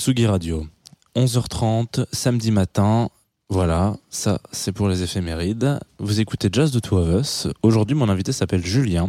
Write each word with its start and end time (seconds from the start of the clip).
Tsugi 0.00 0.24
Radio. 0.24 0.66
11h30, 1.14 2.06
samedi 2.10 2.50
matin. 2.52 3.10
Voilà, 3.50 3.98
ça 4.08 4.40
c'est 4.50 4.72
pour 4.72 4.88
les 4.88 5.02
éphémérides. 5.02 5.78
Vous 5.98 6.20
écoutez 6.20 6.48
Jazz 6.50 6.70
de 6.70 6.80
Two 6.80 6.96
of 6.96 7.20
Us. 7.20 7.48
Aujourd'hui, 7.62 7.94
mon 7.94 8.08
invité 8.08 8.32
s'appelle 8.32 8.64
Julien 8.64 9.08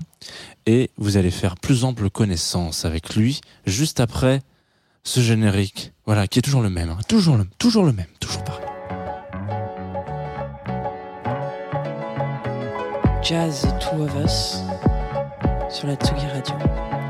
et 0.65 0.89
vous 0.97 1.15
allez 1.15 1.31
faire 1.31 1.55
plus 1.55 1.85
ample 1.85 2.09
connaissance 2.09 2.83
avec 2.83 3.15
lui 3.15 3.39
juste 3.65 4.01
après 4.01 4.41
ce 5.05 5.21
générique. 5.21 5.93
Voilà, 6.05 6.27
qui 6.27 6.39
est 6.39 6.41
toujours 6.41 6.61
le 6.61 6.69
même, 6.69 6.89
hein. 6.89 6.99
toujours 7.07 7.37
le, 7.37 7.45
toujours 7.57 7.85
le 7.85 7.93
même, 7.93 8.07
toujours 8.19 8.43
pareil. 8.43 8.65
Jazz 13.23 13.61
The 13.61 13.79
Two 13.79 14.01
of 14.01 14.25
Us 14.25 14.57
sur 15.73 15.87
la 15.87 15.95
Tsugi 15.95 16.27
Radio. 16.27 17.00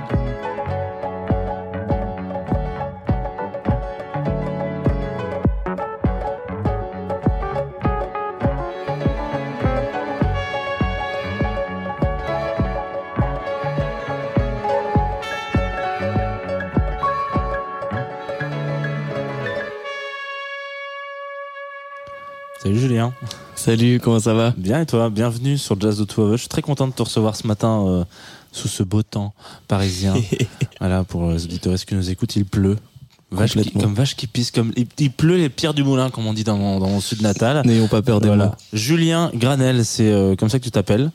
Julien. 22.81 23.13
Salut, 23.53 23.99
comment 24.03 24.20
ça 24.20 24.34
va? 24.34 24.55
Bien 24.58 24.81
et 24.81 24.85
toi? 24.88 25.12
Bienvenue 25.12 25.59
sur 25.59 25.80
Jazz 25.80 25.99
de 25.99 26.03
Two 26.03 26.23
of 26.23 26.30
Us. 26.31 26.38
Je 26.38 26.41
suis 26.41 26.49
très 26.49 26.63
content 26.63 26.88
de 26.88 26.94
te 26.94 27.03
recevoir 27.03 27.35
ce 27.35 27.45
matin 27.45 27.85
euh, 27.88 28.03
sous 28.52 28.67
ce 28.67 28.81
beau 28.81 29.03
temps 29.03 29.35
parisien. 29.67 30.16
voilà, 30.80 31.03
pour 31.03 31.30
les 31.30 31.44
auditeurs 31.45 31.75
qui 31.75 31.94
nous 31.94 32.09
écoutent, 32.09 32.36
il 32.36 32.45
pleut? 32.45 32.77
Vache 33.30 33.53
qui- 33.55 33.72
comme 33.73 33.94
vache 33.94 34.16
qui 34.16 34.25
pisse, 34.25 34.49
comme 34.49 34.73
il, 34.75 34.88
il 34.98 35.12
pleut 35.12 35.38
les 35.38 35.49
pierres 35.49 35.75
du 35.75 35.84
moulin, 35.84 36.09
comme 36.09 36.25
on 36.25 36.34
dit 36.34 36.44
dans 36.44 36.58
mon, 36.58 36.80
dans 36.80 36.89
mon 36.89 36.99
sud 37.02 37.22
natal. 37.22 37.62
N'ayons 37.66 37.88
pas 37.88 38.02
peur 38.02 38.20
des 38.20 38.28
Voilà. 38.28 38.47
mots. 38.47 38.52
Julien 38.73 39.30
Granel, 39.36 39.86
c'est 39.86 40.11
euh, 40.11 40.36
comme 40.36 40.50
ça 40.50 40.58
que 40.58 40.64
tu 40.64 40.72
t'appelles. 40.72 41.11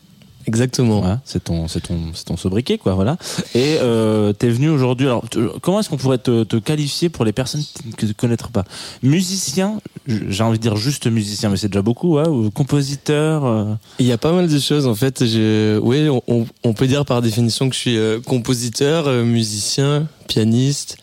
Exactement. 0.47 1.01
Ouais, 1.03 1.17
c'est 1.25 1.43
ton, 1.45 1.67
c'est 1.69 1.81
ton, 1.81 1.99
c'est 2.15 2.25
ton 2.25 2.37
sobriquet, 2.37 2.79
quoi, 2.79 2.95
voilà. 2.95 3.17
Et 3.55 3.79
euh, 3.81 4.33
t'es 4.33 4.49
venu 4.49 4.69
aujourd'hui. 4.71 5.07
Alors, 5.07 5.25
comment 5.61 5.81
est-ce 5.81 5.89
qu'on 5.89 5.97
pourrait 5.97 6.19
te, 6.19 6.45
te 6.45 6.57
qualifier 6.57 7.09
pour 7.09 7.25
les 7.25 7.33
personnes 7.33 7.63
qui 7.99 8.07
ne 8.07 8.13
connaîtraient 8.13 8.53
pas? 8.53 8.65
Musicien, 9.03 9.81
j'ai 10.07 10.43
envie 10.45 10.59
de 10.59 10.63
dire 10.63 10.77
juste 10.77 11.07
musicien, 11.09 11.51
mais 11.51 11.57
c'est 11.57 11.69
déjà 11.69 11.83
beaucoup, 11.83 12.15
ouais, 12.15 12.29
ou 12.29 12.51
compositeur. 12.51 13.45
euh, 13.45 13.65
Il 13.99 14.07
y 14.07 14.13
a 14.13 14.19
pas 14.19 14.33
mal 14.33 14.49
de 14.49 14.59
choses 14.59 14.87
en 14.87 14.95
fait. 14.95 15.21
Oui, 15.21 16.09
on- 16.09 16.23
on, 16.29 16.47
on 16.65 16.73
peut 16.75 16.87
dire 16.87 17.05
par 17.05 17.23
définition 17.23 17.69
que 17.69 17.75
je 17.75 17.81
suis 17.81 17.99
euh, 17.99 18.21
compositeur, 18.21 19.09
euh, 19.09 19.25
musicien, 19.25 20.07
pianiste, 20.29 20.97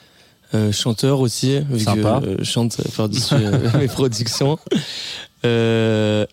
euh, 0.53 0.71
chanteur 0.71 1.19
aussi, 1.19 1.59
vu 1.69 1.79
Sympa. 1.81 2.21
que 2.23 2.37
je 2.43 2.49
chante 2.49 2.77
par-dessus 2.95 3.35
mes 3.79 3.87
productions. 3.87 4.57
Euh, 5.45 6.25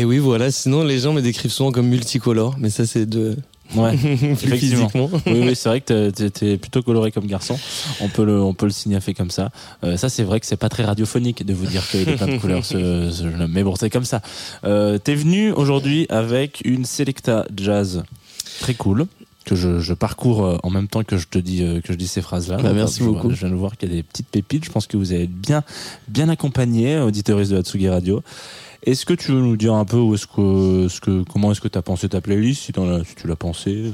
et 0.00 0.04
oui, 0.04 0.18
voilà. 0.18 0.50
Sinon, 0.50 0.84
les 0.84 0.98
gens 1.00 1.12
me 1.12 1.20
décrivent 1.22 1.50
souvent 1.52 1.72
comme 1.72 1.86
multicolore, 1.88 2.56
mais 2.58 2.70
ça 2.70 2.86
c'est 2.86 3.06
de 3.06 3.36
Ouais. 3.74 3.94
Effectivement. 4.04 4.88
physiquement. 4.88 5.10
oui, 5.26 5.40
oui, 5.44 5.56
c'est 5.56 5.68
vrai 5.68 5.80
que 5.80 6.10
t'es- 6.10 6.56
plutôt 6.56 6.82
coloré 6.82 7.10
comme 7.10 7.26
garçon. 7.26 7.58
On 8.00 8.08
peut 8.08 8.24
le, 8.24 8.40
on 8.40 8.54
peut 8.54 8.66
le 8.66 8.70
signifier 8.72 9.12
comme 9.12 9.32
ça. 9.32 9.50
Euh, 9.82 9.96
ça, 9.96 10.08
c'est 10.08 10.22
vrai 10.22 10.38
que 10.38 10.46
c'est 10.46 10.56
pas 10.56 10.68
très 10.68 10.84
radiophonique 10.84 11.44
de 11.44 11.52
vous 11.52 11.66
dire 11.66 11.84
qu'il 11.88 12.08
est 12.08 12.14
plein 12.16 12.28
de 12.28 12.38
couleurs, 12.38 12.64
ce, 12.64 13.10
ce 13.10 13.22
jeune 13.24 13.42
homme. 13.42 13.50
Mais 13.52 13.64
bon, 13.64 13.74
c'est 13.74 13.90
comme 13.90 14.04
ça. 14.04 14.22
Euh, 14.64 14.98
T'es 14.98 15.16
venu 15.16 15.50
aujourd'hui 15.50 16.06
avec 16.10 16.62
une 16.64 16.84
Selecta 16.84 17.44
Jazz 17.56 18.04
très 18.60 18.74
cool 18.74 19.06
que 19.44 19.56
je, 19.56 19.80
je 19.80 19.94
parcours 19.94 20.44
euh, 20.44 20.58
en 20.62 20.70
même 20.70 20.86
temps 20.86 21.02
que 21.02 21.16
je 21.18 21.26
te 21.26 21.38
dis 21.38 21.62
euh, 21.64 21.80
que 21.80 21.92
je 21.92 21.98
dis 21.98 22.06
ces 22.08 22.22
phrases-là. 22.22 22.58
Bah, 22.58 22.68
Donc, 22.68 22.74
merci 22.76 23.00
je 23.00 23.04
beaucoup. 23.04 23.30
Je 23.30 23.36
viens 23.40 23.50
de 23.50 23.54
voir 23.56 23.76
qu'il 23.76 23.88
y 23.88 23.92
a 23.92 23.96
des 23.96 24.02
petites 24.04 24.28
pépites. 24.28 24.64
Je 24.64 24.70
pense 24.70 24.86
que 24.86 24.96
vous 24.96 25.10
avez 25.12 25.26
bien, 25.26 25.64
bien 26.06 26.28
accompagné, 26.28 26.98
auditeuristes 27.00 27.50
de 27.50 27.58
Hatsugi 27.58 27.88
Radio. 27.88 28.22
Est-ce 28.86 29.04
que 29.04 29.14
tu 29.14 29.32
veux 29.32 29.40
nous 29.40 29.56
dire 29.56 29.74
un 29.74 29.84
peu 29.84 29.96
où 29.98 30.14
est-ce 30.14 30.26
que, 30.26 30.86
ce 30.88 31.00
que, 31.00 31.24
comment 31.24 31.50
est-ce 31.52 31.60
que 31.60 31.68
tu 31.68 31.76
as 31.76 31.82
pensé 31.82 32.08
ta 32.08 32.20
playlist, 32.20 32.62
si, 32.62 32.72
as- 32.78 33.04
si 33.04 33.14
tu 33.16 33.26
l'as 33.26 33.36
pensé 33.36 33.92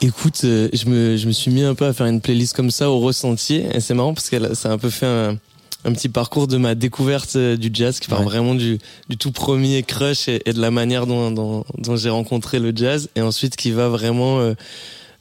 Écoute, 0.00 0.40
euh, 0.44 0.68
je 0.72 0.86
me, 0.86 1.16
je 1.16 1.26
me 1.26 1.32
suis 1.32 1.50
mis 1.50 1.62
un 1.62 1.74
peu 1.74 1.84
à 1.86 1.92
faire 1.92 2.06
une 2.06 2.20
playlist 2.20 2.54
comme 2.54 2.70
ça 2.70 2.90
au 2.90 2.98
ressenti. 3.00 3.56
Et 3.72 3.80
c'est 3.80 3.94
marrant 3.94 4.14
parce 4.14 4.28
que 4.30 4.54
ça 4.54 4.70
a 4.70 4.72
un 4.72 4.78
peu 4.78 4.90
fait 4.90 5.06
un, 5.06 5.36
un 5.84 5.92
petit 5.92 6.08
parcours 6.08 6.46
de 6.48 6.56
ma 6.56 6.74
découverte 6.74 7.36
euh, 7.36 7.56
du 7.56 7.70
jazz 7.72 7.98
qui 8.00 8.08
part 8.08 8.20
Ouais. 8.20 8.24
vraiment 8.26 8.54
du, 8.54 8.78
du 9.08 9.16
tout 9.16 9.30
premier 9.32 9.82
crush 9.82 10.28
et, 10.28 10.42
et 10.46 10.52
de 10.52 10.60
la 10.60 10.70
manière 10.70 11.06
dont, 11.06 11.30
dont, 11.30 11.64
dont 11.78 11.96
j'ai 11.96 12.10
rencontré 12.10 12.58
le 12.58 12.72
jazz. 12.74 13.08
Et 13.16 13.22
ensuite 13.22 13.56
qui 13.56 13.70
va 13.70 13.88
vraiment 13.88 14.38
euh, 14.40 14.54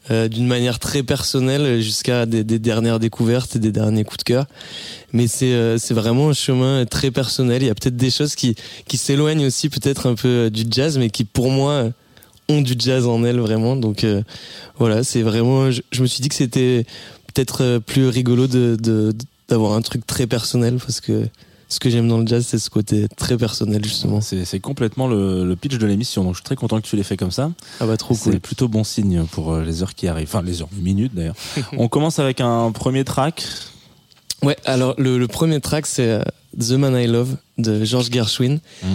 euh, 0.10 0.28
d'une 0.28 0.48
manière 0.48 0.80
très 0.80 1.04
personnelle 1.04 1.82
jusqu'à 1.82 2.26
des, 2.26 2.44
des 2.44 2.60
dernières 2.60 3.00
découvertes 3.00 3.56
et 3.56 3.60
des 3.60 3.72
derniers 3.72 4.04
coups 4.04 4.20
de 4.20 4.24
cœur. 4.24 4.46
Mais 5.14 5.28
c'est 5.28 5.54
euh, 5.54 5.78
c'est 5.78 5.94
vraiment 5.94 6.30
un 6.30 6.34
chemin 6.34 6.86
très 6.86 7.12
personnel. 7.12 7.62
Il 7.64 7.68
y 7.68 7.70
a 7.70 7.76
peut-être 7.76 7.98
des 7.98 8.12
choses 8.12 8.36
qui, 8.36 8.56
qui 8.88 8.98
s'éloignent 8.98 9.46
aussi 9.46 9.70
peut-être 9.70 10.08
un 10.08 10.16
peu 10.16 10.28
euh, 10.28 10.50
du 10.50 10.64
jazz, 10.70 10.98
mais 10.98 11.10
qui 11.10 11.24
pour 11.24 11.50
moi 11.52 11.90
ont 12.50 12.62
du 12.62 12.76
jazz 12.78 13.06
en 13.06 13.24
elles 13.26 13.40
vraiment. 13.40 13.76
Donc 13.76 14.04
euh, 14.04 14.22
voilà, 14.78 15.04
c'est 15.04 15.22
vraiment. 15.22 15.72
Je, 15.72 15.82
je 15.92 16.02
me 16.02 16.08
suis 16.08 16.22
dit 16.22 16.30
que 16.30 16.36
c'était 16.36 16.86
peut-être 17.34 17.64
euh, 17.64 17.80
plus 17.80 18.08
rigolo 18.08 18.48
de- 18.48 19.14
d'avoir 19.50 19.74
un 19.74 19.82
truc 19.82 20.06
très 20.06 20.28
personnel 20.28 20.76
parce 20.78 21.00
que 21.02 21.28
ce 21.70 21.80
que 21.80 21.90
j'aime 21.90 22.08
dans 22.08 22.18
le 22.18 22.26
jazz, 22.26 22.46
c'est 22.48 22.60
ce 22.60 22.70
côté 22.70 23.08
très 23.18 23.38
personnel 23.38 23.84
justement. 23.84 24.22
C'est 24.22 24.46
c'est 24.46 24.60
complètement 24.60 25.08
le, 25.08 25.44
le 25.46 25.56
pitch 25.56 25.78
de 25.78 25.86
l'émission, 25.86 26.24
donc 26.24 26.34
je 26.34 26.38
suis 26.38 26.44
très 26.46 26.56
content 26.56 26.80
que 26.80 26.88
tu 26.88 26.96
l'aies 26.96 27.04
fait 27.04 27.18
comme 27.18 27.32
ça. 27.32 27.52
Ah 27.80 27.86
bah 27.86 27.98
trop 27.98 28.14
C'est 28.16 28.32
cool. 28.32 28.40
plutôt 28.40 28.68
bon 28.68 28.84
signe 28.84 29.26
pour 29.26 29.52
euh, 29.54 29.64
les 29.64 29.82
heures 29.84 29.94
qui 29.96 30.08
arrivent, 30.08 30.28
enfin 30.30 30.42
les 30.42 30.62
heures, 30.62 30.70
les 30.76 30.82
minutes 30.82 31.14
d'ailleurs. 31.14 31.36
On 31.78 31.88
commence 31.90 32.20
avec 32.20 32.40
un 32.42 32.72
premier 32.72 33.04
track. 33.04 33.44
Ouais, 34.44 34.56
alors 34.66 34.94
le, 34.98 35.18
le 35.18 35.28
premier 35.28 35.60
track 35.60 35.86
c'est 35.88 36.08
euh, 36.10 36.22
The 36.60 36.72
Man 36.72 36.96
I 36.96 37.08
Love 37.08 37.36
de 37.58 37.84
George 37.84 38.10
Gershwin. 38.12 38.60
Mm. 38.84 38.88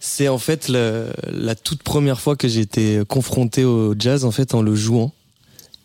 C'est 0.00 0.28
en 0.28 0.38
fait 0.38 0.68
le- 0.68 1.10
la 1.32 1.54
toute 1.54 1.82
première 1.82 2.20
fois 2.20 2.36
que 2.36 2.48
j'ai 2.48 2.60
été 2.60 3.02
confronté 3.08 3.64
au 3.64 3.94
jazz 3.98 4.24
en 4.24 4.30
fait 4.30 4.54
en 4.54 4.62
le 4.62 4.74
jouant. 4.74 5.12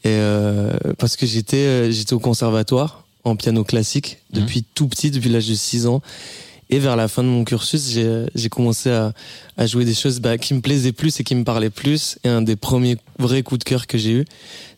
Et 0.05 0.09
euh, 0.09 0.73
parce 0.97 1.15
que 1.15 1.25
j'étais 1.25 1.91
j'étais 1.91 2.13
au 2.13 2.19
conservatoire 2.19 3.02
en 3.23 3.35
piano 3.35 3.63
classique 3.63 4.17
depuis 4.31 4.63
tout 4.63 4.87
petit, 4.87 5.11
depuis 5.11 5.29
l'âge 5.29 5.47
de 5.47 5.53
6 5.55 5.87
ans. 5.87 6.01
Et 6.69 6.79
vers 6.79 6.95
la 6.95 7.07
fin 7.07 7.23
de 7.23 7.27
mon 7.27 7.43
cursus, 7.43 7.87
j'ai 8.33 8.49
commencé 8.49 8.89
à, 8.89 9.13
à 9.57 9.67
jouer 9.67 9.85
des 9.85 9.93
choses 9.93 10.19
bah, 10.19 10.37
qui 10.39 10.53
me 10.55 10.61
plaisaient 10.61 10.91
plus 10.93 11.19
et 11.19 11.23
qui 11.23 11.35
me 11.35 11.43
parlaient 11.43 11.69
plus. 11.69 12.17
Et 12.23 12.29
un 12.29 12.41
des 12.41 12.55
premiers 12.55 12.97
vrais 13.19 13.43
coups 13.43 13.59
de 13.59 13.63
cœur 13.63 13.85
que 13.85 13.97
j'ai 13.97 14.11
eu, 14.11 14.25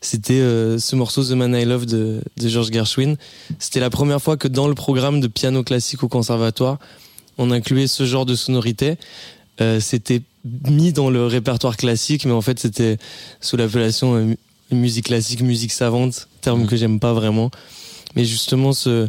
c'était 0.02 0.34
euh, 0.40 0.78
ce 0.78 0.94
morceau 0.94 1.24
The 1.24 1.30
Man 1.30 1.54
I 1.54 1.64
Love 1.64 1.86
de, 1.86 2.20
de 2.36 2.48
George 2.48 2.70
Gershwin. 2.70 3.16
C'était 3.58 3.80
la 3.80 3.88
première 3.88 4.20
fois 4.20 4.36
que 4.36 4.46
dans 4.48 4.68
le 4.68 4.74
programme 4.74 5.20
de 5.20 5.26
piano 5.26 5.62
classique 5.62 6.02
au 6.02 6.08
conservatoire, 6.08 6.78
on 7.38 7.50
incluait 7.50 7.86
ce 7.86 8.04
genre 8.04 8.26
de 8.26 8.34
sonorité. 8.34 8.96
Euh, 9.62 9.80
c'était 9.80 10.20
mis 10.68 10.92
dans 10.92 11.08
le 11.08 11.24
répertoire 11.26 11.76
classique, 11.78 12.26
mais 12.26 12.32
en 12.32 12.42
fait 12.42 12.58
c'était 12.58 12.98
sous 13.40 13.56
l'appellation 13.56 14.16
euh, 14.16 14.24
mu- 14.24 14.36
musique 14.72 15.06
classique, 15.06 15.40
musique 15.40 15.72
savante, 15.72 16.28
terme 16.42 16.62
Mhm. 16.62 16.66
que 16.66 16.76
j'aime 16.76 17.00
pas 17.00 17.14
vraiment. 17.14 17.50
Mais 18.16 18.24
justement, 18.24 18.72
ce, 18.72 19.08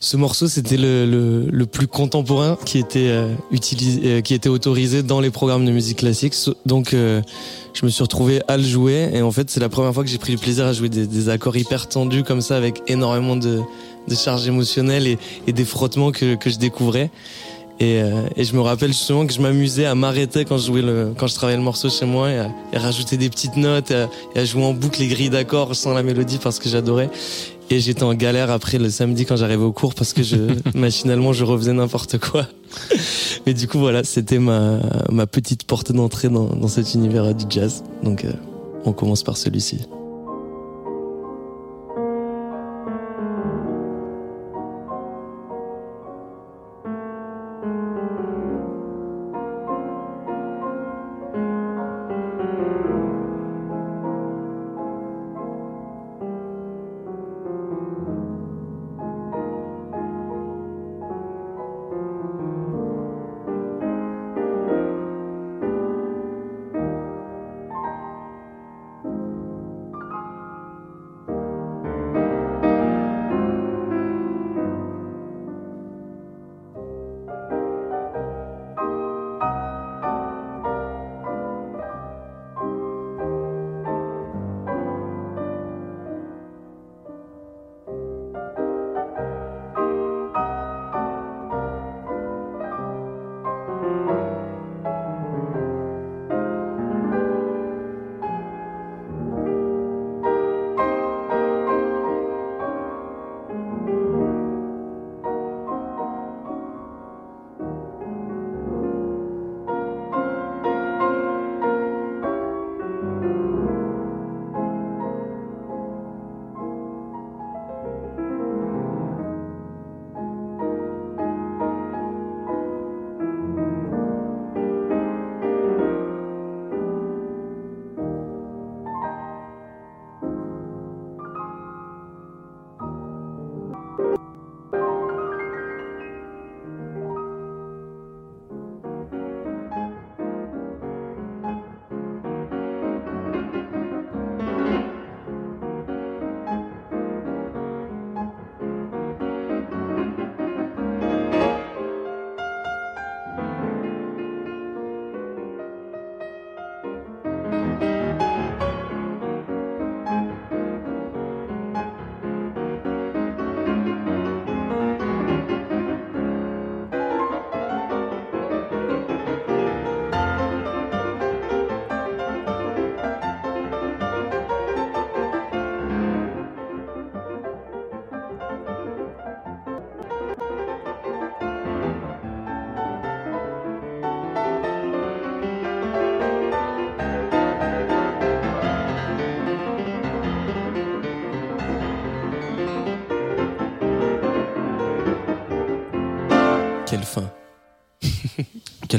ce 0.00 0.16
morceau, 0.16 0.46
c'était 0.46 0.76
le, 0.76 1.06
le, 1.06 1.46
le 1.50 1.66
plus 1.66 1.86
contemporain 1.88 2.56
qui 2.64 2.78
était 2.78 3.08
euh, 3.08 3.34
utilisé, 3.50 4.00
euh, 4.04 4.20
qui 4.20 4.34
était 4.34 4.48
autorisé 4.48 5.02
dans 5.02 5.20
les 5.20 5.30
programmes 5.30 5.64
de 5.64 5.72
musique 5.72 5.98
classique. 5.98 6.34
Donc, 6.66 6.94
euh, 6.94 7.20
je 7.74 7.84
me 7.84 7.90
suis 7.90 8.02
retrouvé 8.02 8.40
à 8.46 8.56
le 8.56 8.62
jouer. 8.62 9.10
Et 9.12 9.22
en 9.22 9.32
fait, 9.32 9.50
c'est 9.50 9.60
la 9.60 9.68
première 9.68 9.92
fois 9.92 10.04
que 10.04 10.10
j'ai 10.10 10.18
pris 10.18 10.34
du 10.34 10.38
plaisir 10.38 10.66
à 10.66 10.72
jouer 10.72 10.88
des, 10.88 11.06
des 11.06 11.28
accords 11.28 11.56
hyper 11.56 11.88
tendus 11.88 12.22
comme 12.22 12.40
ça, 12.42 12.56
avec 12.56 12.82
énormément 12.86 13.34
de, 13.34 13.60
de 14.06 14.14
charges 14.14 14.46
émotionnelles 14.46 15.06
et, 15.06 15.18
et 15.46 15.52
des 15.52 15.64
frottements 15.64 16.12
que, 16.12 16.36
que 16.36 16.50
je 16.50 16.58
découvrais. 16.58 17.10
Et, 17.80 18.02
euh, 18.02 18.22
et 18.36 18.42
je 18.42 18.54
me 18.54 18.60
rappelle 18.60 18.92
justement 18.92 19.24
que 19.24 19.32
je 19.32 19.40
m'amusais 19.40 19.84
à 19.84 19.94
m'arrêter 19.94 20.44
quand 20.44 20.58
je 20.58 20.66
jouais 20.66 20.82
le, 20.82 21.12
quand 21.16 21.28
je 21.28 21.34
travaillais 21.34 21.58
le 21.58 21.62
morceau 21.62 21.88
chez 21.88 22.06
moi 22.06 22.28
et 22.28 22.38
à, 22.38 22.50
et 22.72 22.76
à 22.76 22.80
rajouter 22.80 23.16
des 23.16 23.30
petites 23.30 23.56
notes 23.56 23.92
et 23.92 23.94
à, 23.94 24.10
et 24.34 24.40
à 24.40 24.44
jouer 24.44 24.64
en 24.64 24.74
boucle 24.74 24.98
les 24.98 25.06
grilles 25.06 25.30
d'accords 25.30 25.76
sans 25.76 25.94
la 25.94 26.02
mélodie 26.02 26.38
parce 26.42 26.58
que 26.58 26.68
j'adorais. 26.68 27.08
Et 27.70 27.80
j'étais 27.80 28.02
en 28.02 28.14
galère 28.14 28.50
après 28.50 28.78
le 28.78 28.88
samedi 28.88 29.26
quand 29.26 29.36
j'arrivais 29.36 29.64
au 29.64 29.72
cours 29.72 29.94
parce 29.94 30.12
que 30.12 30.22
je, 30.22 30.36
machinalement, 30.74 31.32
je 31.32 31.44
refaisais 31.44 31.74
n'importe 31.74 32.18
quoi. 32.18 32.46
Mais 33.46 33.54
du 33.54 33.68
coup, 33.68 33.78
voilà, 33.78 34.04
c'était 34.04 34.38
ma, 34.38 34.78
ma 35.10 35.26
petite 35.26 35.64
porte 35.64 35.92
d'entrée 35.92 36.28
dans, 36.28 36.46
dans 36.46 36.68
cet 36.68 36.94
univers 36.94 37.34
du 37.34 37.44
jazz. 37.48 37.84
Donc, 38.02 38.24
euh, 38.24 38.32
on 38.84 38.92
commence 38.92 39.22
par 39.22 39.36
celui-ci. 39.36 39.80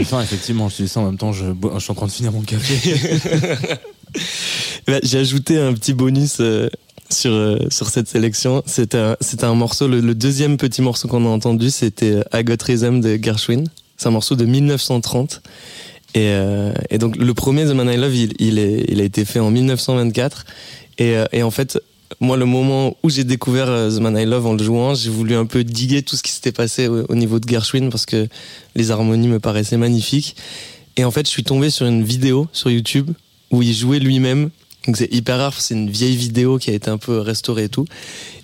Fin, 0.04 0.22
effectivement. 0.22 0.69
Je 0.69 0.84
dis 0.84 0.88
ça 0.88 1.00
en 1.00 1.06
même 1.06 1.18
temps, 1.18 1.31
je, 1.31 1.46
suis 1.80 1.92
en 1.92 1.96
train 1.96 2.07
de 2.07 2.12
finir 2.12 2.31
mon 2.31 2.42
café. 2.42 2.96
Bah, 4.88 4.98
j'ai 5.04 5.19
ajouté 5.19 5.60
un 5.60 5.72
petit 5.74 5.94
bonus 5.94 6.38
euh, 6.40 6.68
sur, 7.12 7.31
euh, 7.31 7.60
sur 7.69 7.90
cette 7.90 8.07
sélection. 8.07 8.63
C'était 8.66 8.98
un, 8.98 9.16
un 9.44 9.54
morceau, 9.54 9.88
le, 9.88 10.16
deuxième 10.16 10.57
petit 10.57 10.81
morceau 10.81 11.07
qu'on 11.07 11.25
a 11.25 11.30
entendu, 11.30 11.69
c'était 11.69 12.13
euh, 12.13 12.24
I 12.34 12.44
de 12.44 13.19
Gershwin. 13.22 13.66
C'est 13.98 14.07
un 14.07 14.12
morceau 14.12 14.36
de 14.36 14.46
1930. 14.46 15.42
Et, 16.16 16.98
donc 16.98 17.18
le 17.18 17.34
premier 17.36 17.66
The 17.66 17.74
Man 17.74 17.88
I 17.88 17.98
Love, 17.98 18.16
il, 18.16 18.57
est, 18.57 18.86
il 18.88 19.00
a 19.00 19.04
été 19.04 19.25
fait 19.25 19.40
en 19.40 19.51
1924. 19.51 20.46
Et, 21.00 21.16
euh, 21.16 21.25
et 21.31 21.44
en 21.44 21.51
fait, 21.51 21.80
moi, 22.19 22.38
le 22.38 22.45
moment 22.45 22.97
où 23.03 23.09
j'ai 23.09 23.23
découvert 23.23 23.69
euh, 23.69 23.89
The 23.89 24.00
Man 24.00 24.17
I 24.17 24.25
Love 24.25 24.45
en 24.47 24.53
le 24.53 24.63
jouant, 24.63 24.95
j'ai 24.95 25.09
voulu 25.09 25.35
un 25.35 25.45
peu 25.45 25.63
diguer 25.63 26.01
tout 26.01 26.15
ce 26.15 26.23
qui 26.23 26.31
s'était 26.31 26.51
passé 26.51 26.88
au, 26.88 27.06
au 27.07 27.15
niveau 27.15 27.39
de 27.39 27.47
Gershwin 27.47 27.89
parce 27.89 28.06
que 28.06 28.27
les 28.75 28.91
harmonies 28.91 29.27
me 29.27 29.39
paraissaient 29.39 29.77
magnifiques. 29.77 30.35
Et 30.97 31.06
en 31.06 31.11
fait, 31.11 31.25
je 31.25 31.31
suis 31.31 31.44
tombé 31.44 31.69
sur 31.69 31.85
une 31.85 32.03
vidéo 32.03 32.47
sur 32.51 32.69
YouTube 32.69 33.11
où 33.51 33.61
il 33.61 33.73
jouait 33.73 34.00
lui-même. 34.00 34.50
Donc 34.85 34.97
c'est 34.97 35.13
hyper 35.13 35.38
rare, 35.38 35.59
c'est 35.59 35.73
une 35.73 35.89
vieille 35.89 36.15
vidéo 36.15 36.57
qui 36.57 36.71
a 36.71 36.73
été 36.73 36.89
un 36.89 36.97
peu 36.97 37.19
restaurée 37.19 37.65
et 37.65 37.69
tout. 37.69 37.85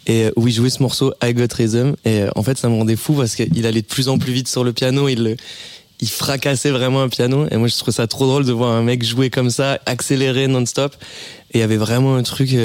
Et 0.06 0.25
euh, 0.25 0.31
où 0.35 0.47
il 0.47 0.53
jouait 0.53 0.69
ce 0.69 0.81
morceau 0.81 1.13
I 1.23 1.33
Got 1.33 1.53
Rhythm. 1.53 1.95
Et 2.06 2.21
euh, 2.21 2.29
en 2.35 2.44
fait, 2.44 2.57
ça 2.57 2.69
me 2.69 2.75
rendait 2.75 2.95
fou 2.95 3.13
parce 3.13 3.35
qu'il 3.35 3.65
allait 3.65 3.81
de 3.81 3.88
plus 3.88 4.09
en 4.09 4.19
plus 4.19 4.31
vite 4.31 4.47
sur 4.47 4.63
le 4.63 4.73
piano. 4.73 5.09
Il, 5.09 5.38
il 6.00 6.09
fracassait 6.09 6.71
vraiment 6.71 7.01
un 7.01 7.09
piano. 7.09 7.47
Et 7.50 7.57
moi, 7.57 7.68
je 7.68 7.75
trouve 7.75 7.94
ça 7.94 8.06
trop 8.06 8.27
drôle 8.27 8.45
de 8.45 8.51
voir 8.51 8.71
un 8.73 8.83
mec 8.83 9.03
jouer 9.03 9.29
comme 9.29 9.50
ça, 9.50 9.79
accéléré 9.85 10.47
non-stop. 10.47 10.95
Et 11.51 11.57
il 11.57 11.61
y 11.61 11.63
avait 11.63 11.77
vraiment 11.77 12.15
un 12.15 12.23
truc 12.23 12.56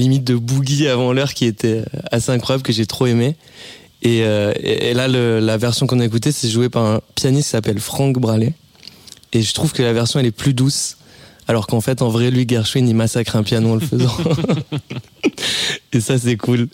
limite 0.00 0.24
de 0.24 0.34
boogie 0.34 0.88
avant 0.88 1.12
l'heure 1.12 1.34
qui 1.34 1.46
était 1.46 1.78
euh, 1.78 2.00
assez 2.10 2.30
incroyable 2.30 2.62
que 2.62 2.72
j'ai 2.72 2.86
trop 2.86 3.06
aimé. 3.06 3.36
Et, 4.02 4.22
euh, 4.22 4.52
là, 4.94 5.08
la 5.08 5.56
version 5.56 5.86
qu'on 5.86 6.00
a 6.00 6.04
écoutée, 6.04 6.32
c'est 6.32 6.48
joué 6.48 6.68
par 6.68 6.84
un 6.84 7.00
pianiste 7.14 7.48
qui 7.48 7.50
s'appelle 7.52 7.80
Frank 7.80 8.16
Bralet. 8.18 8.54
Et 9.32 9.42
je 9.42 9.54
trouve 9.54 9.72
que 9.72 9.82
la 9.82 9.92
version, 9.92 10.20
elle 10.20 10.26
est 10.26 10.30
plus 10.30 10.54
douce. 10.54 10.98
Alors 11.48 11.66
qu'en 11.66 11.80
fait, 11.80 12.02
en 12.02 12.08
vrai, 12.08 12.30
lui, 12.30 12.46
Gershwin, 12.48 12.86
il 12.86 12.94
massacre 12.94 13.36
un 13.36 13.42
piano 13.42 13.70
en 13.70 13.74
le 13.74 13.80
faisant. 13.80 14.16
et 15.92 16.00
ça, 16.00 16.18
c'est 16.18 16.36
cool. 16.36 16.68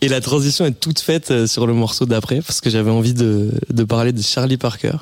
Et 0.00 0.08
la 0.08 0.20
transition 0.20 0.64
est 0.66 0.78
toute 0.78 1.00
faite 1.00 1.30
euh, 1.30 1.46
sur 1.46 1.66
le 1.66 1.74
morceau 1.74 2.06
d'après, 2.06 2.40
parce 2.40 2.60
que 2.60 2.70
j'avais 2.70 2.90
envie 2.90 3.14
de, 3.14 3.50
de 3.70 3.84
parler 3.84 4.12
de 4.12 4.22
Charlie 4.22 4.58
Parker, 4.58 4.96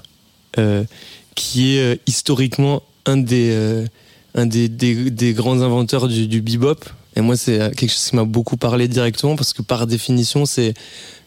qui 1.34 1.76
est 1.76 2.00
historiquement 2.06 2.82
un 3.06 3.16
des, 3.16 3.84
un 4.34 4.46
des, 4.46 4.68
des, 4.68 5.32
grands 5.32 5.60
inventeurs 5.60 6.06
du 6.06 6.40
bebop. 6.40 6.84
Et 7.16 7.20
moi, 7.20 7.36
c'est 7.36 7.60
euh, 7.60 7.70
quelque 7.70 7.90
chose 7.90 8.10
qui 8.10 8.16
m'a 8.16 8.24
beaucoup 8.24 8.56
parlé 8.56 8.88
directement, 8.88 9.36
parce 9.36 9.52
que 9.52 9.62
par 9.62 9.86
définition, 9.86 10.46
c'est 10.46 10.74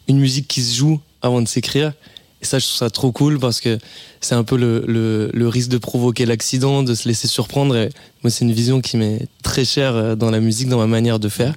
une 0.08 0.20
musique 0.20 0.48
qui 0.48 0.62
se 0.62 0.76
joue 0.76 1.00
avant 1.22 1.42
de 1.42 1.48
s'écrire. 1.48 1.94
Et 2.42 2.46
ça, 2.46 2.60
je 2.60 2.66
trouve 2.66 2.78
ça 2.78 2.90
trop 2.90 3.12
cool 3.12 3.40
parce 3.40 3.62
que 3.62 3.80
c'est 4.22 4.36
un 4.36 4.44
peu 4.44 4.58
le, 4.58 5.32
le, 5.34 5.48
risque 5.48 5.70
de 5.70 5.80
provoquer 5.80 6.26
l'accident, 6.26 6.84
de 6.84 6.94
se 6.94 7.08
laisser 7.08 7.28
surprendre. 7.28 7.76
Et 7.76 7.90
moi, 8.24 8.30
c'est 8.30 8.46
une 8.46 8.54
vision 8.54 8.80
qui 8.80 8.98
m'est 8.98 9.28
très 9.42 9.66
chère 9.66 9.96
euh, 9.96 10.16
dans 10.16 10.30
la 10.30 10.40
musique, 10.40 10.70
dans 10.70 10.78
ma 10.78 10.88
manière 10.88 11.20
de 11.20 11.30
faire. 11.30 11.56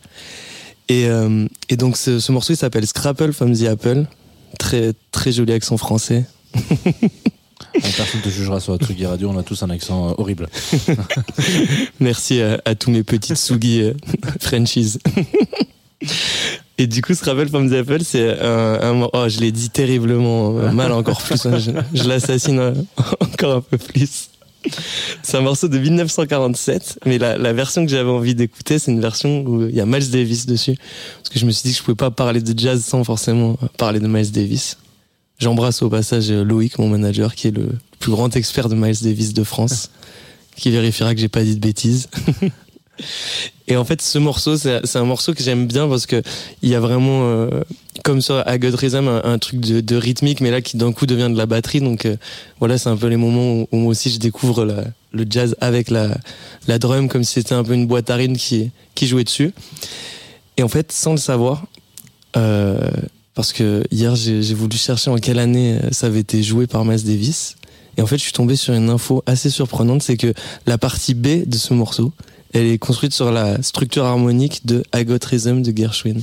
Et, 0.88 1.06
euh, 1.06 1.46
et 1.68 1.76
donc, 1.76 1.96
ce, 1.96 2.18
ce 2.18 2.32
morceau, 2.32 2.54
il 2.54 2.56
s'appelle 2.56 2.86
Scrapple 2.86 3.32
from 3.32 3.54
the 3.54 3.64
Apple. 3.64 4.06
Très, 4.58 4.92
très 5.12 5.32
joli 5.32 5.52
accent 5.52 5.76
français. 5.76 6.24
Personne 7.96 8.20
te 8.20 8.28
jugera 8.28 8.60
sur 8.60 8.72
la 8.72 8.78
Tsugi 8.78 9.06
Radio, 9.06 9.30
on 9.30 9.38
a 9.38 9.42
tous 9.42 9.62
un 9.62 9.70
accent 9.70 10.10
euh, 10.10 10.14
horrible. 10.18 10.48
Merci 12.00 12.40
à, 12.42 12.74
tous 12.74 12.90
mes 12.90 13.02
petites 13.02 13.36
Sugi 13.36 13.82
euh, 13.82 13.94
Frenchies. 14.40 14.98
Et 16.78 16.86
du 16.86 17.02
coup, 17.02 17.14
Scrabble 17.14 17.48
from 17.48 17.70
the 17.70 17.74
Apple, 17.74 18.02
c'est 18.02 18.40
un, 18.40 19.02
un 19.02 19.08
Oh, 19.12 19.28
je 19.28 19.40
l'ai 19.40 19.52
dit 19.52 19.70
terriblement 19.70 20.56
euh, 20.58 20.70
mal 20.72 20.92
encore 20.92 21.20
plus. 21.22 21.46
hein, 21.46 21.58
je 21.92 22.04
l'assassine 22.04 22.86
encore 23.20 23.56
un 23.56 23.60
peu 23.60 23.78
plus. 23.78 24.30
C'est 25.22 25.36
un 25.38 25.40
morceau 25.42 25.68
de 25.68 25.78
1947, 25.78 27.00
mais 27.06 27.18
la, 27.18 27.38
la 27.38 27.52
version 27.52 27.84
que 27.84 27.90
j'avais 27.90 28.10
envie 28.10 28.34
d'écouter, 28.34 28.78
c'est 28.78 28.90
une 28.90 29.00
version 29.00 29.42
où 29.42 29.66
il 29.66 29.74
y 29.74 29.80
a 29.80 29.86
Miles 29.86 30.10
Davis 30.10 30.44
dessus. 30.46 30.76
Parce 31.18 31.30
que 31.30 31.38
je 31.38 31.46
me 31.46 31.50
suis 31.50 31.68
dit 31.68 31.72
que 31.72 31.78
je 31.78 31.82
pouvais 31.84 31.94
pas 31.96 32.10
parler 32.10 32.40
de 32.40 32.58
jazz 32.58 32.84
sans 32.84 33.04
forcément 33.04 33.56
parler 33.78 34.00
de 34.00 34.06
Miles 34.06 34.30
Davis. 34.32 34.76
J'embrasse 35.40 35.82
au 35.82 35.88
passage 35.88 36.30
euh, 36.30 36.44
Loïc, 36.44 36.78
mon 36.78 36.88
manager, 36.88 37.34
qui 37.34 37.48
est 37.48 37.50
le 37.56 37.70
plus 37.98 38.12
grand 38.12 38.34
expert 38.36 38.68
de 38.68 38.74
Miles 38.74 38.96
Davis 39.02 39.32
de 39.34 39.42
France, 39.42 39.90
qui 40.56 40.70
vérifiera 40.70 41.14
que 41.14 41.20
j'ai 41.20 41.28
pas 41.28 41.42
dit 41.42 41.54
de 41.54 41.60
bêtises. 41.60 42.08
Et 43.66 43.76
en 43.76 43.84
fait, 43.84 44.02
ce 44.02 44.18
morceau, 44.18 44.58
c'est 44.58 44.96
un 44.96 45.04
morceau 45.04 45.32
que 45.32 45.42
j'aime 45.42 45.66
bien 45.66 45.88
parce 45.88 46.04
que 46.04 46.22
il 46.60 46.68
y 46.68 46.74
a 46.74 46.80
vraiment, 46.80 47.22
euh, 47.22 47.62
comme 48.04 48.20
sur 48.20 48.46
A 48.46 48.58
God 48.58 48.74
Rhythm, 48.74 49.08
un, 49.08 49.22
un 49.24 49.38
truc 49.38 49.60
de, 49.60 49.80
de 49.80 49.96
rythmique, 49.96 50.42
mais 50.42 50.50
là 50.50 50.60
qui 50.60 50.76
d'un 50.76 50.92
coup 50.92 51.06
devient 51.06 51.30
de 51.32 51.38
la 51.38 51.46
batterie. 51.46 51.80
Donc 51.80 52.04
euh, 52.04 52.16
voilà, 52.58 52.76
c'est 52.76 52.90
un 52.90 52.96
peu 52.96 53.06
les 53.06 53.16
moments 53.16 53.54
où, 53.54 53.68
où 53.72 53.76
moi 53.78 53.90
aussi 53.92 54.10
je 54.10 54.18
découvre 54.18 54.66
la- 54.66 54.84
le 55.12 55.24
jazz 55.28 55.56
avec 55.60 55.88
la, 55.88 56.14
la 56.68 56.78
drum, 56.78 57.08
comme 57.08 57.24
si 57.24 57.34
c'était 57.34 57.54
un 57.54 57.64
peu 57.64 57.72
une 57.72 57.86
boîte 57.86 58.10
à 58.10 58.16
rythme 58.16 58.36
qui, 58.36 58.70
qui 58.94 59.06
jouait 59.06 59.24
dessus. 59.24 59.52
Et 60.58 60.62
en 60.62 60.68
fait, 60.68 60.92
sans 60.92 61.12
le 61.12 61.16
savoir, 61.18 61.64
euh, 62.36 62.90
parce 63.34 63.52
que 63.52 63.84
hier 63.90 64.14
j'ai 64.16 64.54
voulu 64.54 64.76
chercher 64.76 65.10
en 65.10 65.16
quelle 65.16 65.38
année 65.38 65.78
euh, 65.82 65.88
ça 65.92 66.06
avait 66.06 66.20
été 66.20 66.42
joué 66.42 66.66
par 66.66 66.84
Miles 66.84 67.04
Davis. 67.04 67.56
Et 67.96 68.02
en 68.02 68.06
fait, 68.06 68.16
je 68.16 68.22
suis 68.22 68.32
tombé 68.32 68.56
sur 68.56 68.72
une 68.72 68.88
info 68.88 69.22
assez 69.26 69.50
surprenante, 69.50 70.02
c'est 70.02 70.16
que 70.16 70.32
la 70.66 70.78
partie 70.78 71.14
B 71.14 71.46
de 71.46 71.56
ce 71.56 71.74
morceau, 71.74 72.12
elle 72.52 72.66
est 72.66 72.78
construite 72.78 73.12
sur 73.12 73.30
la 73.30 73.60
structure 73.62 74.04
harmonique 74.04 74.64
de 74.64 74.82
I 74.94 75.04
Rhythm 75.08 75.62
de 75.62 75.76
Gershwin. 75.76 76.20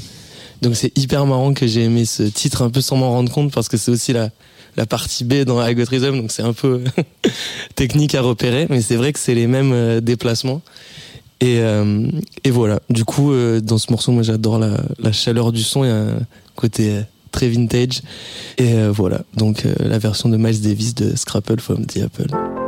Donc 0.62 0.76
c'est 0.76 0.98
hyper 0.98 1.26
marrant 1.26 1.54
que 1.54 1.68
j'ai 1.68 1.84
aimé 1.84 2.06
ce 2.06 2.24
titre 2.24 2.64
un 2.64 2.70
peu 2.70 2.82
sans 2.82 2.98
m'en 2.98 3.12
rendre 3.12 3.32
compte 3.32 3.52
parce 3.52 3.70
que 3.70 3.78
c'est 3.78 3.92
aussi 3.92 4.12
la, 4.12 4.30
la 4.76 4.86
partie 4.86 5.24
B 5.24 5.44
dans 5.44 5.66
I 5.66 5.74
Rhythm, 5.74 6.20
donc 6.20 6.32
c'est 6.32 6.44
un 6.44 6.54
peu 6.54 6.84
technique 7.76 8.16
à 8.16 8.22
repérer, 8.22 8.68
mais 8.70 8.82
c'est 8.82 8.96
vrai 8.96 9.14
que 9.14 9.20
c'est 9.20 9.36
les 9.36 9.48
mêmes 9.48 9.74
euh, 9.74 10.02
déplacements. 10.02 10.62
Et, 11.40 11.60
euh, 11.60 12.10
et 12.44 12.50
voilà, 12.50 12.80
du 12.90 13.06
coup, 13.06 13.32
euh, 13.32 13.62
dans 13.62 13.78
ce 13.78 13.92
morceau, 13.92 14.12
moi 14.12 14.24
j'adore 14.24 14.58
la, 14.58 14.78
la 14.98 15.12
chaleur 15.12 15.52
du 15.52 15.62
son, 15.62 15.84
côté 16.58 16.90
euh, 16.90 17.02
très 17.32 17.48
vintage. 17.48 18.02
Et 18.58 18.74
euh, 18.74 18.92
voilà, 18.92 19.22
donc 19.38 19.66
euh, 19.66 19.74
la 19.80 20.00
version 20.00 20.28
de 20.28 20.36
Miles 20.36 20.62
Davis 20.62 20.94
de 20.96 21.16
Scrapple 21.16 21.62
from 21.62 21.86
the 21.86 21.98
Apple. 21.98 22.67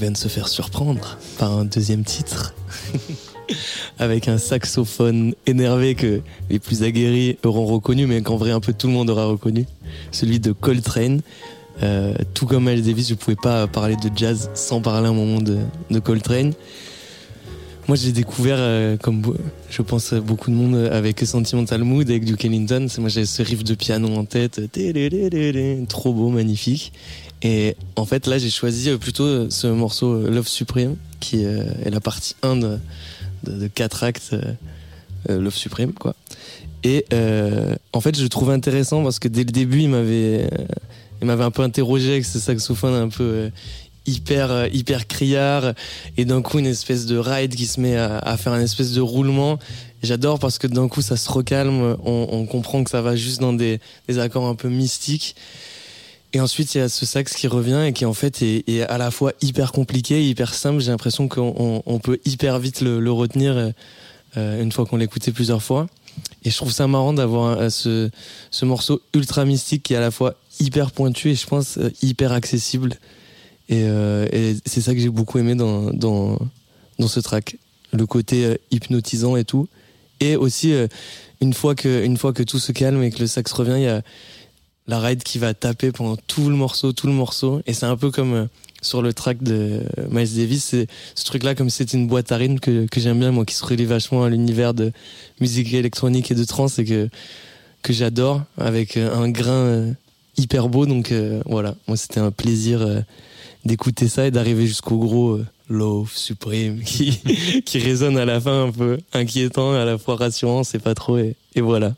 Vient 0.00 0.10
de 0.10 0.16
se 0.16 0.28
faire 0.28 0.48
surprendre 0.48 1.18
par 1.38 1.52
un 1.52 1.66
deuxième 1.66 2.04
titre. 2.04 2.54
Avec 3.98 4.28
un 4.28 4.38
saxophone 4.38 5.34
énervé 5.46 5.94
que 5.94 6.22
les 6.48 6.58
plus 6.58 6.82
aguerris 6.82 7.36
auront 7.44 7.66
reconnu, 7.66 8.06
mais 8.06 8.22
qu'en 8.22 8.36
vrai 8.36 8.50
un 8.50 8.60
peu 8.60 8.72
tout 8.72 8.86
le 8.86 8.94
monde 8.94 9.10
aura 9.10 9.26
reconnu. 9.26 9.66
Celui 10.10 10.40
de 10.40 10.52
Coltrane. 10.52 11.20
Euh, 11.82 12.14
tout 12.34 12.46
comme 12.46 12.68
Miles 12.68 12.82
Davis, 12.82 13.08
je 13.08 13.14
pouvais 13.14 13.36
pas 13.36 13.66
parler 13.66 13.96
de 13.96 14.10
jazz 14.14 14.50
sans 14.54 14.80
parler 14.80 15.08
un 15.08 15.12
moment 15.12 15.40
de, 15.40 15.58
de 15.90 15.98
Coltrane. 15.98 16.52
Moi, 17.90 17.96
j'ai 17.96 18.12
découvert, 18.12 18.58
euh, 18.60 18.96
comme 18.96 19.20
je 19.68 19.82
pense 19.82 20.14
beaucoup 20.14 20.52
de 20.52 20.54
monde, 20.54 20.76
avec 20.92 21.18
Sentimental 21.26 21.82
Mood, 21.82 22.08
avec 22.08 22.24
Duke 22.24 22.44
Ellington. 22.44 22.86
Moi, 22.98 23.08
j'avais 23.08 23.26
ce 23.26 23.42
riff 23.42 23.64
de 23.64 23.74
piano 23.74 24.06
en 24.16 24.24
tête, 24.24 24.60
trop 25.88 26.14
beau, 26.14 26.28
magnifique. 26.28 26.92
Et 27.42 27.74
en 27.96 28.04
fait, 28.04 28.28
là, 28.28 28.38
j'ai 28.38 28.48
choisi 28.48 28.96
plutôt 28.96 29.50
ce 29.50 29.66
morceau 29.66 30.22
Love 30.28 30.46
Supreme, 30.46 30.94
qui 31.18 31.42
est 31.42 31.90
la 31.90 31.98
partie 31.98 32.36
1 32.44 32.58
de, 32.58 32.78
de, 33.42 33.66
4 33.66 34.04
actes 34.04 34.36
Love 35.28 35.56
Supreme, 35.56 35.92
quoi. 35.92 36.14
Et 36.84 37.06
en 37.92 38.00
fait, 38.00 38.16
je 38.16 38.22
le 38.22 38.28
trouve 38.28 38.50
intéressant 38.50 39.02
parce 39.02 39.18
que 39.18 39.26
dès 39.26 39.42
le 39.42 39.50
début, 39.50 39.80
il 39.80 39.88
m'avait 39.88 40.48
il 41.20 41.26
m'avait 41.26 41.44
un 41.44 41.50
peu 41.50 41.62
interrogé 41.62 42.12
avec 42.12 42.24
ce 42.24 42.38
saxophone 42.38 42.94
un 42.94 43.08
peu 43.08 43.24
euh, 43.24 43.50
hyper 44.06 44.50
euh, 44.50 44.68
hyper 44.72 45.06
criard 45.06 45.74
et 46.16 46.24
d'un 46.24 46.42
coup 46.42 46.58
une 46.58 46.66
espèce 46.66 47.06
de 47.06 47.16
ride 47.16 47.54
qui 47.54 47.66
se 47.66 47.80
met 47.80 47.96
à, 47.96 48.36
faire 48.36 48.52
un 48.52 48.60
espèce 48.60 48.92
de 48.92 49.00
roulement. 49.00 49.58
J'adore 50.02 50.38
parce 50.38 50.58
que 50.58 50.66
d'un 50.66 50.88
coup 50.88 51.02
ça 51.02 51.16
se 51.16 51.30
recalme. 51.30 51.96
On, 52.04 52.46
comprend 52.46 52.84
que 52.84 52.90
ça 52.90 53.02
va 53.02 53.16
juste 53.16 53.40
dans 53.40 53.52
des, 53.52 53.80
accords 54.18 54.46
un 54.46 54.54
peu 54.54 54.68
mystiques. 54.68 55.36
Et 56.32 56.40
ensuite 56.40 56.74
il 56.74 56.78
y 56.78 56.80
a 56.80 56.88
ce 56.88 57.04
sax 57.04 57.34
qui 57.34 57.48
revient 57.48 57.84
et 57.86 57.92
qui 57.92 58.04
en 58.04 58.14
fait 58.14 58.42
est, 58.42 58.82
à 58.82 58.98
la 58.98 59.10
fois 59.10 59.32
hyper 59.42 59.72
compliqué 59.72 60.26
hyper 60.26 60.54
simple. 60.54 60.80
J'ai 60.80 60.90
l'impression 60.90 61.28
qu'on 61.28 61.82
on, 61.84 61.98
peut 61.98 62.18
hyper 62.24 62.58
vite 62.58 62.80
le, 62.80 63.12
retenir 63.12 63.72
euh, 64.36 64.62
une 64.62 64.72
fois 64.72 64.86
qu'on 64.86 64.96
l'écoutait 64.96 65.32
plusieurs 65.32 65.62
fois. 65.62 65.86
Et 66.44 66.50
je 66.50 66.56
trouve 66.56 66.72
ça 66.72 66.86
marrant 66.86 67.12
d'avoir 67.12 67.70
ce, 67.70 68.10
ce 68.50 68.64
morceau 68.64 69.02
ultra 69.14 69.44
mystique 69.44 69.82
qui 69.82 69.94
est 69.94 69.96
à 69.96 70.00
la 70.00 70.10
fois 70.10 70.36
hyper 70.60 70.90
pointu 70.92 71.30
et 71.30 71.34
je 71.34 71.46
pense 71.46 71.78
euh, 71.78 71.90
hyper 72.02 72.32
accessible. 72.32 72.96
Et, 73.70 73.84
euh, 73.84 74.26
et 74.32 74.56
c'est 74.66 74.82
ça 74.82 74.92
que 74.94 75.00
j'ai 75.00 75.08
beaucoup 75.08 75.38
aimé 75.38 75.54
dans, 75.54 75.90
dans, 75.92 76.38
dans 76.98 77.08
ce 77.08 77.20
track. 77.20 77.56
Le 77.92 78.04
côté 78.04 78.44
euh, 78.44 78.56
hypnotisant 78.70 79.36
et 79.36 79.44
tout. 79.44 79.68
Et 80.20 80.36
aussi, 80.36 80.74
une, 81.40 81.54
fois 81.54 81.74
que, 81.74 82.04
une 82.04 82.18
fois 82.18 82.34
que 82.34 82.42
tout 82.42 82.58
se 82.58 82.72
calme 82.72 83.02
et 83.02 83.10
que 83.10 83.20
le 83.20 83.26
sax 83.26 83.50
revient, 83.52 83.76
il 83.76 83.84
y 83.84 83.88
a 83.88 84.02
la 84.86 85.00
ride 85.00 85.22
qui 85.22 85.38
va 85.38 85.54
taper 85.54 85.92
pendant 85.92 86.16
tout 86.26 86.50
le 86.50 86.56
morceau, 86.56 86.92
tout 86.92 87.06
le 87.06 87.14
morceau. 87.14 87.62
Et 87.66 87.72
c'est 87.72 87.86
un 87.86 87.96
peu 87.96 88.10
comme 88.10 88.48
sur 88.82 89.00
le 89.00 89.14
track 89.14 89.42
de 89.42 89.80
Miles 90.10 90.36
Davis, 90.36 90.64
c'est 90.64 90.88
ce 91.14 91.24
truc-là 91.24 91.54
comme 91.54 91.70
c'est 91.70 91.94
une 91.94 92.06
boîte 92.06 92.32
à 92.32 92.36
rythme 92.36 92.58
que, 92.58 92.84
que 92.84 93.00
j'aime 93.00 93.18
bien, 93.18 93.30
moi 93.30 93.46
qui 93.46 93.54
se 93.54 93.64
relie 93.64 93.86
vachement 93.86 94.24
à 94.24 94.28
l'univers 94.28 94.74
de 94.74 94.92
musique 95.40 95.72
électronique 95.72 96.30
et 96.30 96.34
de 96.34 96.44
trance 96.44 96.78
et 96.78 96.84
que, 96.84 97.08
que 97.80 97.94
j'adore, 97.94 98.42
avec 98.58 98.98
un 98.98 99.30
grain 99.30 99.94
hyper 100.36 100.68
beau. 100.68 100.86
Donc 100.86 101.12
euh, 101.12 101.42
voilà, 101.46 101.74
moi 101.86 101.96
c'était 101.96 102.20
un 102.20 102.30
plaisir 102.30 102.82
euh, 102.82 103.00
d'écouter 103.64 104.08
ça 104.08 104.26
et 104.26 104.30
d'arriver 104.30 104.66
jusqu'au 104.66 104.98
gros 104.98 105.30
euh, 105.32 105.46
Love 105.68 106.12
Supreme 106.14 106.80
qui, 106.84 107.18
qui 107.64 107.78
résonne 107.78 108.18
à 108.18 108.24
la 108.24 108.40
fin 108.40 108.66
un 108.66 108.72
peu 108.72 108.98
inquiétant, 109.12 109.72
à 109.72 109.84
la 109.84 109.98
fois 109.98 110.16
rassurant, 110.16 110.64
c'est 110.64 110.78
pas 110.78 110.94
trop. 110.94 111.18
Et, 111.18 111.36
voilà. 111.56 111.94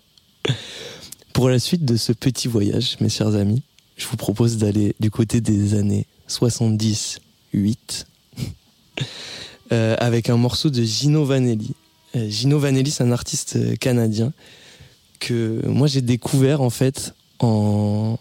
Pour 1.33 1.48
la 1.48 1.59
suite 1.59 1.85
de 1.85 1.96
ce 1.96 2.12
petit 2.12 2.48
voyage, 2.48 2.96
mes 3.01 3.09
chers 3.09 3.35
amis, 3.35 3.62
je 3.96 4.07
vous 4.07 4.16
propose 4.16 4.59
d'aller 4.59 4.94
du 5.01 5.11
côté 5.11 5.40
des 5.40 5.75
années 5.75 6.07
70, 6.27 7.20
8, 7.55 8.07
avec 9.70 10.29
un 10.29 10.37
morceau 10.37 10.68
de 10.68 10.83
Gino 10.83 11.25
Vanelli. 11.25 11.75
Gino 12.14 12.59
Vanelli, 12.59 12.90
c'est 12.90 13.05
un 13.05 13.12
artiste 13.12 13.79
canadien 13.79 14.33
que 15.20 15.62
moi 15.66 15.87
j'ai 15.87 16.03
découvert 16.03 16.61
en 16.61 16.70
fait 16.70 17.14
en, 17.38 18.18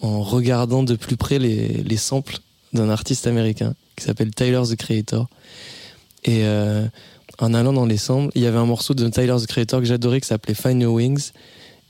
en 0.00 0.22
regardant 0.22 0.82
de 0.82 0.94
plus 0.94 1.16
près 1.16 1.38
les, 1.38 1.82
les 1.82 1.96
samples 1.96 2.38
d'un 2.74 2.90
artiste 2.90 3.26
américain 3.26 3.74
qui 3.96 4.04
s'appelle 4.04 4.30
Tyler 4.32 4.62
the 4.68 4.76
Creator. 4.76 5.28
Et 6.24 6.44
euh, 6.44 6.86
en 7.38 7.54
allant 7.54 7.72
dans 7.72 7.86
les 7.86 7.96
samples, 7.96 8.32
il 8.34 8.42
y 8.42 8.46
avait 8.46 8.58
un 8.58 8.66
morceau 8.66 8.94
de 8.94 9.08
Tyler 9.08 9.36
the 9.40 9.46
Creator 9.46 9.80
que 9.80 9.86
j'adorais 9.86 10.20
qui 10.20 10.28
s'appelait 10.28 10.54
Find 10.54 10.80
Your 10.82 10.94
Wings 10.94 11.30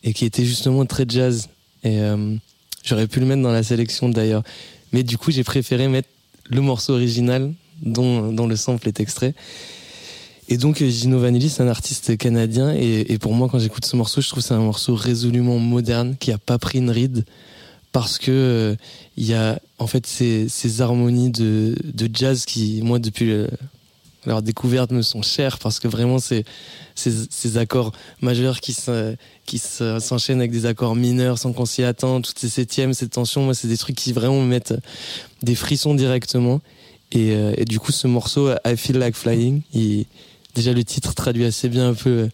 et 0.02 0.12
qui 0.12 0.24
était 0.24 0.44
justement 0.44 0.84
très 0.86 1.04
jazz. 1.08 1.48
Et 1.82 2.00
euh, 2.00 2.36
j'aurais 2.84 3.06
pu 3.06 3.20
le 3.20 3.26
mettre 3.26 3.42
dans 3.42 3.52
la 3.52 3.62
sélection 3.62 4.08
d'ailleurs. 4.08 4.42
Mais 4.92 5.02
du 5.02 5.18
coup, 5.18 5.30
j'ai 5.30 5.44
préféré 5.44 5.88
mettre 5.88 6.08
le 6.48 6.60
morceau 6.60 6.92
original 6.92 7.52
dont, 7.82 8.46
le 8.46 8.56
sample 8.56 8.88
est 8.88 9.00
extrait. 9.00 9.34
Et 10.48 10.58
donc 10.58 10.84
Gino 10.84 11.18
Vanelli, 11.18 11.48
c'est 11.48 11.62
un 11.62 11.68
artiste 11.68 12.18
canadien 12.18 12.74
et, 12.74 13.06
et 13.08 13.18
pour 13.18 13.32
moi, 13.32 13.48
quand 13.50 13.58
j'écoute 13.58 13.86
ce 13.86 13.96
morceau, 13.96 14.20
je 14.20 14.28
trouve 14.28 14.42
c'est 14.42 14.52
un 14.52 14.58
morceau 14.58 14.94
résolument 14.94 15.58
moderne 15.58 16.16
qui 16.20 16.32
a 16.32 16.38
pas 16.38 16.58
pris 16.58 16.78
une 16.78 16.90
ride 16.90 17.24
parce 17.94 18.18
que 18.18 18.32
euh, 18.32 18.76
il 19.16 19.24
y 19.24 19.34
a 19.34 19.60
en 19.78 19.86
fait 19.86 20.04
ces, 20.04 20.48
ces 20.48 20.80
harmonies 20.80 21.30
de, 21.30 21.76
de, 21.84 22.10
jazz 22.12 22.44
qui 22.44 22.80
moi 22.82 22.98
depuis 22.98 23.32
leur 24.26 24.42
découverte 24.42 24.90
me 24.90 25.00
sont 25.00 25.22
chères 25.22 25.60
parce 25.60 25.78
que 25.78 25.86
vraiment 25.86 26.18
c'est 26.18 26.44
ces, 26.96 27.12
ces, 27.30 27.56
accords 27.56 27.92
majeurs 28.20 28.58
qui 28.58 28.72
s'enchaînent 28.72 30.40
avec 30.40 30.50
des 30.50 30.66
accords 30.66 30.96
mineurs 30.96 31.38
sans 31.38 31.52
qu'on 31.52 31.66
s'y 31.66 31.84
attend. 31.84 32.20
Toutes 32.20 32.38
ces 32.38 32.48
septièmes 32.48 32.94
ces 32.94 33.08
tensions 33.08 33.44
moi 33.44 33.54
c'est 33.54 33.68
des 33.68 33.78
trucs 33.78 33.94
qui 33.94 34.12
vraiment 34.12 34.40
me 34.40 34.48
mettent 34.48 34.74
des 35.42 35.54
frissons 35.54 35.94
directement. 35.94 36.60
Et, 37.12 37.30
euh, 37.30 37.54
et, 37.56 37.64
du 37.64 37.78
coup 37.78 37.92
ce 37.92 38.08
morceau 38.08 38.50
I 38.66 38.76
Feel 38.76 38.98
Like 38.98 39.14
Flying 39.14 39.62
il, 39.72 40.06
déjà 40.56 40.72
le 40.72 40.82
titre 40.82 41.14
traduit 41.14 41.44
assez 41.44 41.68
bien 41.68 41.90
un 41.90 41.94
peu 41.94 42.28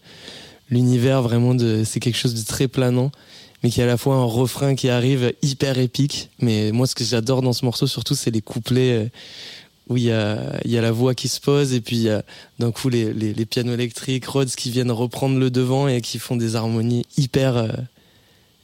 l'univers 0.71 1.21
vraiment 1.21 1.55
c'est 1.85 1.99
quelque 1.99 2.17
chose 2.17 2.33
de 2.33 2.43
très 2.43 2.67
planant 2.67 3.11
mais 3.63 3.69
qui 3.69 3.81
a 3.81 3.83
à 3.83 3.87
la 3.87 3.97
fois 3.97 4.15
un 4.15 4.23
refrain 4.23 4.75
qui 4.75 4.89
arrive 4.89 5.33
hyper 5.41 5.77
épique. 5.77 6.29
Mais 6.39 6.71
moi, 6.71 6.87
ce 6.87 6.95
que 6.95 7.03
j'adore 7.03 7.41
dans 7.41 7.53
ce 7.53 7.65
morceau, 7.65 7.87
surtout, 7.87 8.15
c'est 8.15 8.31
les 8.31 8.41
couplets 8.41 8.93
euh, 8.93 9.05
où 9.87 9.97
il 9.97 10.03
y 10.03 10.11
a, 10.11 10.59
la 10.65 10.91
voix 10.91 11.13
qui 11.13 11.27
se 11.27 11.39
pose 11.39 11.73
et 11.73 11.81
puis 11.81 11.97
il 11.97 12.03
y 12.03 12.09
a 12.09 12.23
d'un 12.59 12.71
coup 12.71 12.89
les, 12.89 13.13
les, 13.13 13.33
les, 13.33 13.45
pianos 13.45 13.73
électriques, 13.73 14.25
Rhodes 14.25 14.49
qui 14.49 14.71
viennent 14.71 14.91
reprendre 14.91 15.37
le 15.37 15.49
devant 15.49 15.87
et 15.87 16.01
qui 16.01 16.17
font 16.17 16.37
des 16.37 16.55
harmonies 16.55 17.05
hyper 17.17 17.57
euh, 17.57 17.67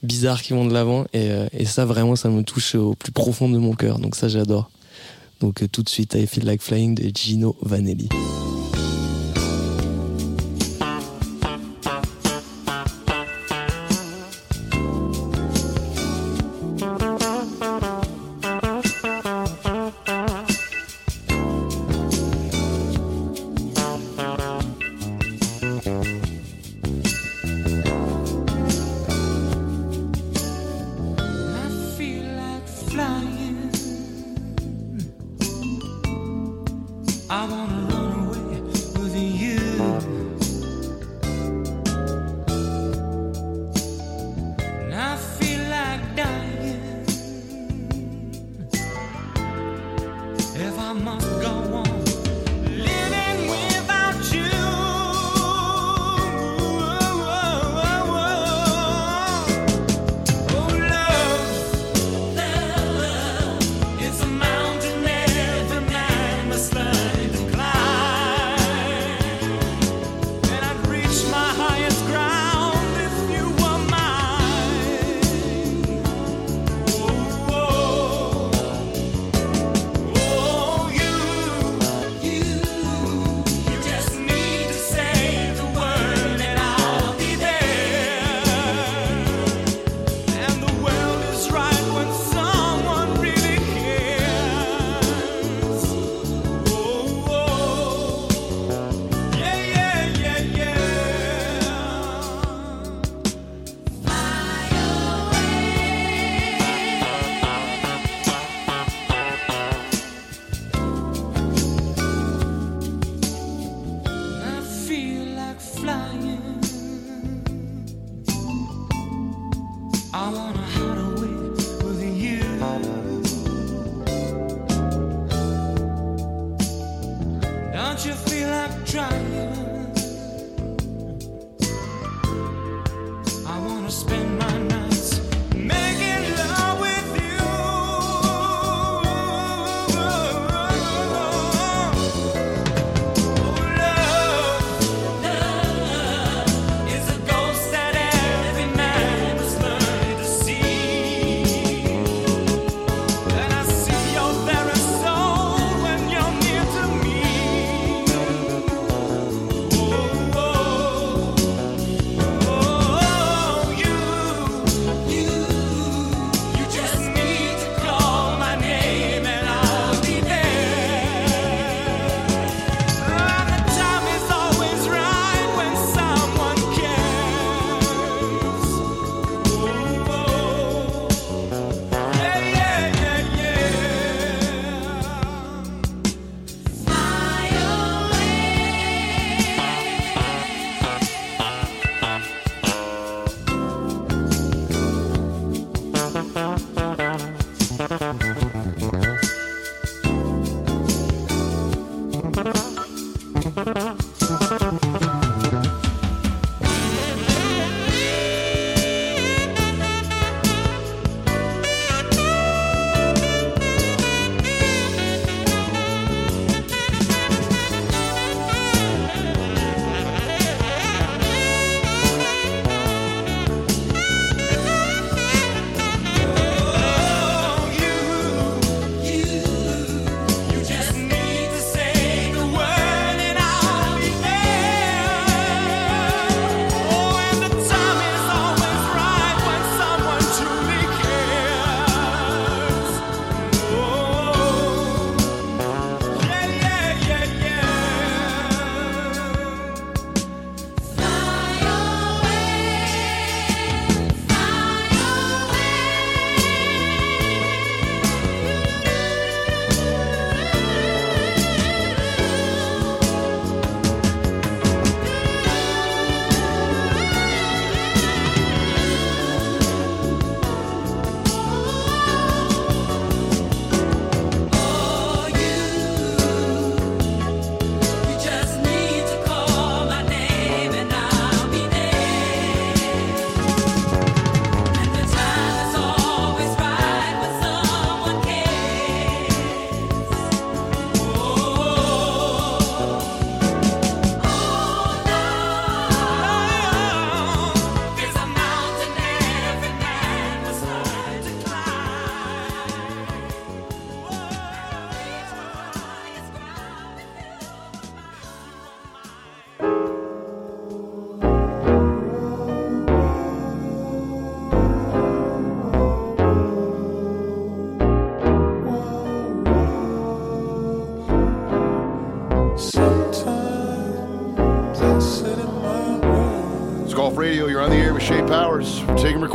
bizarres 0.04 0.42
qui 0.42 0.54
vont 0.54 0.66
de 0.66 0.74
l'avant. 0.74 1.04
Et, 1.14 1.30
euh, 1.30 1.48
et, 1.52 1.66
ça, 1.66 1.86
vraiment, 1.86 2.16
ça 2.16 2.30
me 2.30 2.44
touche 2.44 2.76
au 2.76 2.96
plus 2.96 3.12
profond 3.12 3.50
de 3.50 3.58
mon 3.58 3.74
cœur. 3.74 4.00
Donc 4.00 4.16
ça, 4.16 4.28
j'adore. 4.30 4.72
Donc 5.42 5.64
tout 5.72 5.84
de 5.84 5.90
suite, 5.90 6.16
I 6.16 6.26
Feel 6.26 6.46
Like 6.46 6.62
Flying 6.62 6.96
de 6.96 7.12
Gino 7.16 7.56
Vanelli. 7.62 8.10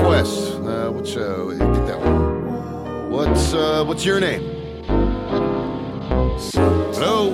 Uh, 0.04 0.90
what's 0.90 1.16
uh, 1.16 1.54
get 1.58 1.86
that 1.86 2.00
one? 2.00 3.10
What's 3.10 3.54
uh, 3.54 3.84
what's 3.84 4.04
your 4.04 4.18
name? 4.18 4.42
Hello? 6.92 7.30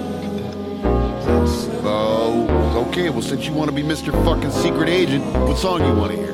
Oh, 1.85 2.85
okay. 2.89 3.09
Well, 3.09 3.23
since 3.23 3.47
you 3.47 3.55
want 3.55 3.71
to 3.71 3.75
be 3.75 3.83
Mr. 3.83 4.13
Fucking 4.25 4.51
Secret 4.51 4.91
Agent, 4.91 5.25
what 5.49 5.57
song 5.57 5.81
you 5.81 5.95
want 5.95 6.13
to 6.13 6.19
hear? 6.19 6.33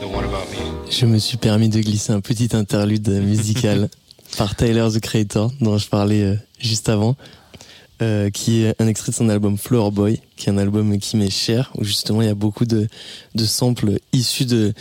The 0.00 0.08
one 0.08 0.24
about 0.24 0.50
me. 0.50 0.58
Je 0.90 1.06
me 1.06 1.18
suis 1.18 1.38
permis 1.38 1.70
de 1.70 1.80
glisser 1.80 2.12
un 2.12 2.20
petit 2.20 2.54
interlude 2.54 3.08
musical 3.08 3.88
par 4.36 4.54
Tyler 4.54 4.90
the 4.90 5.00
Creator 5.00 5.50
dont 5.62 5.78
je 5.78 5.88
parlais 5.88 6.22
euh, 6.22 6.36
juste 6.58 6.90
avant, 6.90 7.16
euh, 8.02 8.30
qui 8.30 8.62
est 8.62 8.74
un 8.80 8.86
extrait 8.86 9.12
de 9.12 9.16
son 9.16 9.28
album 9.28 9.58
Flower 9.58 9.90
Boy, 9.90 10.20
qui 10.36 10.48
est 10.48 10.52
un 10.52 10.58
album 10.58 10.98
qui 10.98 11.16
m'est 11.16 11.30
cher, 11.30 11.70
où 11.76 11.84
justement 11.84 12.22
il 12.22 12.28
y 12.28 12.30
a 12.30 12.34
beaucoup 12.34 12.64
de, 12.64 12.88
de 13.34 13.44
samples 13.44 13.98
issus 14.12 14.46
de, 14.46 14.72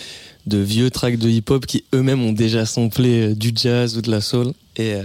de 0.48 0.58
vieux 0.58 0.90
tracks 0.90 1.18
de 1.18 1.30
hip-hop 1.30 1.66
qui 1.66 1.84
eux-mêmes 1.94 2.24
ont 2.24 2.32
déjà 2.32 2.66
samplé 2.66 3.30
euh, 3.30 3.36
du 3.36 3.52
jazz 3.56 3.98
ou 3.98 4.02
de 4.02 4.10
la 4.10 4.22
soul. 4.22 4.54
Et, 4.78 4.94
euh, 4.94 5.04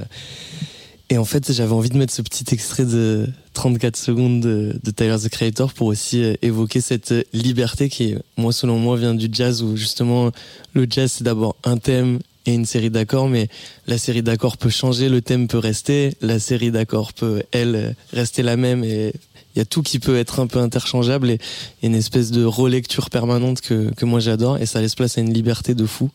et 1.11 1.18
en 1.18 1.24
fait, 1.24 1.53
j'avais 1.53 1.72
envie 1.72 1.90
de 1.90 1.98
mettre 1.98 2.12
ce 2.12 2.22
petit 2.22 2.44
extrait 2.53 2.85
de 2.87 3.29
34 3.53 3.96
secondes 3.96 4.40
de, 4.40 4.79
de 4.83 4.90
Tyler 4.90 5.16
the 5.22 5.29
Creator 5.29 5.72
pour 5.72 5.88
aussi 5.88 6.37
évoquer 6.40 6.81
cette 6.81 7.14
liberté 7.33 7.88
qui, 7.88 8.16
moi, 8.37 8.53
selon 8.53 8.79
moi, 8.79 8.96
vient 8.96 9.14
du 9.14 9.29
jazz 9.31 9.62
où 9.62 9.77
justement 9.77 10.31
le 10.72 10.87
jazz 10.88 11.12
c'est 11.12 11.24
d'abord 11.24 11.57
un 11.64 11.77
thème 11.77 12.20
et 12.46 12.54
une 12.54 12.66
série 12.66 12.90
d'accords, 12.90 13.28
mais 13.28 13.48
la 13.87 13.98
série 13.98 14.22
d'accords 14.22 14.57
peut 14.57 14.70
changer, 14.70 15.09
le 15.09 15.22
thème 15.22 15.48
peut 15.48 15.59
rester, 15.59 16.14
la 16.20 16.38
série 16.38 16.70
d'accords 16.70 17.12
peut, 17.12 17.42
elle, 17.52 17.94
rester 18.12 18.42
la 18.42 18.57
même 18.57 18.85
et 18.85 19.12
il 19.54 19.59
y 19.59 19.62
a 19.62 19.64
tout 19.64 19.83
qui 19.83 19.98
peut 19.98 20.18
être 20.18 20.40
un 20.40 20.46
peu 20.46 20.59
interchangeable 20.59 21.30
et, 21.30 21.38
une 21.83 21.94
espèce 21.94 22.30
de 22.30 22.44
relecture 22.44 23.09
permanente 23.09 23.61
que, 23.61 23.92
que 23.94 24.04
moi 24.04 24.20
j'adore 24.20 24.59
et 24.59 24.66
ça 24.66 24.80
laisse 24.80 24.94
place 24.94 25.16
à 25.16 25.20
une 25.20 25.33
liberté 25.33 25.74
de 25.74 25.87
fou. 25.87 26.11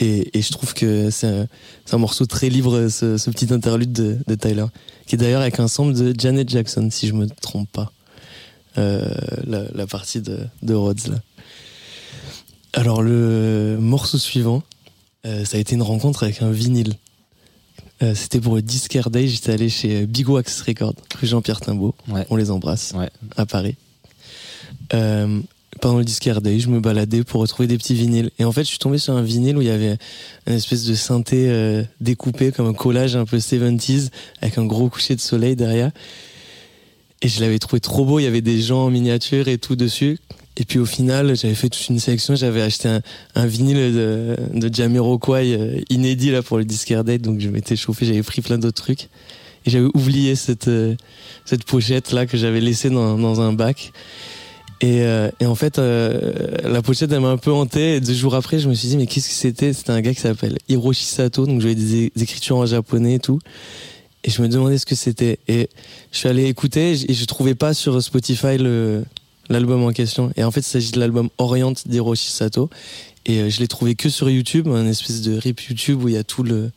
Et, 0.00 0.38
et 0.38 0.42
je 0.42 0.52
trouve 0.52 0.74
que 0.74 1.10
c'est 1.10 1.26
un, 1.26 1.48
un 1.90 1.98
morceau 1.98 2.24
très 2.26 2.48
libre, 2.48 2.88
ce, 2.88 3.16
ce 3.16 3.30
petit 3.30 3.52
interlude 3.52 3.92
de, 3.92 4.18
de 4.26 4.34
Tyler, 4.36 4.66
qui 5.06 5.16
est 5.16 5.18
d'ailleurs 5.18 5.40
avec 5.40 5.58
un 5.58 5.66
sample 5.66 5.94
de 5.94 6.14
Janet 6.16 6.48
Jackson, 6.48 6.88
si 6.90 7.08
je 7.08 7.14
me 7.14 7.26
trompe 7.26 7.68
pas. 7.72 7.90
Euh, 8.76 9.08
la, 9.44 9.64
la 9.74 9.86
partie 9.88 10.20
de, 10.20 10.38
de 10.62 10.74
Rhodes 10.74 11.08
là. 11.08 11.16
Alors 12.74 13.02
le 13.02 13.76
morceau 13.80 14.18
suivant, 14.18 14.62
euh, 15.28 15.44
ça 15.44 15.56
a 15.56 15.60
été 15.60 15.74
une 15.74 15.82
rencontre 15.82 16.24
avec 16.24 16.42
un 16.42 16.50
vinyle. 16.50 16.94
Euh, 18.02 18.14
C'était 18.14 18.40
pour 18.40 18.54
le 18.56 18.62
Discard 18.62 19.10
Day, 19.10 19.28
j'étais 19.28 19.52
allé 19.52 19.68
chez 19.68 20.06
Big 20.06 20.28
Wax 20.28 20.62
Records, 20.62 20.94
rue 21.20 21.26
Jean-Pierre 21.26 21.60
Timbaud. 21.60 21.94
Ouais. 22.08 22.26
On 22.30 22.36
les 22.36 22.50
embrasse 22.50 22.92
Ouais. 22.96 23.10
à 23.36 23.44
Paris. 23.46 23.76
Euh, 24.94 25.40
pendant 25.80 25.98
le 25.98 26.04
disquaire 26.04 26.40
day, 26.40 26.58
je 26.58 26.68
me 26.68 26.80
baladais 26.80 27.22
pour 27.24 27.40
retrouver 27.40 27.66
des 27.68 27.76
petits 27.78 27.94
vinyles. 27.94 28.30
Et 28.38 28.44
en 28.44 28.50
fait, 28.52 28.62
je 28.62 28.68
suis 28.68 28.78
tombé 28.78 28.98
sur 28.98 29.14
un 29.14 29.22
vinyle 29.22 29.56
où 29.56 29.60
il 29.60 29.68
y 29.68 29.70
avait 29.70 29.96
une 30.46 30.54
espèce 30.54 30.84
de 30.84 30.94
synthé 30.94 31.46
euh, 31.48 31.82
découpé 32.00 32.50
comme 32.52 32.66
un 32.66 32.72
collage 32.72 33.14
un 33.16 33.24
peu 33.24 33.36
70s 33.38 34.08
avec 34.40 34.58
un 34.58 34.64
gros 34.64 34.88
coucher 34.88 35.14
de 35.14 35.20
soleil 35.20 35.54
derrière. 35.56 35.90
Et 37.22 37.28
je 37.28 37.40
l'avais 37.40 37.58
trouvé 37.58 37.80
trop 37.80 38.04
beau. 38.04 38.18
Il 38.18 38.24
y 38.24 38.26
avait 38.26 38.40
des 38.40 38.60
gens 38.60 38.86
en 38.86 38.90
miniature 38.90 39.46
et 39.48 39.58
tout 39.58 39.76
dessus. 39.76 40.18
Et 40.60 40.64
puis 40.64 40.80
au 40.80 40.84
final, 40.84 41.36
j'avais 41.36 41.54
fait 41.54 41.68
toute 41.68 41.88
une 41.88 42.00
sélection. 42.00 42.34
J'avais 42.34 42.62
acheté 42.62 42.88
un, 42.88 43.00
un 43.36 43.46
vinyle 43.46 43.76
de, 43.76 44.36
de 44.52 44.74
Jamiroquai 44.74 45.54
euh, 45.54 45.80
inédit 45.88 46.32
là 46.32 46.42
pour 46.42 46.58
le 46.58 46.64
disquaire 46.64 47.04
day. 47.04 47.18
Donc 47.18 47.40
je 47.40 47.48
m'étais 47.48 47.76
chauffé. 47.76 48.04
J'avais 48.04 48.24
pris 48.24 48.42
plein 48.42 48.58
d'autres 48.58 48.82
trucs. 48.82 49.08
Et 49.64 49.70
j'avais 49.70 49.86
oublié 49.94 50.34
cette, 50.34 50.66
euh, 50.66 50.96
cette 51.44 51.64
pochette 51.64 52.12
là 52.12 52.26
que 52.26 52.36
j'avais 52.36 52.60
laissée 52.60 52.90
dans, 52.90 53.16
dans 53.16 53.40
un 53.40 53.52
bac. 53.52 53.92
Et, 54.80 55.02
euh, 55.02 55.30
et 55.40 55.46
en 55.46 55.54
fait, 55.54 55.78
euh, 55.78 56.32
la 56.64 56.82
pochette, 56.82 57.10
elle 57.12 57.20
m'a 57.20 57.28
un 57.30 57.36
peu 57.36 57.52
hanté. 57.52 57.96
Et 57.96 58.00
deux 58.00 58.14
jours 58.14 58.34
après, 58.34 58.58
je 58.58 58.68
me 58.68 58.74
suis 58.74 58.88
dit, 58.88 58.96
mais 58.96 59.06
qu'est-ce 59.06 59.28
que 59.28 59.34
c'était? 59.34 59.72
C'était 59.72 59.90
un 59.90 60.00
gars 60.00 60.14
qui 60.14 60.20
s'appelle 60.20 60.58
Hiroshi 60.68 61.04
Sato. 61.04 61.46
Donc, 61.46 61.60
j'avais 61.60 61.74
des, 61.74 62.12
des 62.14 62.22
écritures 62.22 62.56
en 62.56 62.66
japonais 62.66 63.14
et 63.14 63.18
tout. 63.18 63.38
Et 64.24 64.30
je 64.30 64.42
me 64.42 64.48
demandais 64.48 64.78
ce 64.78 64.86
que 64.86 64.94
c'était. 64.94 65.38
Et 65.48 65.68
je 66.12 66.18
suis 66.18 66.28
allé 66.28 66.46
écouter 66.46 66.92
et 66.92 67.14
je 67.14 67.24
trouvais 67.24 67.54
pas 67.54 67.74
sur 67.74 68.00
Spotify 68.02 68.58
le 68.58 69.04
l'album 69.48 69.82
en 69.82 69.92
question. 69.92 70.32
Et 70.36 70.44
en 70.44 70.50
fait, 70.50 70.60
il 70.60 70.64
s'agit 70.64 70.92
de 70.92 71.00
l'album 71.00 71.28
Orient 71.38 71.74
d'Hiroshi 71.86 72.30
Sato. 72.30 72.70
Et 73.26 73.40
euh, 73.40 73.50
je 73.50 73.60
l'ai 73.60 73.68
trouvé 73.68 73.94
que 73.94 74.08
sur 74.08 74.30
YouTube, 74.30 74.68
un 74.68 74.86
espèce 74.86 75.22
de 75.22 75.36
rip 75.36 75.60
YouTube 75.60 76.02
où 76.02 76.08
il 76.08 76.14
y 76.14 76.18
a 76.18 76.24
tout 76.24 76.42
le 76.42 76.70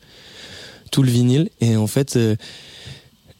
tout 0.90 1.02
le 1.02 1.10
vinyle. 1.10 1.48
Et 1.60 1.76
en 1.76 1.86
fait, 1.86 2.16
euh, 2.16 2.36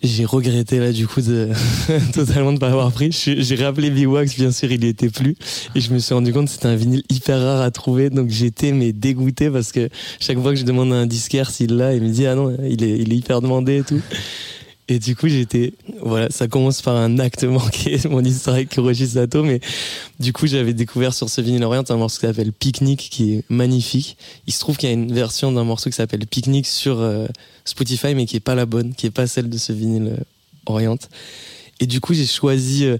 j'ai 0.02 0.24
regretté 0.24 0.78
là 0.78 0.90
du 0.90 1.06
coup 1.06 1.20
de 1.20 1.50
totalement 2.14 2.52
de 2.52 2.58
pas 2.58 2.70
avoir 2.70 2.90
pris. 2.90 3.12
J'ai 3.12 3.54
rappelé 3.56 3.90
V-Wax, 3.90 4.36
bien 4.36 4.50
sûr, 4.50 4.72
il 4.72 4.82
y 4.82 4.88
était 4.88 5.10
plus. 5.10 5.36
Et 5.74 5.80
je 5.80 5.92
me 5.92 5.98
suis 5.98 6.14
rendu 6.14 6.32
compte 6.32 6.46
que 6.46 6.52
c'était 6.52 6.66
un 6.66 6.74
vinyle 6.74 7.04
hyper 7.10 7.38
rare 7.38 7.60
à 7.60 7.70
trouver. 7.70 8.10
Donc 8.10 8.30
j'étais 8.30 8.72
mais 8.72 8.92
dégoûté 8.92 9.50
parce 9.50 9.70
que 9.70 9.88
chaque 10.18 10.38
fois 10.40 10.52
que 10.52 10.58
je 10.58 10.64
demande 10.64 10.92
à 10.92 10.96
un 10.96 11.06
disquaire 11.06 11.50
s'il 11.50 11.76
l'a, 11.76 11.94
il 11.94 12.02
me 12.02 12.08
dit 12.08 12.26
ah 12.26 12.34
non, 12.34 12.56
il 12.68 12.82
est, 12.82 12.98
il 12.98 13.12
est 13.12 13.16
hyper 13.16 13.40
demandé 13.40 13.78
et 13.78 13.82
tout. 13.84 14.00
Et 14.88 14.98
du 14.98 15.14
coup, 15.14 15.28
j'étais, 15.28 15.74
voilà, 16.00 16.28
ça 16.30 16.48
commence 16.48 16.82
par 16.82 16.96
un 16.96 17.18
acte 17.18 17.44
manqué, 17.44 17.98
mon 18.10 18.22
histoire 18.22 18.56
avec 18.56 18.70
Kuroshi 18.70 19.06
Sato, 19.06 19.44
mais 19.44 19.60
du 20.18 20.32
coup, 20.32 20.46
j'avais 20.46 20.74
découvert 20.74 21.14
sur 21.14 21.30
ce 21.30 21.40
vinyle 21.40 21.62
Orient 21.62 21.84
un 21.88 21.96
morceau 21.96 22.20
qui 22.20 22.26
s'appelle 22.26 22.52
Picnic, 22.52 23.08
qui 23.10 23.34
est 23.34 23.44
magnifique. 23.48 24.16
Il 24.46 24.52
se 24.52 24.58
trouve 24.58 24.76
qu'il 24.76 24.88
y 24.88 24.92
a 24.92 24.94
une 24.94 25.12
version 25.12 25.52
d'un 25.52 25.64
morceau 25.64 25.88
qui 25.88 25.96
s'appelle 25.96 26.26
Picnic 26.26 26.66
sur 26.66 27.00
euh, 27.00 27.26
Spotify, 27.64 28.14
mais 28.14 28.26
qui 28.26 28.36
est 28.36 28.40
pas 28.40 28.56
la 28.56 28.66
bonne, 28.66 28.92
qui 28.94 29.06
est 29.06 29.12
pas 29.12 29.28
celle 29.28 29.48
de 29.48 29.56
ce 29.56 29.72
vinyle 29.72 30.16
euh, 30.18 30.24
Orient. 30.66 30.98
Et 31.78 31.86
du 31.86 32.00
coup, 32.00 32.12
j'ai 32.12 32.26
choisi 32.26 32.84
euh, 32.84 32.98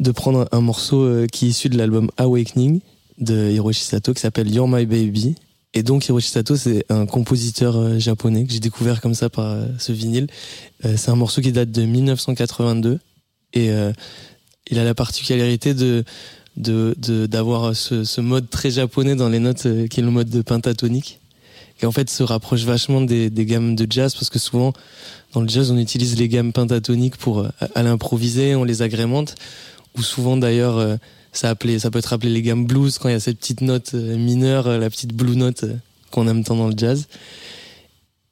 de 0.00 0.10
prendre 0.12 0.48
un 0.50 0.60
morceau 0.60 1.26
qui 1.30 1.46
est 1.46 1.48
issu 1.50 1.68
de 1.68 1.76
l'album 1.76 2.10
Awakening 2.16 2.80
de 3.18 3.50
Hiroshi 3.50 3.82
Sato, 3.82 4.14
qui 4.14 4.20
s'appelle 4.20 4.52
You're 4.52 4.68
My 4.68 4.86
Baby. 4.86 5.36
Et 5.76 5.82
donc 5.82 6.06
Hiroshi 6.08 6.30
Sato, 6.30 6.56
c'est 6.56 6.86
un 6.88 7.04
compositeur 7.04 7.76
euh, 7.76 7.98
japonais 7.98 8.46
que 8.46 8.52
j'ai 8.52 8.60
découvert 8.60 9.02
comme 9.02 9.12
ça 9.14 9.28
par 9.28 9.44
euh, 9.50 9.66
ce 9.78 9.92
vinyle. 9.92 10.26
Euh, 10.86 10.94
c'est 10.96 11.10
un 11.10 11.16
morceau 11.16 11.42
qui 11.42 11.52
date 11.52 11.70
de 11.70 11.82
1982 11.82 12.98
et 13.52 13.70
il 14.70 14.78
a 14.78 14.84
la 14.84 14.94
particularité 14.94 15.72
de 15.74 16.04
de 16.56 16.94
de- 16.98 17.26
d'avoir 17.26 17.76
ce, 17.76 18.04
ce 18.04 18.20
mode 18.22 18.48
très 18.50 18.70
japonais 18.70 19.14
dans 19.16 19.28
les 19.28 19.38
notes 19.38 19.66
qui 19.88 20.00
est 20.00 20.02
le 20.02 20.10
mode 20.10 20.28
de 20.30 20.40
pentatonique. 20.42 21.20
Qui 21.78 21.84
en 21.84 21.92
fait 21.92 22.08
se 22.08 22.22
rapproche 22.22 22.64
vachement 22.64 23.02
des, 23.02 23.28
des 23.28 23.44
gammes 23.44 23.76
de 23.76 23.86
jazz 23.88 24.14
parce 24.14 24.30
que 24.30 24.38
souvent 24.38 24.72
dans 25.34 25.42
le 25.42 25.48
jazz 25.48 25.70
on 25.70 25.76
utilise 25.78 26.16
les 26.18 26.28
gammes 26.28 26.52
pentatoniques 26.52 27.16
pour 27.18 27.44
à, 27.46 27.52
à 27.74 27.82
l'improviser 27.82 28.54
on 28.54 28.64
les 28.64 28.80
agrémente. 28.80 29.34
Ou 29.98 30.02
souvent 30.02 30.36
d'ailleurs 30.38 30.98
ça 31.38 31.54
peut 31.54 31.98
être 31.98 32.12
appelé 32.12 32.32
les 32.32 32.42
gammes 32.42 32.66
blues 32.66 32.98
quand 32.98 33.08
il 33.08 33.12
y 33.12 33.16
a 33.16 33.20
cette 33.20 33.38
petite 33.38 33.60
note 33.60 33.92
euh, 33.94 34.16
mineure 34.16 34.66
euh, 34.66 34.78
la 34.78 34.90
petite 34.90 35.12
blue 35.12 35.36
note 35.36 35.64
euh, 35.64 35.76
qu'on 36.10 36.28
aime 36.28 36.44
tant 36.44 36.56
dans 36.56 36.68
le 36.68 36.74
jazz 36.76 37.08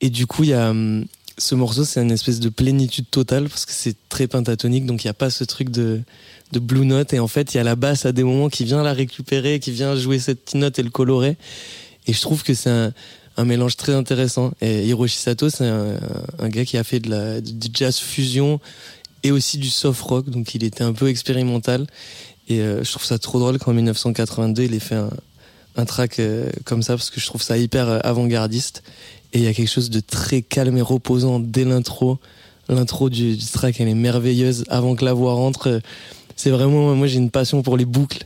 et 0.00 0.10
du 0.10 0.26
coup 0.26 0.44
il 0.44 0.50
y 0.50 0.54
a 0.54 0.70
hum, 0.70 1.06
ce 1.38 1.54
morceau, 1.54 1.84
c'est 1.84 2.00
une 2.00 2.12
espèce 2.12 2.40
de 2.40 2.48
plénitude 2.48 3.10
totale 3.10 3.48
parce 3.48 3.66
que 3.66 3.72
c'est 3.72 3.96
très 4.08 4.26
pentatonique, 4.26 4.86
donc 4.86 5.04
il 5.04 5.06
n'y 5.06 5.10
a 5.10 5.14
pas 5.14 5.30
ce 5.30 5.44
truc 5.44 5.70
de, 5.70 6.02
blue 6.52 6.86
note. 6.86 7.12
Et 7.12 7.18
en 7.18 7.28
fait, 7.28 7.54
il 7.54 7.56
y 7.56 7.60
a 7.60 7.64
la 7.64 7.74
basse 7.74 8.06
à 8.06 8.12
des 8.12 8.22
moments 8.22 8.48
qui 8.48 8.64
vient 8.64 8.82
la 8.82 8.92
récupérer, 8.92 9.58
qui 9.58 9.72
vient 9.72 9.96
jouer 9.96 10.18
cette 10.18 10.44
petite 10.44 10.60
note 10.60 10.78
et 10.78 10.82
le 10.82 10.90
colorer. 10.90 11.36
Et 12.06 12.12
je 12.12 12.20
trouve 12.20 12.44
que 12.44 12.54
c'est 12.54 12.70
un, 12.70 13.44
mélange 13.44 13.76
très 13.76 13.94
intéressant. 13.94 14.52
Et 14.60 14.86
Hiroshi 14.86 15.16
Sato, 15.16 15.50
c'est 15.50 15.66
un, 15.66 16.48
gars 16.48 16.64
qui 16.64 16.76
a 16.76 16.84
fait 16.84 17.00
du 17.00 17.68
jazz 17.72 17.98
fusion 17.98 18.60
et 19.24 19.32
aussi 19.32 19.58
du 19.58 19.70
soft 19.70 20.02
rock, 20.02 20.28
donc 20.28 20.54
il 20.54 20.62
était 20.62 20.84
un 20.84 20.92
peu 20.92 21.08
expérimental. 21.08 21.86
Et 22.48 22.60
euh, 22.60 22.84
je 22.84 22.90
trouve 22.90 23.04
ça 23.04 23.18
trop 23.18 23.38
drôle 23.38 23.58
qu'en 23.58 23.72
1982, 23.72 24.64
il 24.64 24.74
ait 24.74 24.78
fait 24.78 24.96
un, 24.96 25.10
un 25.76 25.84
track 25.84 26.18
euh, 26.18 26.50
comme 26.64 26.82
ça 26.82 26.94
parce 26.94 27.10
que 27.10 27.20
je 27.20 27.26
trouve 27.26 27.42
ça 27.42 27.58
hyper 27.58 27.88
euh, 27.88 27.98
avant-gardiste. 28.02 28.82
Et 29.32 29.38
il 29.38 29.44
y 29.44 29.48
a 29.48 29.54
quelque 29.54 29.70
chose 29.70 29.90
de 29.90 30.00
très 30.00 30.42
calme 30.42 30.76
et 30.76 30.82
reposant 30.82 31.40
dès 31.40 31.64
l'intro. 31.64 32.18
L'intro 32.68 33.10
du, 33.10 33.36
du 33.36 33.46
track, 33.46 33.80
elle 33.80 33.88
est 33.88 33.94
merveilleuse. 33.94 34.64
Avant 34.68 34.94
que 34.94 35.04
la 35.04 35.12
voix 35.12 35.34
rentre, 35.34 35.68
euh, 35.68 35.80
c'est 36.36 36.50
vraiment, 36.50 36.94
moi 36.94 37.06
j'ai 37.06 37.18
une 37.18 37.30
passion 37.30 37.62
pour 37.62 37.76
les 37.76 37.84
boucles. 37.84 38.24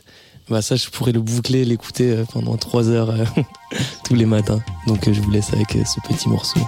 Bah 0.49 0.61
ça, 0.61 0.75
je 0.75 0.89
pourrais 0.89 1.11
le 1.11 1.21
boucler, 1.21 1.65
l'écouter 1.65 2.11
euh, 2.11 2.25
pendant 2.31 2.57
trois 2.57 2.89
heures 2.89 3.13
tous 4.03 4.15
les 4.15 4.25
matins. 4.25 4.61
Donc 4.87 5.11
je 5.11 5.19
vous 5.21 5.31
laisse 5.31 5.53
avec 5.53 5.71
ce 5.71 5.99
petit 6.07 6.29
morceau. 6.29 6.59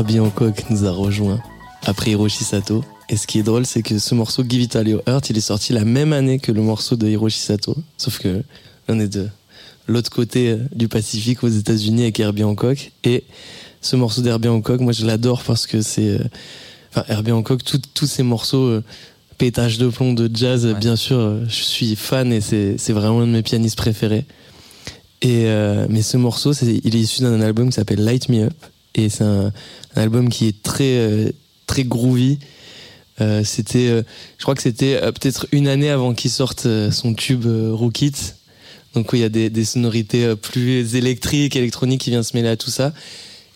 Herbie 0.00 0.18
Hancock 0.18 0.64
nous 0.70 0.86
a 0.86 0.90
rejoint 0.92 1.42
après 1.84 2.12
Hiroshi 2.12 2.42
Sato. 2.42 2.82
Et 3.10 3.18
ce 3.18 3.26
qui 3.26 3.38
est 3.38 3.42
drôle, 3.42 3.66
c'est 3.66 3.82
que 3.82 3.98
ce 3.98 4.14
morceau 4.14 4.42
Give 4.48 4.62
It 4.62 4.74
a 4.74 4.82
Little 4.82 5.02
Heart, 5.06 5.28
il 5.28 5.36
est 5.36 5.42
sorti 5.42 5.74
la 5.74 5.84
même 5.84 6.14
année 6.14 6.38
que 6.38 6.52
le 6.52 6.62
morceau 6.62 6.96
de 6.96 7.06
Hiroshi 7.06 7.38
Sato. 7.38 7.76
Sauf 7.98 8.18
que 8.18 8.42
on 8.88 8.98
est 8.98 9.08
de 9.08 9.28
l'autre 9.88 10.08
côté 10.08 10.52
euh, 10.52 10.56
du 10.74 10.88
Pacifique 10.88 11.44
aux 11.44 11.48
États-Unis 11.48 12.04
avec 12.04 12.18
Herbie 12.18 12.44
Hancock. 12.44 12.92
Et 13.04 13.24
ce 13.82 13.94
morceau 13.96 14.22
d'Herbie 14.22 14.48
Hancock, 14.48 14.80
moi 14.80 14.94
je 14.94 15.04
l'adore 15.04 15.42
parce 15.42 15.66
que 15.66 15.82
c'est. 15.82 16.08
euh, 16.08 16.18
Enfin, 16.92 17.04
Herbie 17.10 17.32
Hancock, 17.32 17.60
tous 17.92 18.06
ces 18.06 18.22
morceaux. 18.22 18.64
euh, 18.68 18.82
pétage 19.36 19.76
de 19.76 19.88
plomb 19.88 20.14
de 20.14 20.30
jazz, 20.34 20.64
Ouais. 20.64 20.74
bien 20.74 20.96
sûr, 20.96 21.46
je 21.46 21.62
suis 21.62 21.94
fan 21.94 22.32
et 22.32 22.40
c'est 22.40 22.92
vraiment 22.92 23.20
un 23.20 23.26
de 23.26 23.32
mes 23.32 23.42
pianistes 23.42 23.76
préférés. 23.76 24.24
Et 25.22 25.44
euh, 25.46 25.86
mais 25.90 26.00
ce 26.02 26.16
morceau, 26.16 26.52
c'est- 26.54 26.80
il 26.84 26.96
est 26.96 27.00
issu 27.00 27.20
d'un 27.22 27.40
album 27.42 27.68
qui 27.68 27.74
s'appelle 27.76 28.02
Light 28.02 28.28
Me 28.30 28.44
Up 28.46 28.54
et 28.94 29.08
c'est 29.08 29.24
un, 29.24 29.52
album 29.96 30.28
qui 30.28 30.46
est 30.46 30.62
très 30.62 30.98
euh, 30.98 31.30
très 31.66 31.84
groovy. 31.84 32.38
Euh, 33.20 33.44
c'était, 33.44 33.88
euh, 33.88 34.02
je 34.38 34.42
crois 34.42 34.54
que 34.54 34.62
c'était 34.62 34.98
peut-être 35.12 35.46
une 35.52 35.68
année 35.68 35.90
avant 35.90 36.14
qu'il 36.14 36.30
sorte 36.30 36.66
son 36.90 37.14
tube 37.14 37.46
Rookit. 37.46 38.14
Donc 38.94 39.10
il 39.12 39.20
y 39.20 39.24
a 39.24 39.28
des, 39.28 39.64
sonorités 39.64 40.34
plus 40.36 40.96
électriques, 40.96 41.54
électroniques 41.54 42.00
qui 42.00 42.10
viennent 42.10 42.24
se 42.24 42.36
mêler 42.36 42.48
à 42.48 42.56
tout 42.56 42.70
ça. 42.70 42.92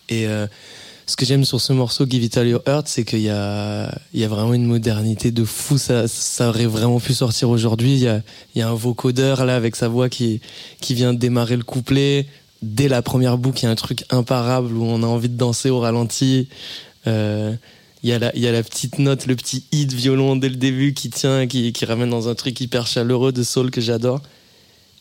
Et 0.07 0.27
ce 1.07 1.17
que 1.17 1.25
j'aime 1.25 1.43
sur 1.43 1.59
ce 1.59 1.73
morceau 1.73 2.05
Give 2.07 2.23
It 2.23 2.37
All 2.37 2.47
Your 2.47 2.61
Heart, 2.65 2.87
c'est 2.87 3.03
qu'il 3.03 3.19
y 3.19 3.29
a, 3.29 3.93
il 4.13 4.21
y 4.21 4.23
a 4.23 4.29
vraiment 4.29 4.53
une 4.53 4.65
modernité 4.65 5.31
de 5.31 5.43
fou. 5.43 5.77
Ça, 5.77 6.07
ça 6.07 6.47
aurait 6.47 6.67
vraiment 6.67 7.01
pu 7.01 7.13
sortir 7.13 7.49
aujourd'hui. 7.49 7.95
Il 7.95 8.03
y 8.03 8.07
a, 8.07 8.21
il 8.55 8.59
y 8.59 8.61
a 8.61 8.69
un 8.69 8.73
vocodeur 8.73 9.45
là 9.45 9.57
avec 9.57 9.75
sa 9.75 9.89
voix 9.89 10.07
qui, 10.07 10.39
qui 10.79 10.93
vient 10.93 11.13
démarrer 11.13 11.57
le 11.57 11.63
couplet. 11.63 12.27
Dès 12.65 12.87
la 12.87 13.03
première 13.03 13.37
boucle, 13.37 13.59
il 13.59 13.63
y 13.65 13.67
a 13.67 13.69
un 13.69 13.75
truc 13.75 14.05
imparable 14.09 14.75
où 14.75 14.83
on 14.83 15.03
a 15.03 15.05
envie 15.05 15.29
de 15.29 15.37
danser 15.37 15.69
au 15.69 15.79
ralenti. 15.79 16.49
Euh, 17.05 17.53
il 18.01 18.09
y, 18.09 18.11
a 18.11 18.17
la, 18.17 18.35
y 18.35 18.47
a 18.47 18.51
la 18.51 18.63
petite 18.63 18.97
note, 18.97 19.27
le 19.27 19.35
petit 19.35 19.65
hit 19.71 19.93
violon 19.93 20.35
dès 20.35 20.49
le 20.49 20.55
début 20.55 20.95
qui 20.95 21.11
tient, 21.11 21.45
qui, 21.45 21.71
ramène 21.85 22.09
dans 22.09 22.27
un 22.27 22.33
truc 22.33 22.59
hyper 22.59 22.87
chaleureux 22.87 23.31
de 23.31 23.43
soul 23.43 23.69
que 23.69 23.81
j'adore. 23.81 24.19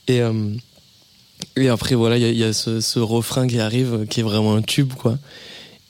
Et, 0.08 0.20
euh, 0.20 0.54
après, 1.70 1.94
voilà, 1.94 2.18
il 2.18 2.36
y 2.36 2.44
a, 2.44 2.52
ce, 2.52 2.98
refrain 2.98 3.46
qui 3.46 3.58
arrive, 3.58 4.06
qui 4.10 4.20
est 4.20 4.24
vraiment 4.24 4.54
un 4.54 4.62
tube, 4.62 4.92
quoi. 4.92 5.18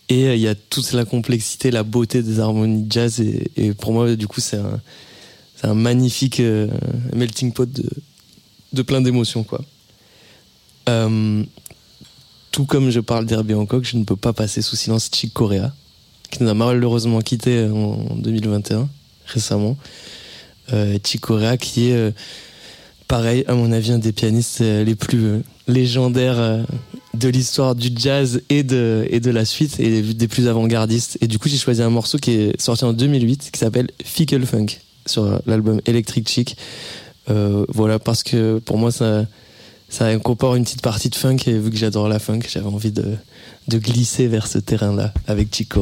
Et 0.09 0.29
euh, 0.29 0.37
il 0.37 0.43
y 0.43 0.49
a 0.49 0.55
toute 0.55 0.93
la 0.93 1.05
complexité, 1.05 1.73
la 1.73 1.83
beauté 1.83 2.23
des 2.23 2.39
harmonies 2.39 2.87
jazz. 2.89 3.21
Et, 3.21 3.73
pour 3.73 3.93
moi, 3.93 4.15
du 4.15 4.29
coup, 4.29 4.41
c'est 4.41 4.61
un, 5.65 5.75
magnifique 5.75 6.41
melting 7.13 7.53
pot 7.53 7.69
de, 8.73 8.83
plein 8.83 9.01
d'émotions, 9.01 9.43
quoi. 9.43 9.61
Tout 12.55 12.67
comme 12.67 12.91
je 12.91 13.01
parle 13.01 13.27
d'Herbie 13.27 13.55
Hancock, 13.55 13.83
je 13.83 13.97
ne 13.97 14.05
peux 14.05 14.15
pas 14.15 14.33
passer 14.33 14.63
sous 14.63 14.77
silence 14.77 15.11
Chick 15.13 15.33
Corea, 15.35 15.75
qui 16.31 16.41
nous 16.41 16.49
a 16.49 16.55
malheureusement 16.55 17.21
quitté 17.21 17.65
en 17.65 18.15
2021, 18.15 18.89
récemment. 19.27 19.77
Euh, 20.73 20.97
Chick 21.03 21.21
Corea, 21.21 21.57
qui 21.57 21.89
est, 21.89 21.95
euh, 21.95 22.13
pareil, 23.09 23.43
à 23.49 23.55
mon 23.55 23.73
avis, 23.73 23.91
un 23.91 23.99
des 23.99 24.13
pianistes 24.13 24.61
euh, 24.61 24.85
les 24.85 24.95
plus 24.95 25.25
euh, 25.25 25.41
légendaires 25.67 26.39
euh, 26.39 26.63
de 27.15 27.29
l'histoire 27.29 27.75
du 27.75 27.89
jazz 27.93 28.41
et 28.51 28.63
de, 28.63 29.05
et 29.11 29.19
de 29.19 29.33
la 29.33 29.45
suite, 29.45 29.81
et 29.81 30.03
des 30.03 30.29
plus 30.29 30.47
avant-gardistes. 30.47 31.19
Et 31.21 31.27
du 31.27 31.41
coup, 31.41 31.49
j'ai 31.49 31.59
choisi 31.59 31.83
un 31.83 31.91
morceau 31.91 32.19
qui 32.19 32.35
est 32.35 32.61
sorti 32.61 32.85
en 32.85 32.93
2008, 32.93 33.51
qui 33.53 33.59
s'appelle 33.59 33.91
Fickle 34.05 34.47
Funk, 34.47 34.79
sur 35.07 35.41
l'album 35.47 35.81
Electric 35.87 36.29
Chick. 36.29 36.57
Euh, 37.31 37.67
voilà, 37.69 37.99
parce 37.99 38.23
que 38.23 38.61
pour 38.61 38.79
moi, 38.79 38.93
ça, 38.93 39.27
ça 39.95 40.07
incorpore 40.07 40.57
une 40.57 40.65
petite 40.65 40.83
partie 40.83 41.09
de 41.09 41.15
funk, 41.15 41.37
et 41.47 41.57
vu 41.57 41.71
que 41.71 41.77
j'adore 41.77 42.09
la 42.09 42.19
funk, 42.19 42.41
j'avais 42.49 42.67
envie 42.67 42.91
de, 42.91 43.17
glisser 43.69 44.27
vers 44.27 44.49
ce 44.49 44.59
terrain-là 44.59 45.15
avec 45.29 45.55
Chick 45.55 45.77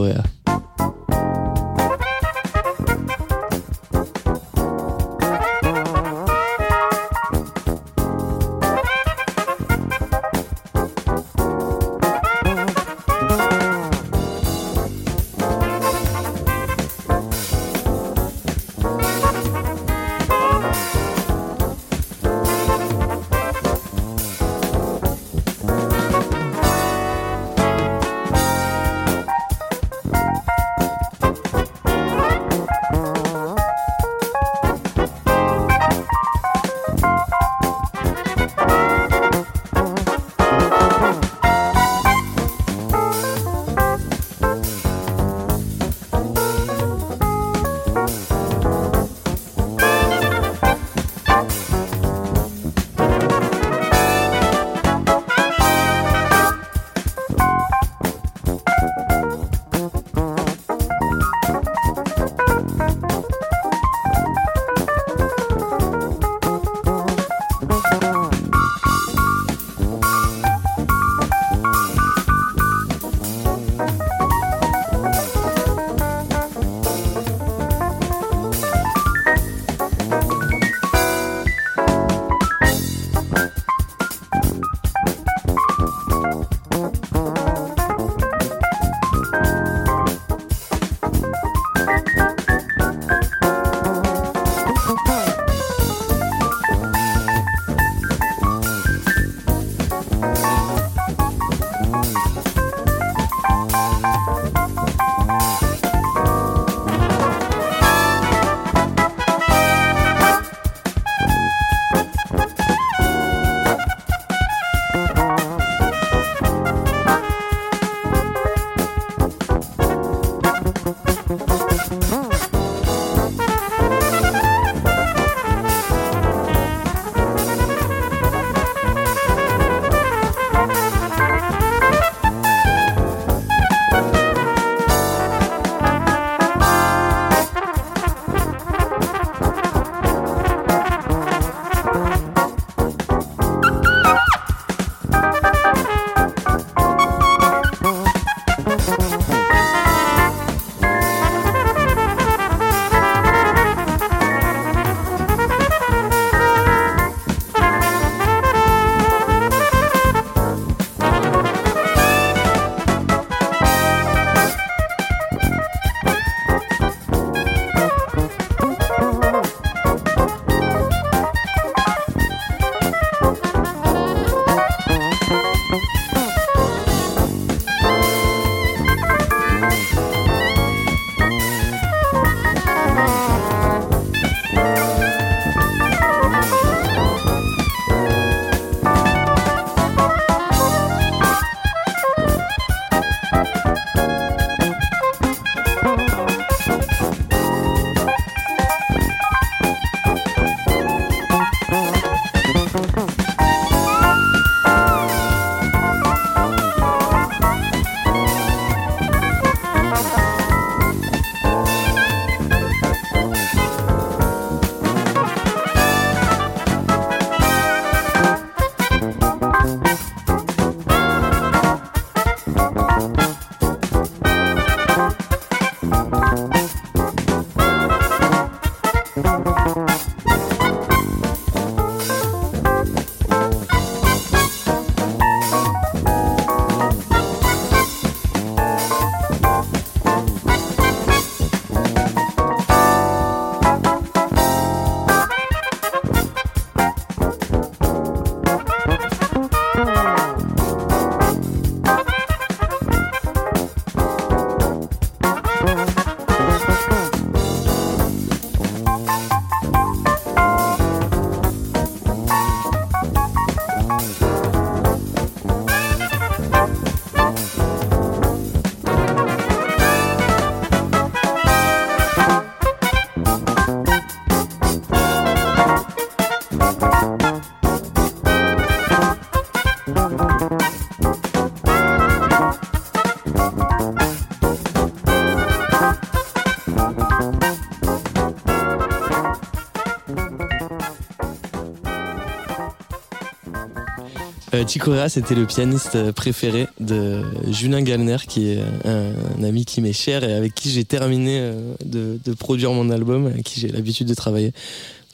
Euh, 294.63 295.09
c'était 295.09 295.35
le 295.35 295.45
pianiste 295.45 295.97
euh, 295.97 296.13
préféré 296.13 296.69
de 296.79 297.23
Julien 297.51 297.83
Gallner, 297.83 298.19
qui 298.29 298.51
est 298.51 298.61
un, 298.85 299.13
un 299.39 299.43
ami 299.43 299.65
qui 299.65 299.81
m'est 299.81 299.93
cher 299.93 300.23
et 300.23 300.33
avec 300.33 300.55
qui 300.55 300.71
j'ai 300.71 300.85
terminé 300.85 301.41
euh, 301.41 301.75
de, 301.85 302.35
produire 302.35 302.73
mon 302.73 302.89
album, 302.91 303.27
avec 303.27 303.43
qui 303.43 303.59
j'ai 303.59 303.69
l'habitude 303.69 304.07
de 304.07 304.15
travailler. 304.15 304.53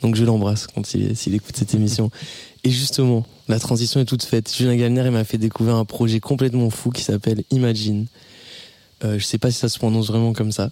Donc 0.03 0.17
je 0.17 0.25
l'embrasse 0.25 0.67
quand 0.67 0.93
il, 0.93 1.17
s'il 1.17 1.35
écoute 1.35 1.57
cette 1.57 1.75
émission. 1.75 2.11
Et 2.63 2.71
justement, 2.71 3.25
la 3.49 3.59
transition 3.59 4.01
est 4.01 4.05
toute 4.05 4.23
faite. 4.23 4.55
Julien 4.55 4.77
Gallner, 4.77 5.09
m'a 5.11 5.25
fait 5.25 5.39
découvrir 5.39 5.77
un 5.77 5.87
projet 5.87 6.21
complètement 6.21 6.69
fou 6.69 6.91
qui 6.91 7.03
s'appelle 7.03 7.43
Imagine. 7.51 8.07
Euh, 9.03 9.19
je 9.19 9.25
sais 9.25 9.39
pas 9.39 9.51
si 9.51 9.59
ça 9.59 9.71
se 9.71 9.79
prononce 9.79 10.09
vraiment 10.09 10.35
comme 10.35 10.53
ça. 10.53 10.71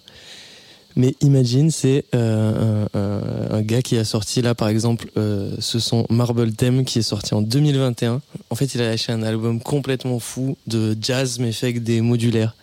Mais 0.97 1.15
Imagine, 1.21 1.69
c'est 1.69 2.05
euh, 2.15 2.85
un, 2.95 3.61
gars 3.61 3.83
qui 3.83 3.97
a 3.97 4.03
sorti 4.03 4.41
là, 4.41 4.55
par 4.55 4.67
exemple, 4.67 5.11
euh, 5.15 5.55
ce 5.59 5.79
son 5.79 6.07
Marble 6.09 6.51
Theme 6.53 6.85
qui 6.85 6.99
est 6.99 7.03
sorti 7.03 7.35
en 7.35 7.41
2021. 7.43 8.19
En 8.49 8.55
fait, 8.55 8.73
il 8.75 8.81
a 8.81 8.89
lâché 8.89 9.11
un 9.11 9.23
album 9.23 9.59
complètement 9.59 10.19
fou 10.19 10.57
de 10.67 10.95
jazz, 11.01 11.39
mais 11.39 11.51
fait 11.51 11.67
avec 11.67 11.83
des 11.83 12.01
modulaires. 12.01 12.55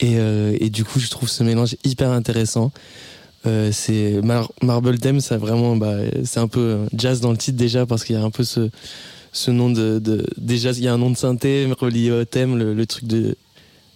Et, 0.00 0.16
euh, 0.16 0.56
du 0.68 0.84
coup, 0.84 0.98
je 0.98 1.08
trouve 1.08 1.28
ce 1.28 1.42
mélange 1.42 1.76
hyper 1.84 2.10
intéressant. 2.10 2.72
Euh, 3.46 3.70
c'est 3.72 4.20
Mar- 4.22 4.50
Marble 4.62 4.98
Theme, 4.98 5.20
c'est 5.20 5.36
vraiment, 5.36 5.76
bah, 5.76 5.96
c'est 6.24 6.40
un 6.40 6.48
peu 6.48 6.80
jazz 6.94 7.20
dans 7.20 7.30
le 7.30 7.36
titre 7.36 7.56
déjà 7.56 7.86
parce 7.86 8.04
qu'il 8.04 8.16
y 8.16 8.18
a 8.18 8.22
un 8.22 8.30
peu 8.30 8.42
ce, 8.42 8.70
nom 9.50 9.70
de, 9.70 10.02
déjà 10.36 10.72
il 10.72 10.82
y 10.82 10.88
a 10.88 10.94
un 10.94 10.98
nom 10.98 11.10
de 11.10 11.16
synthé 11.16 11.68
relié 11.78 12.10
au 12.10 12.24
thème, 12.24 12.58
le, 12.58 12.86
truc 12.86 13.04
de 13.04 13.36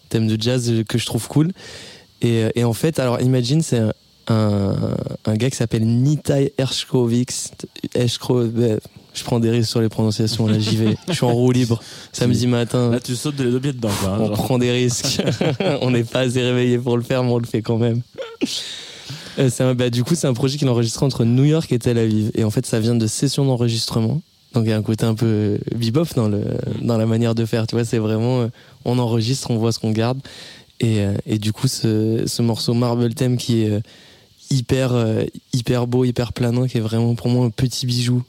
thème 0.09 0.29
de 0.29 0.41
jazz 0.41 0.73
que 0.89 0.99
je 0.99 1.07
trouve 1.07 1.27
cool. 1.27 1.51
Et, 2.23 2.63
en 2.63 2.75
fait, 2.75 2.99
alors 2.99 3.21
Imagine, 3.21 3.63
c'est 3.63 3.81
un, 4.29 4.95
gars 5.35 5.51
qui 5.51 5.57
s'appelle 5.57 5.85
Nitai 5.85 6.53
Ershkovix. 6.57 7.51
Je 9.13 9.25
prends 9.25 9.41
des 9.41 9.51
risques 9.51 9.71
sur 9.71 9.81
les 9.81 9.89
prononciations, 9.89 10.47
là 10.47 10.59
j'y 10.59 10.77
vais. 10.77 10.97
Je 11.09 11.15
suis 11.15 11.25
en 11.25 11.33
roue 11.35 11.51
libre, 11.51 11.81
samedi 12.13 12.47
matin. 12.47 12.91
Là, 12.91 13.01
tu 13.01 13.17
sautes 13.17 13.37
de 13.37 13.45
les 13.45 13.51
deux 13.51 13.61
pieds 13.61 13.73
dedans, 13.73 13.91
quoi. 14.01 14.11
hein, 14.11 14.19
On 14.21 14.27
genre. 14.29 14.37
prend 14.37 14.59
des 14.59 14.71
risques. 14.71 15.21
on 15.83 15.91
n'est 15.91 16.05
pas 16.05 16.21
assez 16.21 16.41
réveillé 16.43 16.79
pour 16.79 16.97
le 16.97 17.03
faire, 17.03 17.25
mais 17.25 17.31
on 17.33 17.39
le 17.39 17.47
fait 17.47 17.61
quand 17.63 17.77
même. 17.79 18.03
Euh, 19.39 19.51
un- 19.61 19.75
bah, 19.75 19.91
du 19.91 20.05
coup, 20.05 20.15
c'est 20.15 20.27
un 20.27 20.35
projet 20.35 20.59
qu'il 20.59 20.69
a 20.69 20.71
enregistré 20.71 21.05
entre 21.07 21.25
New 21.25 21.45
York 21.45 21.71
et 21.73 21.79
Tel 21.79 21.99
Aviv. 21.99 22.31
Et 22.35 22.45
en 22.45 22.51
fait, 22.51 22.67
ça 22.67 22.79
vient 22.81 22.95
de 22.95 23.07
sessions 23.07 23.45
d'enregistrement. 23.45 24.21
Donc, 24.55 24.65
il 24.65 24.71
y 24.71 24.73
a 24.73 24.77
un 24.77 24.83
côté 24.83 25.05
un 25.07 25.15
peu 25.15 25.59
bebop 25.75 26.05
dans, 26.17 26.29
le, 26.29 26.43
dans 26.83 26.97
la 26.99 27.07
manière 27.07 27.35
de 27.35 27.45
faire. 27.45 27.67
Tu 27.67 27.75
vois, 27.77 27.85
c'est 27.85 27.99
vraiment, 27.99 28.43
euh, 28.43 28.49
on 28.85 28.99
enregistre, 28.99 29.51
on 29.51 29.57
voit 29.57 29.73
ce 29.73 29.79
qu'on 29.79 29.93
garde. 29.93 30.19
Et, 30.81 31.01
euh, 31.01 31.15
et 31.27 31.39
du 31.39 31.53
coup, 31.53 31.69
ce, 31.69 32.25
ce 32.27 32.43
morceau 32.43 32.75
Marble 32.75 33.13
Theme 33.15 33.37
qui 33.37 33.63
est 33.63 33.81
hyper, 34.51 34.93
hyper 35.53 35.87
beau, 35.87 36.05
hyper 36.05 36.33
planant, 36.33 36.67
qui 36.67 36.79
est 36.79 36.81
vraiment 36.81 37.15
pour 37.15 37.29
moi 37.29 37.47
un 37.47 37.51
petit 37.51 37.87
bijou 37.87 38.23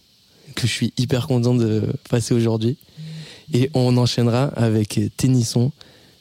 que 0.55 0.67
je 0.67 0.71
suis 0.71 0.93
hyper 0.97 1.27
content 1.27 1.55
de 1.55 1.83
passer 2.09 2.33
aujourd'hui. 2.33 2.77
Et 3.53 3.69
on 3.73 3.97
enchaînera 3.97 4.45
avec 4.55 4.99
Tennyson. 5.17 5.71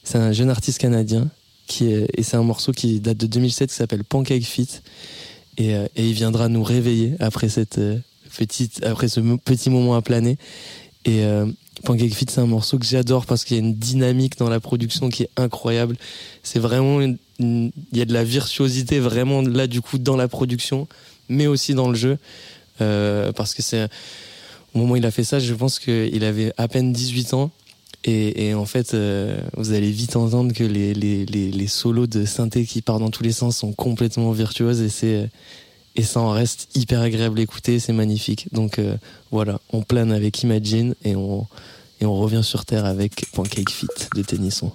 C'est 0.03 0.19
un 0.19 0.33
jeune 0.33 0.51
artiste 0.51 0.79
canadien 0.79 1.29
qui 1.67 1.93
et 1.93 2.23
c'est 2.23 2.37
un 2.37 2.43
morceau 2.43 2.73
qui 2.73 3.01
date 3.01 3.19
de 3.19 3.27
2007 3.27 3.71
qui 3.71 3.77
s'appelle 3.77 4.05
Pancake 4.05 4.43
Fit. 4.43 4.69
Et, 5.57 5.75
euh, 5.75 5.87
et 5.97 6.09
il 6.09 6.15
viendra 6.15 6.49
nous 6.49 6.63
réveiller 6.63 7.15
après 7.21 7.49
cette 7.49 7.79
euh, 7.79 7.99
petite, 8.37 8.85
après 8.85 9.09
ce 9.09 9.21
petit 9.37 9.71
moment 9.71 9.95
à 9.95 10.03
planer. 10.03 10.39
Et 11.05 11.25
euh, 11.25 11.47
Pancake 11.85 12.15
Fit, 12.15 12.27
c'est 12.29 12.41
un 12.41 12.47
morceau 12.47 12.79
que 12.79 12.87
j'adore 12.87 13.27
parce 13.27 13.45
qu'il 13.45 13.57
y 13.57 13.61
a 13.61 13.63
une 13.63 13.75
dynamique 13.75 14.39
dans 14.39 14.49
la 14.49 14.61
production 14.61 15.09
qui 15.09 15.25
est 15.25 15.31
incroyable. 15.37 15.97
C'est 16.43 16.59
vraiment, 16.59 17.01
il 17.01 17.73
y 17.93 18.01
a 18.01 18.05
de 18.05 18.13
la 18.13 18.25
virtuosité 18.25 18.99
vraiment 18.99 19.43
là 19.43 19.67
du 19.67 19.81
coup 19.81 19.99
dans 19.99 20.17
la 20.17 20.29
production, 20.29 20.89
mais 21.29 21.47
aussi 21.47 21.75
dans 21.75 21.89
le 21.89 21.95
jeu, 21.95 22.19
Euh, 22.81 23.33
parce 23.33 23.55
que 23.55 23.63
c'est 23.63 23.89
au 24.75 24.79
moment 24.79 24.93
où 24.93 24.97
il 24.97 25.07
a 25.07 25.11
fait 25.11 25.25
ça, 25.25 25.39
je 25.39 25.55
pense 25.55 25.79
qu'il 25.79 26.25
avait 26.25 26.53
à 26.57 26.69
peine 26.69 26.93
18 26.93 27.35
ans. 27.35 27.51
Et, 28.05 28.55
en 28.55 28.65
fait, 28.65 28.95
euh, 28.95 29.39
vous 29.59 29.73
allez 29.73 29.91
vite 29.91 30.17
entendre 30.17 30.55
que 30.55 30.65
les, 30.65 30.95
les, 30.95 31.27
les, 31.27 31.51
les 31.51 31.67
solos 31.67 32.07
de 32.07 32.25
synthé 32.25 32.65
qui 32.65 32.81
partent 32.81 33.01
dans 33.01 33.11
tous 33.11 33.23
les 33.23 33.33
sens 33.33 33.59
sont 33.59 33.73
complètement 33.73 34.33
virtuoses 34.33 34.81
et 34.81 34.89
c'est 34.89 35.29
et 35.97 36.03
ça 36.03 36.21
en 36.21 36.31
reste 36.31 36.69
hyper 36.75 37.01
agréable 37.01 37.41
à 37.41 37.43
écouter, 37.43 37.79
c'est 37.79 37.93
magnifique. 37.93 38.49
Donc 38.53 38.79
euh, 38.79 38.97
voilà, 39.31 39.61
on 39.71 39.83
plane 39.83 40.13
avec 40.13 40.43
Imagine 40.43 40.95
et 41.05 41.17
on, 41.17 41.47
et 42.01 42.07
on 42.07 42.15
revient 42.15 42.45
sur 42.45 42.65
Terre 42.65 42.85
avec 42.85 43.27
Pancake 43.33 43.71
Fit 43.71 43.89
de 44.15 44.23
Tennyson. 44.23 44.73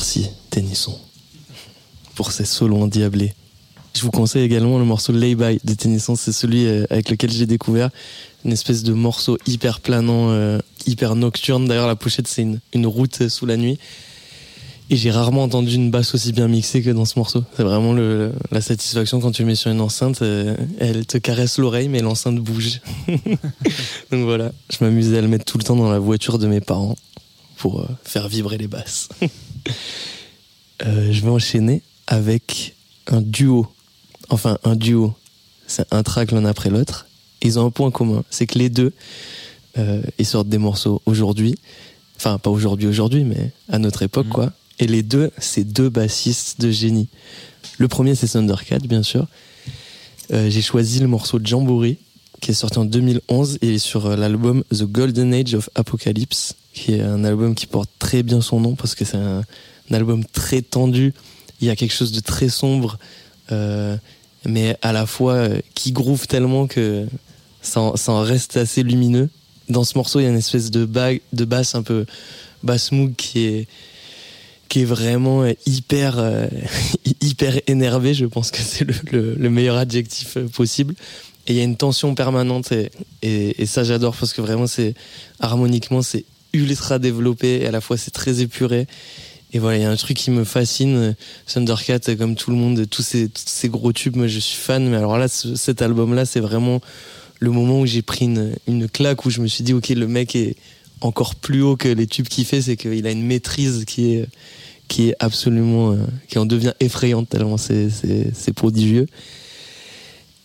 Merci, 0.00 0.30
Tennyson, 0.48 0.94
pour 2.14 2.32
ces 2.32 2.46
solos 2.46 2.78
endiablés. 2.78 3.34
Je 3.94 4.00
vous 4.00 4.10
conseille 4.10 4.42
également 4.42 4.78
le 4.78 4.86
morceau 4.86 5.12
Lay 5.12 5.34
By 5.34 5.60
de 5.62 5.74
Tennyson, 5.74 6.16
c'est 6.16 6.32
celui 6.32 6.64
euh, 6.64 6.86
avec 6.88 7.10
lequel 7.10 7.30
j'ai 7.30 7.44
découvert 7.44 7.90
une 8.46 8.52
espèce 8.52 8.82
de 8.82 8.94
morceau 8.94 9.36
hyper 9.46 9.80
planant, 9.80 10.30
euh, 10.30 10.58
hyper 10.86 11.16
nocturne. 11.16 11.68
D'ailleurs, 11.68 11.86
la 11.86 11.96
pochette, 11.96 12.28
c'est 12.28 12.40
une, 12.40 12.60
une 12.72 12.86
route 12.86 13.28
sous 13.28 13.44
la 13.44 13.58
nuit. 13.58 13.78
Et 14.88 14.96
j'ai 14.96 15.10
rarement 15.10 15.42
entendu 15.42 15.74
une 15.74 15.90
basse 15.90 16.14
aussi 16.14 16.32
bien 16.32 16.48
mixée 16.48 16.80
que 16.80 16.88
dans 16.88 17.04
ce 17.04 17.18
morceau. 17.18 17.44
C'est 17.54 17.62
vraiment 17.62 17.92
la 17.92 18.60
satisfaction 18.62 19.20
quand 19.20 19.32
tu 19.32 19.44
mets 19.44 19.54
sur 19.54 19.70
une 19.70 19.82
enceinte. 19.82 20.22
euh, 20.22 20.56
elle 20.78 21.04
te 21.04 21.18
caresse 21.18 21.58
l'oreille, 21.58 21.90
mais 21.90 22.00
l'enceinte 22.00 22.38
bouge. 22.38 22.80
Donc 24.10 24.24
voilà, 24.24 24.50
je 24.70 24.82
m'amusais 24.82 25.18
à 25.18 25.20
le 25.20 25.28
mettre 25.28 25.44
tout 25.44 25.58
le 25.58 25.62
temps 25.62 25.76
dans 25.76 25.90
la 25.92 25.98
voiture 25.98 26.38
de 26.38 26.46
mes 26.46 26.62
parents 26.62 26.96
pour 27.60 27.80
euh, 27.80 27.86
faire 28.04 28.26
vibrer 28.28 28.58
les 28.58 28.66
basses. 28.68 29.08
Euh, 30.86 31.12
je 31.12 31.20
vais 31.20 31.28
enchaîner 31.28 31.82
avec 32.06 32.74
un 33.06 33.20
duo. 33.20 33.66
Enfin, 34.30 34.56
un 34.64 34.76
duo. 34.76 35.12
C'est 35.66 35.86
un 35.92 36.02
track 36.02 36.32
l'un 36.32 36.46
après 36.46 36.70
l'autre. 36.70 37.06
Ils 37.42 37.58
ont 37.58 37.66
un 37.66 37.70
point 37.70 37.90
commun, 37.90 38.24
c'est 38.30 38.46
que 38.46 38.58
les 38.58 38.70
deux, 38.70 38.94
euh, 39.76 40.02
ils 40.18 40.24
sortent 40.24 40.48
des 40.48 40.56
morceaux 40.56 41.02
aujourd'hui. 41.04 41.54
Enfin, 42.16 42.38
pas 42.38 42.48
aujourd'hui, 42.48 42.86
aujourd'hui, 42.88 43.24
mais 43.24 43.50
à 43.68 43.78
notre 43.78 44.02
époque, 44.02 44.26
Mhm. 44.28 44.32
quoi. 44.32 44.52
Et 44.78 44.86
les 44.86 45.02
deux, 45.02 45.30
c'est 45.36 45.64
deux 45.64 45.90
bassistes 45.90 46.60
de 46.62 46.70
génie. 46.70 47.08
Le 47.76 47.86
premier, 47.86 48.14
c'est 48.14 48.28
Thundercat, 48.28 48.78
bien 48.78 49.02
sûr. 49.02 49.26
Euh, 50.32 50.48
J'ai 50.48 50.62
choisi 50.62 51.00
le 51.00 51.08
morceau 51.08 51.38
de 51.38 51.46
Jamboree, 51.46 51.98
qui 52.40 52.50
est 52.50 52.54
sorti 52.54 52.78
en 52.78 52.84
2011 52.84 53.58
et 53.62 53.78
sur 53.78 54.06
euh, 54.06 54.16
l'album 54.16 54.64
The 54.72 54.84
Golden 54.84 55.32
Age 55.34 55.54
of 55.54 55.70
Apocalypse, 55.74 56.54
qui 56.72 56.94
est 56.94 57.02
un 57.02 57.24
album 57.24 57.54
qui 57.54 57.66
porte 57.66 57.90
très 57.98 58.22
bien 58.22 58.40
son 58.40 58.60
nom 58.60 58.74
parce 58.74 58.94
que 58.94 59.04
c'est 59.04 59.16
un, 59.16 59.42
album 59.92 60.24
très 60.24 60.62
tendu. 60.62 61.12
Il 61.60 61.66
y 61.66 61.70
a 61.70 61.76
quelque 61.76 61.92
chose 61.92 62.12
de 62.12 62.20
très 62.20 62.48
sombre, 62.48 62.98
euh, 63.50 63.96
mais 64.44 64.76
à 64.82 64.92
la 64.92 65.04
fois 65.04 65.34
euh, 65.34 65.60
qui 65.74 65.90
groove 65.90 66.28
tellement 66.28 66.68
que 66.68 67.06
ça 67.60 67.80
en, 67.80 68.20
reste 68.20 68.56
assez 68.56 68.82
lumineux. 68.82 69.28
Dans 69.68 69.84
ce 69.84 69.98
morceau, 69.98 70.20
il 70.20 70.22
y 70.22 70.26
a 70.26 70.30
une 70.30 70.36
espèce 70.36 70.70
de, 70.70 70.84
basse 70.84 71.74
un 71.74 71.82
peu 71.82 72.06
basse 72.62 72.92
moog 72.92 73.14
qui 73.16 73.40
est 73.46 73.68
qui 74.68 74.82
est 74.82 74.84
vraiment 74.84 75.44
hyper 75.66 76.14
euh, 76.18 76.46
hyper 77.20 77.60
énervé. 77.66 78.14
Je 78.14 78.26
pense 78.26 78.52
que 78.52 78.58
c'est 78.62 78.84
le, 78.84 78.94
le- 79.10 79.34
le 79.34 79.50
meilleur 79.50 79.76
adjectif 79.76 80.38
possible. 80.54 80.94
Et 81.50 81.54
il 81.54 81.56
y 81.56 81.60
a 81.60 81.64
une 81.64 81.76
tension 81.76 82.14
permanente 82.14 82.72
et, 83.22 83.66
ça 83.66 83.82
j'adore 83.82 84.14
parce 84.14 84.32
que 84.32 84.40
vraiment 84.40 84.68
c'est 84.68 84.94
harmoniquement 85.40 86.00
c'est 86.00 86.24
ultra 86.52 87.00
développé 87.00 87.62
et 87.62 87.66
à 87.66 87.72
la 87.72 87.80
fois 87.80 87.96
c'est 87.96 88.12
très 88.12 88.40
épuré. 88.40 88.86
Et 89.52 89.58
voilà, 89.58 89.78
il 89.78 89.80
y 89.80 89.84
a 89.84 89.90
un 89.90 89.96
truc 89.96 90.16
qui 90.16 90.30
me 90.30 90.44
fascine. 90.44 91.16
Thundercat, 91.52 91.98
comme 92.16 92.36
tout 92.36 92.52
le 92.52 92.56
monde, 92.56 92.88
tous 92.88 93.02
ces, 93.02 93.68
gros 93.68 93.92
tubes, 93.92 94.14
moi 94.14 94.28
je 94.28 94.38
suis 94.38 94.56
fan. 94.56 94.88
Mais 94.88 94.96
alors 94.96 95.18
là, 95.18 95.26
ce- 95.26 95.56
cet 95.56 95.82
album-là, 95.82 96.24
c'est 96.24 96.38
vraiment 96.38 96.80
le 97.40 97.50
moment 97.50 97.80
où 97.80 97.86
j'ai 97.86 98.02
pris 98.02 98.26
une, 98.26 98.54
une 98.68 98.88
claque, 98.88 99.26
où 99.26 99.30
je 99.30 99.40
me 99.40 99.48
suis 99.48 99.64
dit, 99.64 99.72
ok, 99.72 99.88
le 99.88 100.06
mec 100.06 100.36
est 100.36 100.54
encore 101.00 101.34
plus 101.34 101.62
haut 101.62 101.74
que 101.74 101.88
les 101.88 102.06
tubes 102.06 102.28
qu'il 102.28 102.44
fait, 102.44 102.62
c'est 102.62 102.76
qu'il 102.76 103.04
a 103.08 103.10
une 103.10 103.26
maîtrise 103.26 103.84
qui 103.86 104.14
est, 104.14 104.28
qui 104.86 105.08
est 105.08 105.16
absolument, 105.18 105.94
euh, 105.94 105.96
qui 106.28 106.38
en 106.38 106.46
devient 106.46 106.74
effrayante 106.78 107.28
tellement 107.28 107.56
c'est 107.56 108.52
prodigieux. 108.54 109.06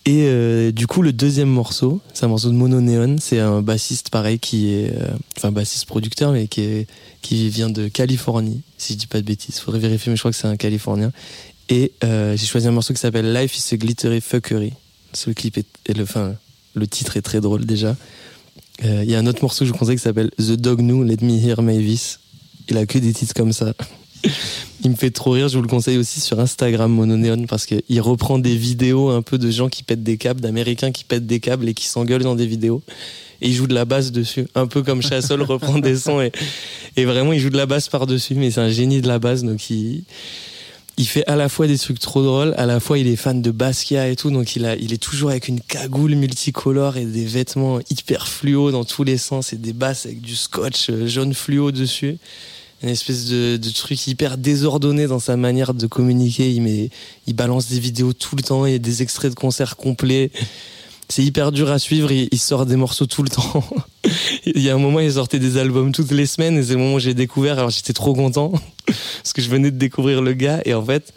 Et 0.06 0.26
euh, 0.28 0.70
du 0.70 0.86
coup, 0.86 1.02
le 1.02 1.12
deuxième 1.12 1.48
morceau, 1.48 2.00
c'est 2.14 2.24
un 2.24 2.28
morceau 2.28 2.48
de 2.48 2.54
Mono 2.54 2.80
Neon. 2.80 3.16
C'est 3.18 3.40
un 3.40 3.60
bassiste 3.60 4.10
pareil 4.10 4.38
qui 4.38 4.72
est, 4.72 4.92
euh, 4.94 5.08
enfin 5.36 5.50
bassiste 5.50 5.86
producteur, 5.86 6.30
mais 6.30 6.46
qui 6.46 6.60
est, 6.60 6.86
qui 7.22 7.48
vient 7.48 7.68
de 7.68 7.88
Californie, 7.88 8.62
si 8.78 8.92
je 8.92 8.98
dis 8.98 9.08
pas 9.08 9.20
de 9.20 9.26
bêtises. 9.26 9.58
Faudrait 9.58 9.80
vérifier, 9.80 10.10
mais 10.10 10.16
je 10.16 10.22
crois 10.22 10.30
que 10.30 10.36
c'est 10.36 10.46
un 10.46 10.56
Californien. 10.56 11.10
Et 11.68 11.90
euh, 12.04 12.36
j'ai 12.36 12.46
choisi 12.46 12.68
un 12.68 12.70
morceau 12.70 12.94
qui 12.94 13.00
s'appelle 13.00 13.32
Life 13.34 13.58
is 13.58 13.74
a 13.74 13.76
Glittery 13.76 14.20
Fuckery. 14.20 14.74
Ce 15.12 15.30
clip 15.30 15.58
est, 15.58 15.66
et 15.86 15.92
le, 15.92 16.04
enfin, 16.04 16.36
le 16.74 16.86
titre 16.86 17.16
est 17.16 17.22
très 17.22 17.40
drôle 17.40 17.66
déjà. 17.66 17.96
Il 18.82 19.10
y 19.10 19.14
a 19.14 19.18
un 19.18 19.26
autre 19.26 19.40
morceau 19.40 19.60
que 19.60 19.64
je 19.64 19.72
vous 19.72 19.78
conseille 19.78 19.96
qui 19.96 20.02
s'appelle 20.02 20.30
The 20.38 20.52
Dog 20.52 20.82
New, 20.82 21.02
Let 21.02 21.16
Me 21.22 21.32
Hear 21.32 21.62
Mavis. 21.62 22.20
Il 22.68 22.76
a 22.76 22.84
que 22.84 22.98
des 22.98 23.12
titres 23.14 23.32
comme 23.34 23.54
ça. 23.54 23.72
Il 24.84 24.90
me 24.90 24.96
fait 24.96 25.10
trop 25.10 25.32
rire, 25.32 25.48
je 25.48 25.56
vous 25.56 25.62
le 25.62 25.68
conseille 25.68 25.98
aussi 25.98 26.20
sur 26.20 26.38
Instagram 26.38 26.92
Mononéon 26.92 27.46
parce 27.48 27.66
qu'il 27.66 28.00
reprend 28.00 28.38
des 28.38 28.56
vidéos 28.56 29.10
un 29.10 29.22
peu 29.22 29.38
de 29.38 29.50
gens 29.50 29.68
qui 29.68 29.82
pètent 29.82 30.04
des 30.04 30.16
câbles, 30.16 30.40
d'Américains 30.40 30.92
qui 30.92 31.02
pètent 31.02 31.26
des 31.26 31.40
câbles 31.40 31.68
et 31.68 31.74
qui 31.74 31.86
s'engueulent 31.86 32.22
dans 32.22 32.36
des 32.36 32.46
vidéos. 32.46 32.82
Et 33.40 33.48
il 33.48 33.54
joue 33.54 33.66
de 33.66 33.74
la 33.74 33.84
basse 33.84 34.12
dessus, 34.12 34.46
un 34.54 34.66
peu 34.66 34.82
comme 34.82 35.02
Chassol 35.02 35.42
reprend 35.42 35.78
des 35.78 35.96
sons 35.96 36.20
et, 36.20 36.30
et 36.96 37.04
vraiment 37.04 37.32
il 37.32 37.40
joue 37.40 37.50
de 37.50 37.56
la 37.56 37.66
basse 37.66 37.88
par-dessus, 37.88 38.34
mais 38.34 38.50
c'est 38.50 38.60
un 38.60 38.70
génie 38.70 39.00
de 39.00 39.08
la 39.08 39.18
basse 39.18 39.42
donc 39.42 39.70
il, 39.70 40.04
il 40.98 41.06
fait 41.06 41.26
à 41.26 41.36
la 41.36 41.48
fois 41.48 41.66
des 41.66 41.76
trucs 41.76 41.98
trop 41.98 42.22
drôles, 42.22 42.54
à 42.56 42.64
la 42.64 42.80
fois 42.80 42.98
il 42.98 43.06
est 43.06 43.16
fan 43.16 43.42
de 43.42 43.50
Basquiat 43.50 44.08
et 44.08 44.16
tout, 44.16 44.30
donc 44.30 44.56
il, 44.56 44.64
a, 44.64 44.76
il 44.76 44.92
est 44.94 45.02
toujours 45.02 45.30
avec 45.30 45.48
une 45.48 45.60
cagoule 45.60 46.14
multicolore 46.14 46.96
et 46.96 47.04
des 47.04 47.26
vêtements 47.26 47.80
hyper 47.90 48.28
fluo 48.28 48.70
dans 48.70 48.84
tous 48.84 49.04
les 49.04 49.18
sens 49.18 49.52
et 49.52 49.56
des 49.56 49.74
basses 49.74 50.06
avec 50.06 50.22
du 50.22 50.34
scotch 50.34 50.88
euh, 50.88 51.06
jaune 51.06 51.34
fluo 51.34 51.70
dessus. 51.70 52.16
Une 52.86 52.92
espèce 52.92 53.24
de, 53.26 53.58
truc 53.74 54.06
hyper 54.06 54.38
désordonné 54.38 55.08
dans 55.08 55.18
sa 55.18 55.36
manière 55.36 55.74
de 55.74 55.88
communiquer. 55.88 56.52
Il, 56.52 56.62
met, 56.62 56.90
il 57.26 57.34
balance 57.34 57.68
des 57.68 57.80
vidéos 57.80 58.12
tout 58.12 58.36
le 58.36 58.44
temps 58.44 58.64
et 58.64 58.78
des 58.78 59.02
extraits 59.02 59.32
de 59.32 59.34
concerts 59.34 59.74
complets. 59.76 60.30
C'est 61.08 61.24
hyper 61.24 61.50
dur 61.50 61.72
à 61.72 61.80
suivre, 61.80 62.12
il, 62.12 62.28
il 62.30 62.38
sort 62.38 62.64
des 62.64 62.76
morceaux 62.76 63.06
tout 63.06 63.24
le 63.24 63.28
temps. 63.28 63.64
il 64.46 64.62
y 64.62 64.70
a 64.70 64.74
un 64.76 64.78
moment, 64.78 65.00
il 65.00 65.12
sortait 65.12 65.40
des 65.40 65.56
albums 65.56 65.90
toutes 65.90 66.12
les 66.12 66.26
semaines 66.26 66.58
et 66.58 66.62
c'est 66.62 66.74
le 66.74 66.78
moment 66.78 66.94
où 66.94 67.00
j'ai 67.00 67.14
découvert. 67.14 67.58
Alors 67.58 67.70
j'étais 67.70 67.92
trop 67.92 68.14
content 68.14 68.52
parce 68.86 69.32
que 69.32 69.42
je 69.42 69.50
venais 69.50 69.72
de 69.72 69.78
découvrir 69.78 70.22
le 70.22 70.34
gars 70.34 70.60
et 70.64 70.72
en 70.72 70.84
fait, 70.84 71.12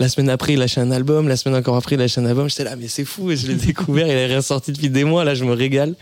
la 0.00 0.08
semaine 0.08 0.28
après, 0.28 0.54
il 0.54 0.58
lâchait 0.58 0.80
un 0.80 0.90
album, 0.90 1.28
la 1.28 1.36
semaine 1.36 1.56
encore 1.56 1.76
après, 1.76 1.94
il 1.94 1.98
lâchait 2.00 2.20
un 2.20 2.26
album. 2.26 2.50
J'étais 2.50 2.64
là, 2.64 2.74
mais 2.74 2.88
c'est 2.88 3.04
fou, 3.04 3.30
et 3.30 3.36
je 3.36 3.46
l'ai 3.46 3.54
découvert, 3.54 4.08
il 4.08 4.12
est 4.12 4.26
rien 4.26 4.42
sorti 4.42 4.72
depuis 4.72 4.90
des 4.90 5.04
mois, 5.04 5.22
là, 5.22 5.36
je 5.36 5.44
me 5.44 5.52
régale. 5.52 5.94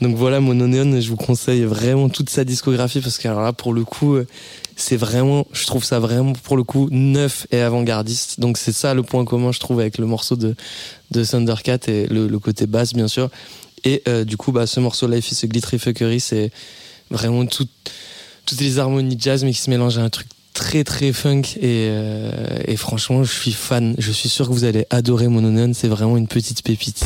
Donc 0.00 0.14
voilà, 0.14 0.40
Mononeon, 0.40 1.00
je 1.00 1.08
vous 1.08 1.16
conseille 1.16 1.62
vraiment 1.62 2.08
toute 2.08 2.28
sa 2.28 2.44
discographie 2.44 3.00
parce 3.00 3.18
que 3.18 3.28
alors 3.28 3.42
là, 3.42 3.52
pour 3.52 3.72
le 3.72 3.84
coup, 3.84 4.14
euh, 4.14 4.26
c'est 4.76 4.96
vraiment, 4.96 5.46
je 5.52 5.64
trouve 5.66 5.84
ça 5.84 5.98
vraiment, 5.98 6.34
pour 6.34 6.56
le 6.56 6.64
coup, 6.64 6.88
neuf 6.90 7.46
et 7.50 7.60
avant-gardiste. 7.60 8.38
Donc 8.38 8.58
c'est 8.58 8.72
ça 8.72 8.92
le 8.92 9.02
point 9.02 9.24
commun, 9.24 9.52
je 9.52 9.60
trouve, 9.60 9.80
avec 9.80 9.96
le 9.96 10.06
morceau 10.06 10.36
de, 10.36 10.54
de 11.12 11.24
Thundercat 11.24 11.78
et 11.88 12.06
le, 12.08 12.28
le 12.28 12.38
côté 12.38 12.66
basse, 12.66 12.92
bien 12.92 13.08
sûr. 13.08 13.30
Et 13.84 14.02
euh, 14.06 14.24
du 14.24 14.36
coup, 14.36 14.52
bah, 14.52 14.66
ce 14.66 14.80
morceau 14.80 15.08
Life 15.08 15.32
is 15.32 15.44
a 15.44 15.48
Glittery 15.48 15.78
Fuckery, 15.78 16.20
c'est 16.20 16.50
vraiment 17.10 17.46
tout, 17.46 17.66
toutes 18.44 18.60
les 18.60 18.78
harmonies 18.78 19.16
jazz, 19.18 19.44
mais 19.44 19.52
qui 19.52 19.60
se 19.60 19.70
mélangent 19.70 19.98
à 19.98 20.02
un 20.02 20.10
truc 20.10 20.26
très 20.52 20.84
très 20.84 21.12
funk 21.12 21.42
et, 21.56 21.88
euh, 21.90 22.30
et 22.66 22.76
franchement 22.76 23.22
je 23.22 23.30
suis 23.30 23.52
fan 23.52 23.94
je 23.98 24.10
suis 24.10 24.30
sûr 24.30 24.48
que 24.48 24.54
vous 24.54 24.64
allez 24.64 24.86
adorer 24.88 25.28
Mononeon 25.28 25.72
c'est 25.74 25.86
vraiment 25.86 26.16
une 26.16 26.28
petite 26.28 26.62
pépite 26.62 27.04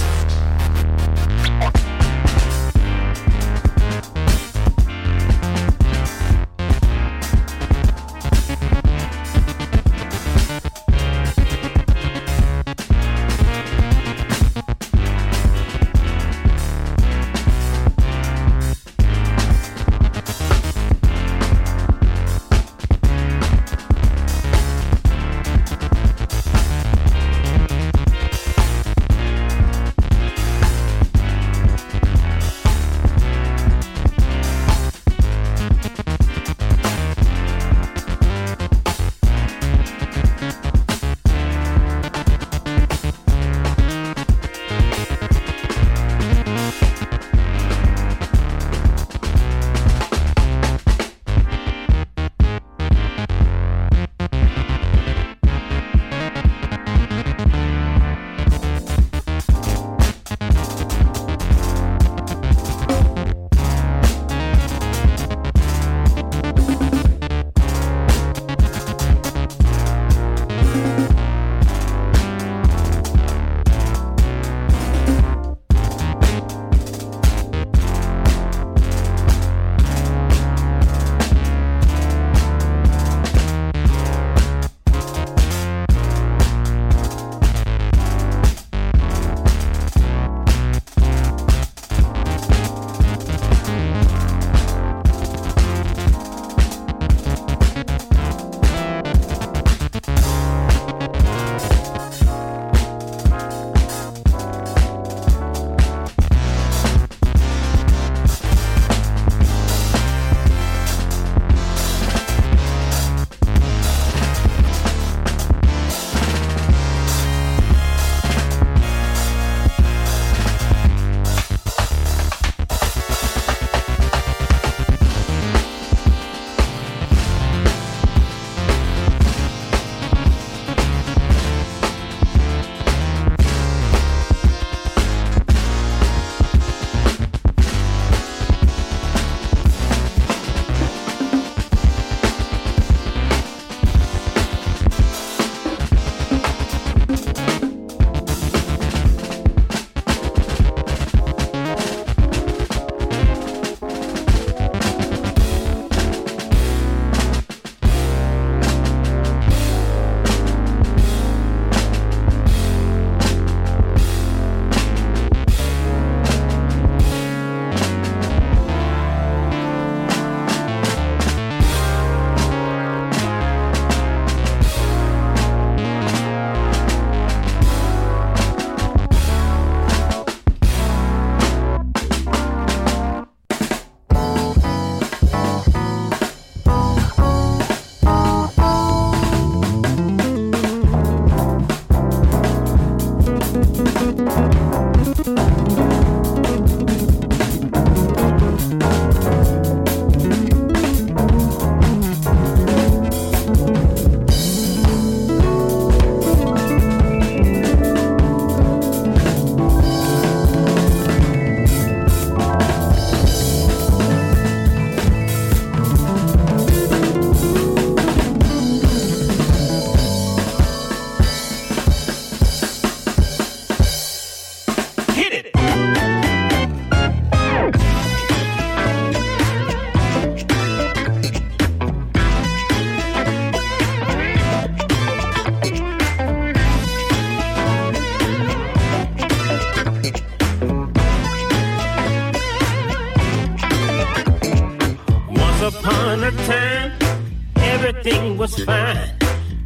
was 248.41 248.59
fine. 248.64 249.18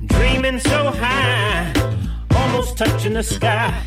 Dreaming 0.06 0.58
so 0.58 0.90
high, 0.90 1.72
almost 2.34 2.76
touching 2.76 3.12
the 3.12 3.22
sky. 3.22 3.83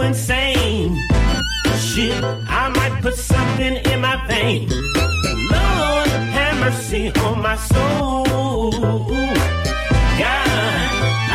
Insane. 0.00 0.96
Shit, 1.78 2.22
I 2.48 2.68
might 2.74 3.00
put 3.02 3.14
something 3.14 3.76
in 3.76 4.00
my 4.00 4.16
vein. 4.26 4.68
Lord, 4.68 6.08
have 6.36 6.60
mercy 6.60 7.12
on 7.26 7.42
my 7.42 7.56
soul. 7.56 8.24
God, 10.20 10.40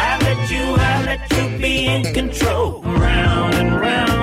I 0.07 0.17
let 0.21 0.51
you, 0.51 0.63
I 0.77 1.03
let 1.05 1.31
you 1.33 1.57
be 1.57 1.85
in 1.85 2.13
control. 2.13 2.81
Round 2.81 3.55
and 3.55 3.79
round 3.79 4.14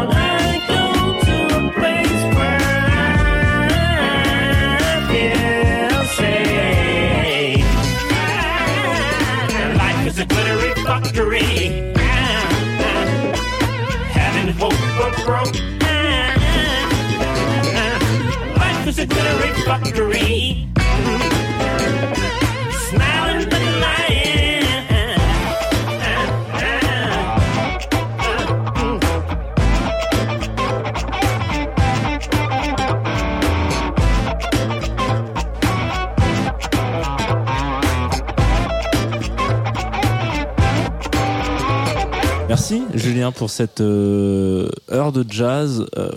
Merci 42.49 42.85
Julien 42.95 43.33
pour 43.33 43.51
cette 43.51 43.81
euh, 43.81 44.69
heure 44.91 45.11
de 45.11 45.25
jazz 45.29 45.87
euh, 45.97 46.11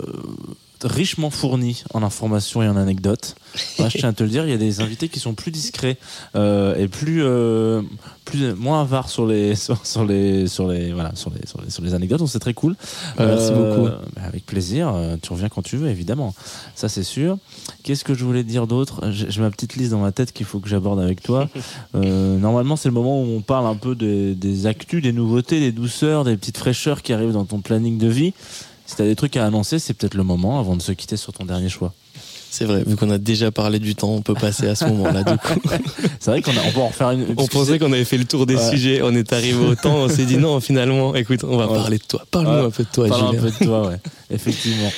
richement 0.84 1.30
fournie 1.30 1.84
en 1.94 2.02
informations 2.02 2.62
et 2.62 2.68
en 2.68 2.76
anecdotes. 2.76 3.36
Moi, 3.78 3.88
je 3.88 3.98
tiens 3.98 4.10
à 4.10 4.12
te 4.12 4.22
le 4.22 4.28
dire, 4.28 4.44
il 4.44 4.50
y 4.50 4.54
a 4.54 4.58
des 4.58 4.80
invités 4.80 5.08
qui 5.08 5.18
sont 5.18 5.34
plus 5.34 5.50
discrets 5.50 5.96
euh, 6.34 6.76
et 6.76 6.88
plus, 6.88 7.22
euh, 7.22 7.82
plus 8.24 8.54
moins 8.54 8.82
avares 8.82 9.08
sur 9.08 9.26
les 9.26 9.54
sur, 9.56 9.84
sur 9.86 10.04
les 10.04 10.46
sur 10.46 10.68
les 10.68 10.92
voilà 10.92 11.12
sur 11.14 11.30
les 11.30 11.46
sur 11.46 11.60
les, 11.62 11.70
sur 11.70 11.82
les 11.82 11.94
anecdotes. 11.94 12.18
Donc 12.18 12.28
c'est 12.28 12.38
très 12.38 12.54
cool. 12.54 12.76
Merci 13.18 13.52
beaucoup. 13.52 13.88
bah, 13.88 14.00
Avec 14.22 14.44
plaisir. 14.46 14.92
Euh, 14.94 15.16
Tu 15.22 15.32
reviens 15.32 15.48
quand 15.48 15.62
tu 15.62 15.76
veux, 15.76 15.88
évidemment. 15.88 16.34
Ça 16.74 16.88
c'est 16.88 17.02
sûr. 17.02 17.38
Qu'est-ce 17.82 18.04
que 18.04 18.14
je 18.14 18.24
voulais 18.24 18.42
te 18.42 18.48
dire 18.48 18.66
d'autre? 18.66 19.10
J'ai 19.10 19.40
ma 19.40 19.50
petite 19.50 19.76
liste 19.76 19.92
dans 19.92 20.00
ma 20.00 20.12
tête 20.12 20.32
qu'il 20.32 20.46
faut 20.46 20.60
que 20.60 20.68
j'aborde 20.68 21.00
avec 21.00 21.22
toi. 21.22 21.48
Euh, 21.94 22.38
normalement, 22.38 22.76
c'est 22.76 22.88
le 22.88 22.94
moment 22.94 23.22
où 23.22 23.24
on 23.24 23.40
parle 23.40 23.66
un 23.66 23.74
peu 23.74 23.94
des, 23.94 24.34
des 24.34 24.66
actus, 24.66 25.02
des 25.02 25.12
nouveautés, 25.12 25.60
des 25.60 25.72
douceurs, 25.72 26.24
des 26.24 26.36
petites 26.36 26.58
fraîcheurs 26.58 27.00
qui 27.00 27.12
arrivent 27.12 27.32
dans 27.32 27.44
ton 27.46 27.60
planning 27.60 27.96
de 27.96 28.08
vie. 28.08 28.34
Si 28.86 28.96
t'as 28.96 29.04
des 29.04 29.16
trucs 29.16 29.36
à 29.36 29.44
annoncer, 29.46 29.78
c'est 29.78 29.94
peut-être 29.94 30.14
le 30.14 30.22
moment 30.22 30.60
avant 30.60 30.76
de 30.76 30.82
se 30.82 30.92
quitter 30.92 31.16
sur 31.16 31.32
ton 31.32 31.44
dernier 31.44 31.68
choix. 31.68 31.92
C'est 32.48 32.64
vrai, 32.64 32.84
vu 32.86 32.96
qu'on 32.96 33.10
a 33.10 33.18
déjà 33.18 33.50
parlé 33.50 33.78
du 33.78 33.94
temps, 33.96 34.12
on 34.14 34.22
peut 34.22 34.32
passer 34.32 34.66
à 34.68 34.74
ce 34.74 34.84
moment-là. 34.86 35.24
Du 35.24 35.36
coup, 35.36 35.60
C'est 36.20 36.30
vrai 36.30 36.40
qu'on 36.40 36.52
a- 36.52 36.62
on 36.66 36.72
peut 36.72 36.80
en 36.80 36.86
refaire 36.88 37.10
une. 37.10 37.26
on 37.36 37.46
pensait 37.46 37.78
qu'on 37.78 37.92
avait 37.92 38.04
fait 38.04 38.16
le 38.16 38.24
tour 38.24 38.46
des 38.46 38.54
Ouais. 38.54 38.70
sujets, 38.70 39.00
on 39.02 39.14
est 39.14 39.30
arrivé 39.32 39.58
au 39.62 39.74
temps, 39.74 39.96
on 39.96 40.08
s'est 40.08 40.24
dit 40.24 40.38
non, 40.38 40.60
finalement, 40.60 41.14
écoute, 41.16 41.44
on 41.44 41.56
va 41.58 41.66
Ouais. 41.66 41.74
parler 41.76 41.98
de 41.98 42.04
toi. 42.04 42.24
Parle-nous 42.30 42.52
Ouais. 42.52 42.66
un 42.66 42.70
peu 42.70 42.84
de 42.84 42.88
toi, 42.90 43.08
Parle 43.08 43.22
un 43.24 43.30
Julien. 43.32 43.42
peu 43.42 43.50
de 43.50 43.64
toi, 43.66 43.88
ouais. 43.88 43.96
Effectivement. 44.30 44.90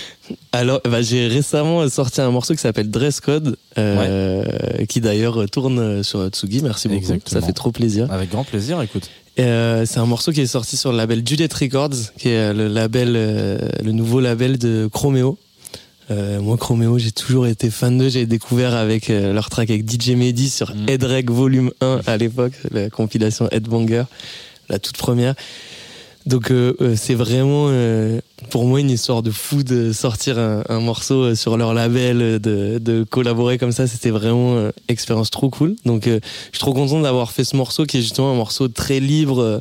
Alors, 0.52 0.80
bah, 0.88 1.00
j'ai 1.02 1.26
récemment 1.26 1.88
sorti 1.88 2.20
un 2.20 2.30
morceau 2.30 2.54
qui 2.54 2.60
s'appelle 2.60 2.90
Dress 2.90 3.20
Code, 3.20 3.56
euh, 3.78 4.44
qui 4.88 5.00
d'ailleurs 5.00 5.48
tourne 5.50 6.02
sur 6.04 6.28
Tsugi. 6.28 6.62
Merci 6.62 6.86
beaucoup, 6.88 6.98
Exactement. 7.00 7.40
ça 7.40 7.44
fait 7.46 7.54
trop 7.54 7.72
plaisir. 7.72 8.12
Avec 8.12 8.30
grand 8.30 8.44
plaisir, 8.44 8.80
écoute. 8.82 9.08
Euh, 9.38 9.84
c'est 9.86 9.98
un 9.98 10.06
morceau 10.06 10.32
qui 10.32 10.40
est 10.40 10.46
sorti 10.46 10.76
sur 10.76 10.90
le 10.90 10.96
label 10.98 11.22
Juliet 11.26 11.48
Records, 11.52 12.12
qui 12.18 12.28
est 12.30 12.52
le 12.52 12.68
label, 12.68 13.14
euh, 13.16 13.58
le 13.84 13.92
nouveau 13.92 14.20
label 14.20 14.58
de 14.58 14.88
Chromeo. 14.92 15.38
Euh, 16.10 16.40
moi, 16.40 16.56
Chromeo, 16.56 16.98
j'ai 16.98 17.12
toujours 17.12 17.46
été 17.46 17.70
fan 17.70 17.98
d'eux. 17.98 18.08
J'ai 18.08 18.26
découvert 18.26 18.74
avec 18.74 19.10
euh, 19.10 19.32
leur 19.32 19.50
track 19.50 19.70
avec 19.70 19.88
DJ 19.88 20.10
Mehdi 20.10 20.48
sur 20.48 20.74
Mm. 20.74 20.88
Headreg 20.88 21.30
Volume 21.30 21.70
1 21.80 22.00
à 22.06 22.16
l'époque, 22.16 22.54
la 22.70 22.90
compilation 22.90 23.48
Headbanger, 23.50 24.04
la 24.68 24.78
toute 24.78 24.96
première. 24.96 25.34
Donc 26.26 26.50
euh, 26.50 26.74
euh, 26.80 26.94
c'est 26.96 27.14
vraiment 27.14 27.66
euh, 27.68 28.20
pour 28.50 28.66
moi 28.66 28.80
une 28.80 28.90
histoire 28.90 29.22
de 29.22 29.30
fou 29.30 29.62
de 29.62 29.92
sortir 29.92 30.38
un, 30.38 30.62
un 30.68 30.80
morceau 30.80 31.22
euh, 31.22 31.34
sur 31.34 31.56
leur 31.56 31.74
label, 31.74 32.22
euh, 32.22 32.38
de, 32.38 32.78
de 32.78 33.04
collaborer 33.04 33.58
comme 33.58 33.72
ça. 33.72 33.86
C'était 33.86 34.10
vraiment 34.10 34.56
euh, 34.56 34.70
expérience 34.88 35.30
trop 35.30 35.50
cool. 35.50 35.76
Donc 35.84 36.06
euh, 36.06 36.20
je 36.52 36.58
suis 36.58 36.60
trop 36.60 36.72
content 36.72 37.00
d'avoir 37.00 37.32
fait 37.32 37.44
ce 37.44 37.56
morceau 37.56 37.84
qui 37.84 37.98
est 37.98 38.02
justement 38.02 38.30
un 38.30 38.36
morceau 38.36 38.68
très 38.68 39.00
libre 39.00 39.60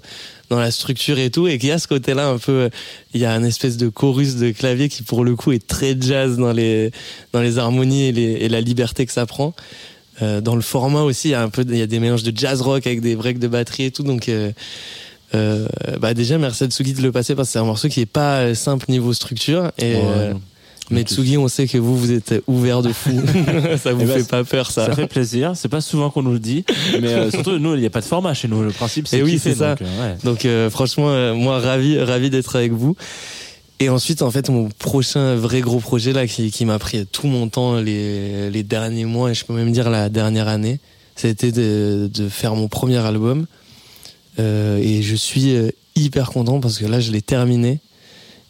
dans 0.49 0.59
la 0.59 0.71
structure 0.71 1.19
et 1.19 1.29
tout 1.29 1.47
et 1.47 1.57
qui 1.57 1.71
a 1.71 1.79
ce 1.79 1.87
côté-là 1.87 2.29
un 2.29 2.37
peu. 2.37 2.69
Il 3.13 3.19
y 3.21 3.25
a 3.25 3.33
une 3.33 3.45
espèce 3.45 3.77
de 3.77 3.89
chorus 3.89 4.35
de 4.35 4.51
clavier 4.51 4.89
qui 4.89 5.03
pour 5.03 5.23
le 5.25 5.35
coup 5.35 5.51
est 5.51 5.65
très 5.65 5.97
jazz 5.99 6.37
dans 6.37 6.53
les 6.53 6.91
dans 7.33 7.41
les 7.41 7.57
harmonies 7.57 8.05
et, 8.05 8.11
les, 8.11 8.31
et 8.33 8.49
la 8.49 8.61
liberté 8.61 9.05
que 9.05 9.11
ça 9.11 9.25
prend. 9.25 9.53
Euh, 10.21 10.41
dans 10.41 10.55
le 10.55 10.61
format 10.61 11.01
aussi, 11.01 11.29
il 11.29 11.31
y 11.31 11.35
a 11.35 11.43
un 11.43 11.49
peu, 11.49 11.63
il 11.67 11.77
y 11.77 11.81
a 11.81 11.87
des 11.87 11.99
mélanges 11.99 12.23
de 12.23 12.35
jazz 12.35 12.61
rock 12.61 12.87
avec 12.87 13.01
des 13.01 13.15
breaks 13.15 13.39
de 13.39 13.47
batterie 13.47 13.83
et 13.83 13.91
tout. 13.91 14.03
Donc, 14.03 14.29
euh, 14.29 14.51
euh, 15.35 15.67
bah 15.99 16.13
déjà 16.13 16.37
merci 16.37 16.63
à 16.63 16.67
Tsugi 16.67 16.93
de 16.93 17.01
le 17.01 17.11
passer 17.11 17.35
parce 17.35 17.49
que 17.49 17.53
c'est 17.53 17.59
un 17.59 17.65
morceau 17.65 17.89
qui 17.89 18.01
est 18.01 18.05
pas 18.05 18.53
simple 18.55 18.85
niveau 18.89 19.13
structure. 19.13 19.71
Et 19.77 19.93
Ouais, 19.95 20.01
euh, 20.03 20.33
mais 20.89 21.01
Tsugi, 21.01 21.37
on 21.37 21.49
sait 21.49 21.67
que 21.67 21.77
vous, 21.77 21.97
vous 21.97 22.11
êtes 22.13 22.41
ouvert 22.47 22.81
de 22.81 22.93
fou. 22.93 23.09
ça 23.83 23.91
vous 23.91 24.01
Eh 24.03 24.05
ben, 24.05 24.19
fait 24.19 24.27
pas 24.29 24.43
peur, 24.45 24.71
ça. 24.71 24.85
Ça 24.85 24.95
fait 24.95 25.07
plaisir. 25.07 25.51
C'est 25.55 25.67
pas 25.67 25.81
souvent 25.81 26.09
qu'on 26.09 26.21
nous 26.23 26.31
le 26.31 26.39
dit, 26.39 26.63
mais 27.01 27.09
euh, 27.09 27.29
surtout 27.29 27.59
nous, 27.59 27.73
il 27.75 27.81
n'y 27.81 27.85
a 27.85 27.89
pas 27.89 27.99
de 27.99 28.05
format 28.05 28.33
chez 28.33 28.47
nous. 28.47 28.63
Le 28.63 28.71
principe, 28.71 29.07
c'est 29.07 29.19
Eh 29.19 29.23
oui, 29.23 29.37
c'est 29.37 29.55
ça. 29.55 29.75
donc, 30.23 30.45
euh, 30.45 30.65
ouais. 30.65 30.65
Donc 30.65 30.71
franchement, 30.71 31.35
moi 31.35 31.59
ravi, 31.59 31.99
ravi 31.99 32.29
d'être 32.29 32.55
avec 32.55 32.71
vous. 32.71 32.95
Et 33.79 33.89
ensuite, 33.89 34.21
en 34.23 34.31
fait, 34.31 34.49
mon 34.49 34.69
prochain 34.69 35.35
vrai 35.35 35.61
gros 35.61 35.79
projet 35.79 36.11
là, 36.13 36.25
qui, 36.25 36.49
qui 36.51 36.65
m'a 36.65 36.79
pris 36.79 37.05
tout 37.05 37.27
mon 37.27 37.47
temps 37.47 37.75
les, 37.79 38.49
les 38.49 38.63
derniers 38.63 39.05
mois 39.05 39.29
et 39.31 39.33
je 39.35 39.45
peux 39.45 39.53
même 39.53 39.71
dire 39.71 39.89
la 39.91 40.09
dernière 40.09 40.47
année, 40.47 40.79
c'était 41.15 41.51
de, 41.51 42.09
de 42.11 42.29
faire 42.29 42.55
mon 42.55 42.69
premier 42.69 42.97
album. 42.97 43.45
Euh, 44.39 44.77
et 44.77 45.01
je 45.01 45.15
suis 45.15 45.55
euh, 45.55 45.69
hyper 45.95 46.30
content 46.30 46.59
parce 46.59 46.77
que 46.77 46.85
là, 46.85 46.99
je 46.99 47.11
l'ai 47.11 47.22
terminé. 47.22 47.80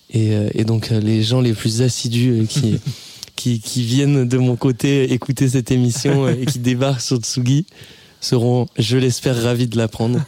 Et, 0.10 0.34
euh, 0.34 0.50
et 0.54 0.64
donc, 0.64 0.90
les 0.90 1.24
gens 1.24 1.42
les 1.42 1.54
plus 1.54 1.82
assidus 1.82 2.46
qui, 2.50 2.80
qui, 3.36 3.60
qui 3.60 3.84
viennent 3.84 4.28
de 4.28 4.38
mon 4.38 4.56
côté 4.56 5.14
écouter 5.14 5.50
cette 5.50 5.72
émission 5.72 6.28
et 6.28 6.46
qui 6.46 6.60
débarquent 6.60 7.02
sur 7.02 7.18
Tsugi 7.18 7.66
seront, 8.20 8.66
je 8.78 8.98
l'espère, 8.98 9.42
ravis 9.42 9.68
de 9.68 9.78
l'apprendre. 9.78 10.20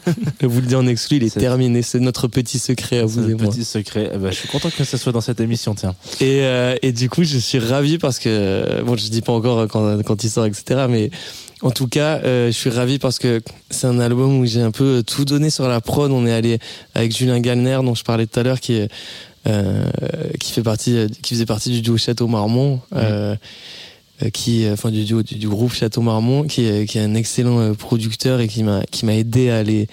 je 0.41 0.45
vous 0.45 0.61
le 0.61 0.68
dis 0.68 0.76
en 0.76 0.86
exclu, 0.88 1.18
il 1.18 1.23
est 1.23 1.38
terminé. 1.38 1.81
C'est 1.81 1.99
notre 1.99 2.27
petit 2.27 2.60
secret 2.60 2.99
à 2.99 3.06
vous 3.06 3.30
et 3.30 3.34
moi. 3.34 3.52
petit 3.52 3.65
secret. 3.65 4.11
Eh 4.14 4.18
ben, 4.18 4.31
je 4.31 4.38
suis 4.38 4.48
content 4.48 4.69
que 4.69 4.84
ça 4.84 4.98
soit 4.98 5.11
dans 5.11 5.22
cette 5.22 5.40
émission, 5.40 5.76
tiens. 5.76 5.95
Et, 6.22 6.41
euh, 6.41 6.76
et 6.81 6.91
du 6.91 7.10
coup, 7.10 7.23
je 7.23 7.38
suis 7.38 7.60
ravi 7.60 7.98
parce 7.98 8.19
que, 8.19 8.84
bon, 8.84 8.95
je 8.95 9.07
dis 9.10 9.22
pas 9.22 9.34
encore 9.34 9.68
quand, 9.68 10.03
quand 10.03 10.23
il 10.23 10.30
sort, 10.30 10.45
etc. 10.45 10.86
Mais 10.90 11.10
en 11.61 11.72
tout 11.72 11.88
cas, 11.88 12.19
euh, 12.23 12.48
je 12.48 12.57
suis 12.57 12.69
ravi 12.69 12.99
parce 12.99 13.19
que 13.19 13.41
c'est 13.69 13.88
un 13.88 13.99
album 13.99 14.40
où 14.40 14.45
j'ai 14.45 14.61
un 14.61 14.72
peu 14.72 15.03
tout 15.06 15.26
donné 15.26 15.49
sur 15.49 15.68
la 15.68 15.81
prod. 15.81 16.11
On 16.11 16.26
est 16.26 16.34
allé 16.34 16.60
avec 16.95 17.15
Julien 17.15 17.40
Gallner, 17.40 17.80
dont 17.84 17.95
je 17.95 18.03
parlais 18.03 18.27
tout 18.27 18.40
à 18.40 18.44
l'heure, 18.44 18.60
qui 18.60 18.76
est, 18.76 18.90
euh, 19.48 19.86
qui 20.40 20.53
fait 20.53 20.64
partie, 20.64 21.07
qui 21.22 21.34
faisait 21.34 21.45
partie 21.45 21.69
du 21.69 21.81
duo 21.81 21.98
Château 21.98 22.27
Marmont, 22.27 22.80
euh, 22.95 23.36
euh, 24.23 24.30
qui, 24.30 24.65
enfin, 24.72 24.90
du 24.90 25.03
duo, 25.03 25.22
du, 25.22 25.36
du 25.36 25.49
groupe 25.49 25.73
Château 25.73 26.02
Marmont, 26.02 26.44
qui 26.44 26.65
est, 26.65 26.86
qui 26.86 26.98
est 26.98 27.02
un 27.02 27.15
excellent 27.15 27.60
euh, 27.60 27.73
producteur 27.73 28.40
et 28.40 28.48
qui 28.48 28.64
m'a, 28.64 28.84
qui 28.90 29.06
m'a 29.06 29.15
aidé 29.15 29.49
à 29.49 29.57
aller 29.57 29.88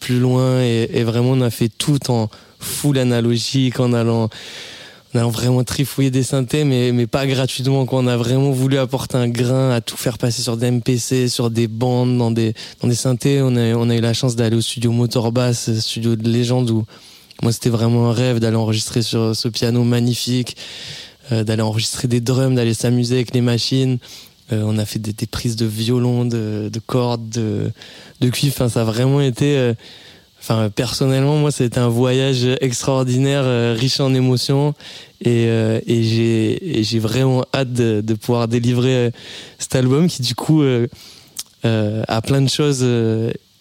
plus 0.00 0.18
loin 0.18 0.62
et, 0.62 0.88
et 0.94 1.04
vraiment 1.04 1.32
on 1.32 1.40
a 1.42 1.50
fait 1.50 1.68
tout 1.68 2.10
en 2.10 2.30
full 2.58 2.98
analogique 2.98 3.80
en 3.80 3.92
allant 3.92 4.30
en 5.14 5.18
allant 5.18 5.30
vraiment 5.30 5.64
trifouiller 5.64 6.10
des 6.10 6.22
synthés 6.22 6.64
mais 6.64 6.92
mais 6.92 7.06
pas 7.06 7.26
gratuitement 7.26 7.84
quoi 7.86 8.00
on 8.00 8.06
a 8.06 8.16
vraiment 8.16 8.50
voulu 8.50 8.78
apporter 8.78 9.16
un 9.16 9.28
grain 9.28 9.70
à 9.70 9.80
tout 9.80 9.96
faire 9.96 10.18
passer 10.18 10.42
sur 10.42 10.56
des 10.56 10.70
MPC 10.70 11.28
sur 11.28 11.50
des 11.50 11.66
bandes 11.68 12.16
dans 12.18 12.30
des 12.30 12.54
dans 12.80 12.88
des 12.88 12.94
synthés 12.94 13.40
on 13.42 13.56
a 13.56 13.74
on 13.74 13.90
a 13.90 13.96
eu 13.96 14.00
la 14.00 14.12
chance 14.12 14.36
d'aller 14.36 14.56
au 14.56 14.60
studio 14.60 14.92
Motorbass 14.92 15.78
studio 15.80 16.16
de 16.16 16.28
légende 16.28 16.70
où 16.70 16.84
moi, 17.42 17.52
c'était 17.52 17.70
vraiment 17.70 18.10
un 18.10 18.12
rêve 18.12 18.38
d'aller 18.38 18.56
enregistrer 18.56 19.00
sur 19.00 19.34
ce 19.34 19.48
piano 19.48 19.82
magnifique, 19.82 20.58
euh, 21.32 21.42
d'aller 21.42 21.62
enregistrer 21.62 22.06
des 22.06 22.20
drums, 22.20 22.54
d'aller 22.54 22.74
s'amuser 22.74 23.14
avec 23.14 23.32
les 23.34 23.40
machines. 23.40 23.96
Euh, 24.52 24.62
on 24.66 24.76
a 24.76 24.84
fait 24.84 24.98
des, 24.98 25.14
des 25.14 25.26
prises 25.26 25.56
de 25.56 25.64
violon, 25.64 26.26
de, 26.26 26.68
de 26.70 26.78
cordes, 26.80 27.30
de, 27.30 27.70
de 28.20 28.28
cuivre. 28.28 28.54
Enfin, 28.54 28.68
ça 28.68 28.82
a 28.82 28.84
vraiment 28.84 29.22
été. 29.22 29.56
euh, 29.56 29.72
Enfin, 30.40 30.70
personnellement, 30.74 31.36
moi, 31.36 31.50
c'était 31.50 31.78
un 31.80 31.88
voyage 31.88 32.46
extraordinaire, 32.60 33.42
euh, 33.44 33.76
riche 33.78 34.00
en 34.00 34.14
émotions, 34.14 34.74
et, 35.22 35.44
euh, 35.48 35.80
et 35.86 36.82
j'ai 36.82 36.98
vraiment 36.98 37.44
hâte 37.54 37.72
de, 37.72 38.00
de 38.00 38.14
pouvoir 38.14 38.48
délivrer 38.48 38.94
euh, 38.94 39.10
cet 39.58 39.74
album 39.76 40.08
qui, 40.08 40.22
du 40.22 40.34
coup, 40.34 40.62
euh, 40.62 40.86
a 41.62 42.22
plein 42.22 42.40
de 42.40 42.48
choses 42.48 42.86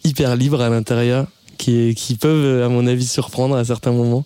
hyper 0.05 0.35
libres 0.37 0.61
à 0.61 0.69
l'intérieur, 0.69 1.27
qui 1.57 1.93
qui 1.95 2.15
peuvent, 2.15 2.63
à 2.63 2.69
mon 2.69 2.87
avis, 2.87 3.05
surprendre 3.05 3.57
à 3.57 3.65
certains 3.65 3.91
moments. 3.91 4.23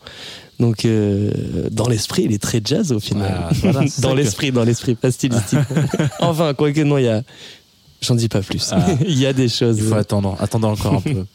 Donc, 0.59 0.85
euh, 0.85 1.31
dans 1.71 1.87
l'esprit, 1.89 2.23
il 2.25 2.31
est 2.31 2.41
très 2.41 2.61
jazz 2.63 2.91
au 2.91 2.99
final. 2.99 3.33
Ah, 3.35 3.49
voilà, 3.63 3.79
dans 3.99 4.11
que- 4.11 4.15
l'esprit, 4.17 4.51
dans 4.51 4.63
l'esprit, 4.63 4.93
pas 4.93 5.09
stylistique. 5.11 5.57
enfin, 6.19 6.53
quoique 6.53 6.81
non, 6.81 6.99
il 6.99 7.05
y 7.05 7.09
a. 7.09 7.23
J'en 8.01 8.13
dis 8.13 8.29
pas 8.29 8.41
plus. 8.41 8.69
Ah. 8.71 8.85
il 9.07 9.17
y 9.17 9.25
a 9.25 9.33
des 9.33 9.49
choses. 9.49 9.79
Il 9.79 9.85
faut 9.85 9.95
attendre, 9.95 10.37
attendre 10.39 10.67
encore 10.67 10.93
un 10.95 11.01
peu. 11.01 11.25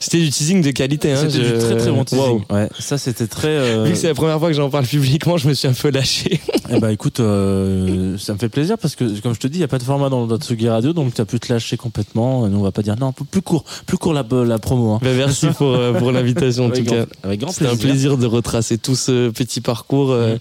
C'était 0.00 0.18
du 0.18 0.30
teasing 0.30 0.62
de 0.62 0.70
qualité. 0.70 1.12
Hein, 1.12 1.16
C'était 1.28 1.44
je- 1.44 1.52
du 1.54 1.58
très 1.58 1.76
très 1.76 1.90
bon 1.90 2.04
teasing. 2.04 2.24
Waouh. 2.24 2.42
Ouais, 2.50 2.68
ça 2.78 2.98
c'était 2.98 3.26
très. 3.26 3.48
euh, 3.48 3.84
Vu 3.84 3.92
que 3.92 3.96
c'est 3.98 4.08
la 4.08 4.14
première 4.14 4.38
fois 4.38 4.48
que 4.48 4.54
j'en 4.54 4.68
parle 4.70 4.86
publiquement, 4.86 5.36
je 5.38 5.48
me 5.48 5.54
suis 5.54 5.68
un 5.68 5.72
peu 5.72 5.90
lâché. 5.90 6.40
Eh 6.68 6.80
ben 6.80 6.88
écoute, 6.88 7.20
euh, 7.20 8.18
ça 8.18 8.32
me 8.32 8.38
fait 8.38 8.48
plaisir 8.48 8.76
parce 8.76 8.96
que 8.96 9.20
comme 9.20 9.32
je 9.34 9.38
te 9.38 9.46
dis, 9.46 9.58
il 9.58 9.60
y 9.60 9.64
a 9.64 9.68
pas 9.68 9.78
de 9.78 9.84
format 9.84 10.08
dans 10.08 10.26
le 10.26 10.36
Tsugi 10.36 10.68
Radio, 10.68 10.92
donc 10.92 11.14
tu 11.14 11.20
as 11.20 11.24
pu 11.24 11.38
te 11.38 11.52
lâcher 11.52 11.76
complètement. 11.76 12.48
Nous 12.48 12.58
on 12.58 12.62
va 12.62 12.72
pas 12.72 12.82
dire 12.82 12.96
non, 12.98 13.12
plus 13.12 13.40
court, 13.40 13.64
plus 13.86 13.96
court 13.96 14.12
la, 14.12 14.24
la 14.44 14.58
promo. 14.58 14.94
Hein. 14.94 14.98
Bah, 15.00 15.10
merci 15.16 15.46
pour, 15.56 15.68
euh, 15.74 15.92
pour 15.92 16.10
l'invitation 16.10 16.66
en 16.66 16.70
tout 16.70 16.82
cas. 16.82 17.06
avec 17.22 17.38
grand 17.40 17.52
C'était 17.52 17.70
un 17.70 17.76
plaisir 17.76 18.16
de 18.18 18.26
retracer 18.26 18.78
tout 18.78 18.96
ce 18.96 19.28
petit 19.30 19.60
parcours. 19.60 20.10
euh, 20.10 20.36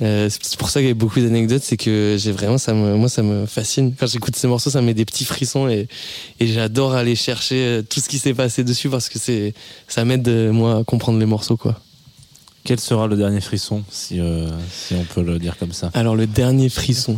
euh, 0.00 0.28
c'est 0.30 0.56
pour 0.56 0.70
ça 0.70 0.80
qu'il 0.80 0.88
y 0.88 0.92
a 0.92 0.94
beaucoup 0.94 1.20
d'anecdotes, 1.20 1.62
c'est 1.62 1.76
que 1.76 2.16
j'ai 2.18 2.32
vraiment 2.32 2.58
ça 2.58 2.72
me 2.74 2.96
moi 2.96 3.08
ça 3.08 3.22
me 3.22 3.46
fascine. 3.46 3.94
Quand 3.98 4.06
j'écoute 4.06 4.36
ces 4.36 4.46
morceaux, 4.46 4.70
ça 4.70 4.80
me 4.80 4.86
met 4.86 4.94
des 4.94 5.04
petits 5.04 5.24
frissons 5.24 5.68
et, 5.68 5.88
et 6.38 6.46
j'adore 6.46 6.94
aller 6.94 7.16
chercher 7.16 7.56
euh, 7.56 7.82
tout 7.82 8.00
ce 8.00 8.08
qui 8.08 8.18
s'est 8.18 8.34
passé 8.34 8.64
dessus 8.64 8.88
parce 8.88 9.08
que 9.08 9.18
c'est 9.18 9.54
ça 9.88 10.04
m'aide 10.04 10.28
euh, 10.28 10.52
moi 10.52 10.78
à 10.78 10.84
comprendre 10.84 11.18
les 11.18 11.26
morceaux 11.26 11.56
quoi. 11.56 11.80
Quel 12.64 12.80
sera 12.80 13.06
le 13.06 13.16
dernier 13.16 13.40
frisson, 13.40 13.82
si, 13.90 14.20
euh, 14.20 14.46
si 14.70 14.94
on 14.94 15.04
peut 15.04 15.22
le 15.22 15.38
dire 15.38 15.56
comme 15.56 15.72
ça? 15.72 15.90
Alors 15.94 16.14
le 16.14 16.26
dernier 16.26 16.68
frisson, 16.68 17.16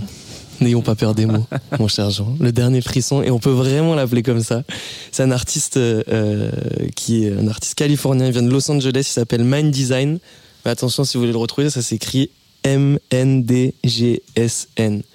n'ayons 0.60 0.80
pas 0.80 0.94
peur 0.94 1.14
des 1.14 1.26
mots, 1.26 1.44
mon 1.80 1.88
cher 1.88 2.10
Jean. 2.10 2.36
Le 2.38 2.52
dernier 2.52 2.80
frisson, 2.80 3.20
et 3.22 3.32
on 3.32 3.40
peut 3.40 3.50
vraiment 3.50 3.96
l'appeler 3.96 4.22
comme 4.22 4.44
ça. 4.44 4.62
C'est 5.10 5.24
un 5.24 5.32
artiste 5.32 5.76
euh, 5.76 6.52
qui 6.94 7.24
est 7.24 7.36
un 7.36 7.48
artiste 7.48 7.74
californien, 7.74 8.26
il 8.26 8.32
vient 8.32 8.44
de 8.44 8.50
Los 8.50 8.70
Angeles, 8.70 9.00
il 9.00 9.04
s'appelle 9.12 9.42
Mind 9.42 9.72
Design. 9.72 10.20
Mais 10.64 10.70
attention, 10.70 11.02
si 11.02 11.16
vous 11.16 11.22
voulez 11.22 11.32
le 11.32 11.38
retrouver, 11.38 11.68
ça 11.68 11.82
s'écrit 11.82 12.30
M-N-D-G-S-N. 12.62 13.72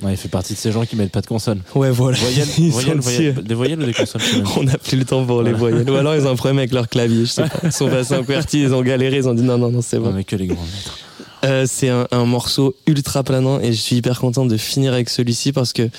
Ouais, 0.02 0.14
Il 0.14 0.18
fait 0.18 0.30
partie 0.30 0.54
de 0.54 0.58
ces 0.58 0.72
gens 0.72 0.86
qui 0.86 0.96
mettent 0.96 1.12
pas 1.12 1.22
de 1.22 1.28
consonne. 1.28 1.62
Ouais, 1.76 1.92
voilà. 1.92 2.18
Voyelles, 2.18 2.48
voyelles, 2.72 3.00
voyelles, 3.00 3.44
des 3.44 3.54
voyelles 3.54 3.82
ou 3.82 3.86
des 3.86 3.94
consonnes 3.94 4.22
On 4.58 4.64
n'a 4.64 4.78
plus 4.78 4.98
le 4.98 5.06
temps 5.06 5.26
pour 5.26 5.44
les 5.44 5.54
voyelles. 5.54 5.90
Ou 5.90 5.96
alors 5.96 6.16
ils 6.16 6.26
ont 6.26 6.32
un 6.32 6.36
problème 6.36 6.60
avec 6.60 6.72
leur 6.72 6.90
clavier, 6.90 7.26
je 7.26 7.32
sais 7.32 7.44
pas. 7.44 7.60
Ils 7.64 7.72
sont 7.72 7.90
passés 7.90 8.16
en 8.16 8.24
QWERTY, 8.24 8.62
ils 8.64 8.74
ont 8.74 8.82
galéré, 8.82 9.18
ils 9.18 9.28
ont 9.28 9.34
dit 9.34 9.44
non, 9.44 9.58
non, 9.58 9.72
non, 9.72 9.82
c'est 9.82 10.00
bon. 10.00 10.08
Non, 10.08 10.14
mais 10.14 10.24
que 10.24 10.36
les 10.36 10.48
grands 10.48 10.64
lettres. 10.64 10.98
Euh, 11.44 11.66
c'est 11.70 11.90
un, 11.90 12.08
un 12.12 12.26
morceau 12.26 12.76
ultra 12.88 13.24
planant 13.24 13.60
et 13.60 13.72
je 13.72 13.80
suis 13.80 13.98
hyper 13.98 14.20
content 14.20 14.46
de 14.46 14.58
finir 14.58 14.94
avec 14.94 15.10
celui-ci 15.10 15.52
parce 15.52 15.74
que 15.74 15.90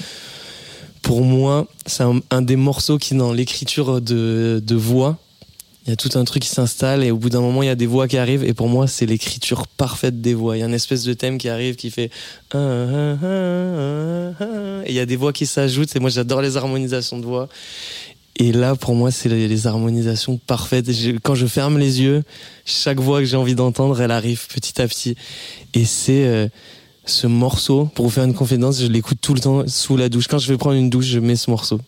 pour 1.02 1.22
moi, 1.22 1.66
c'est 1.86 2.02
un, 2.02 2.20
un 2.30 2.42
des 2.42 2.56
morceaux 2.56 2.98
qui, 2.98 3.14
dans 3.14 3.32
l'écriture 3.32 4.00
de, 4.00 4.60
de 4.64 4.74
voix, 4.74 5.18
il 5.86 5.90
y 5.90 5.92
a 5.92 5.96
tout 5.96 6.10
un 6.18 6.24
truc 6.24 6.42
qui 6.42 6.48
s'installe 6.48 7.04
et 7.04 7.12
au 7.12 7.16
bout 7.16 7.30
d'un 7.30 7.40
moment, 7.40 7.62
il 7.62 7.66
y 7.66 7.70
a 7.70 7.76
des 7.76 7.86
voix 7.86 8.08
qui 8.08 8.18
arrivent 8.18 8.42
et 8.44 8.54
pour 8.54 8.68
moi, 8.68 8.88
c'est 8.88 9.06
l'écriture 9.06 9.68
parfaite 9.68 10.20
des 10.20 10.34
voix. 10.34 10.56
Il 10.56 10.60
y 10.60 10.62
a 10.62 10.66
une 10.66 10.74
espèce 10.74 11.04
de 11.04 11.12
thème 11.12 11.38
qui 11.38 11.48
arrive 11.48 11.76
qui 11.76 11.90
fait 11.90 12.10
et 12.52 12.56
il 14.88 14.94
y 14.94 15.00
a 15.00 15.06
des 15.06 15.16
voix 15.16 15.32
qui 15.32 15.46
s'ajoutent 15.46 15.94
et 15.94 16.00
moi, 16.00 16.10
j'adore 16.10 16.42
les 16.42 16.56
harmonisations 16.56 17.18
de 17.18 17.24
voix. 17.24 17.48
Et 18.38 18.52
là, 18.52 18.74
pour 18.74 18.94
moi, 18.94 19.10
c'est 19.10 19.28
les, 19.28 19.66
harmonisations 19.66 20.36
parfaites. 20.38 20.90
Quand 21.22 21.34
je 21.34 21.46
ferme 21.46 21.78
les 21.78 22.02
yeux, 22.02 22.22
chaque 22.66 23.00
voix 23.00 23.20
que 23.20 23.24
j'ai 23.24 23.36
envie 23.36 23.54
d'entendre, 23.54 24.00
elle 24.00 24.10
arrive 24.10 24.46
petit 24.48 24.80
à 24.82 24.86
petit. 24.86 25.16
Et 25.72 25.86
c'est 25.86 26.26
euh, 26.26 26.48
ce 27.06 27.26
morceau, 27.26 27.86
pour 27.94 28.06
vous 28.06 28.10
faire 28.10 28.24
une 28.24 28.34
confidence, 28.34 28.82
je 28.82 28.88
l'écoute 28.88 29.18
tout 29.22 29.32
le 29.32 29.40
temps 29.40 29.66
sous 29.66 29.96
la 29.96 30.10
douche. 30.10 30.26
Quand 30.28 30.38
je 30.38 30.52
vais 30.52 30.58
prendre 30.58 30.76
une 30.76 30.90
douche, 30.90 31.06
je 31.06 31.18
mets 31.18 31.36
ce 31.36 31.50
morceau. 31.50 31.80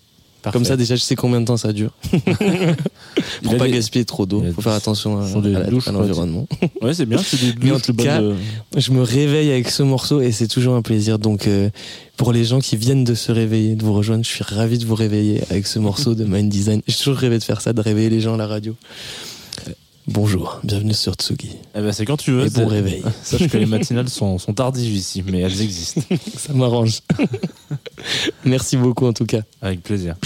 Comme 0.52 0.64
ça, 0.64 0.76
déjà, 0.76 0.96
je 0.96 1.02
sais 1.02 1.14
combien 1.16 1.40
de 1.40 1.46
temps 1.46 1.56
ça 1.56 1.72
dure. 1.72 1.90
Pour 3.42 3.56
pas 3.56 3.66
des- 3.66 3.72
gaspiller 3.72 4.04
trop 4.04 4.24
d'eau. 4.26 4.42
Faut 4.54 4.62
faire 4.62 4.72
attention 4.72 5.18
à, 5.20 5.24
à 5.24 5.90
l'environnement. 5.92 6.46
Ouais, 6.82 6.94
c'est 6.94 7.06
bien, 7.06 7.18
c'est 7.18 7.40
des 7.40 7.54
Mais 7.64 7.70
en 7.70 7.74
douches, 7.74 7.82
tout 7.82 7.92
bonnes, 7.92 8.06
cas, 8.06 8.22
Je 8.80 8.92
me 8.92 9.02
réveille 9.02 9.50
avec 9.50 9.68
ce 9.68 9.82
morceau 9.82 10.20
et 10.20 10.30
c'est 10.32 10.46
toujours 10.48 10.74
un 10.76 10.82
plaisir. 10.82 11.18
Donc, 11.18 11.46
euh, 11.48 11.70
pour 12.16 12.32
les 12.32 12.44
gens 12.44 12.60
qui 12.60 12.76
viennent 12.76 13.04
de 13.04 13.14
se 13.14 13.32
réveiller, 13.32 13.74
de 13.74 13.82
vous 13.84 13.92
rejoindre, 13.94 14.24
je 14.24 14.28
suis 14.30 14.44
ravi 14.44 14.78
de 14.78 14.86
vous 14.86 14.94
réveiller 14.94 15.42
avec 15.50 15.66
ce 15.66 15.78
morceau 15.78 16.14
de 16.14 16.24
Mind 16.24 16.48
Design. 16.48 16.82
J'ai 16.86 16.96
toujours 16.96 17.16
rêvé 17.16 17.38
de 17.38 17.44
faire 17.44 17.60
ça, 17.60 17.72
de 17.72 17.80
réveiller 17.80 18.10
les 18.10 18.20
gens 18.20 18.34
à 18.34 18.36
la 18.38 18.46
radio. 18.46 18.74
Bonjour, 20.10 20.58
bienvenue 20.64 20.94
sur 20.94 21.12
Tsugi. 21.12 21.50
eh 21.74 21.80
ben, 21.82 21.92
c'est 21.92 22.06
quand 22.06 22.16
tu 22.16 22.30
veux. 22.32 22.46
Et 22.46 22.48
bon 22.50 22.66
réveil. 22.66 23.02
Sache 23.22 23.46
que 23.46 23.58
les 23.58 23.66
matinales 23.66 24.08
sont, 24.08 24.38
sont 24.38 24.54
tardives 24.54 24.94
ici, 24.94 25.22
mais 25.26 25.40
elles 25.40 25.60
existent. 25.60 26.00
Ça 26.34 26.54
m'arrange. 26.54 27.00
Merci 28.46 28.78
beaucoup 28.78 29.04
en 29.06 29.12
tout 29.12 29.26
cas. 29.26 29.42
Avec 29.60 29.82
plaisir. 29.82 30.16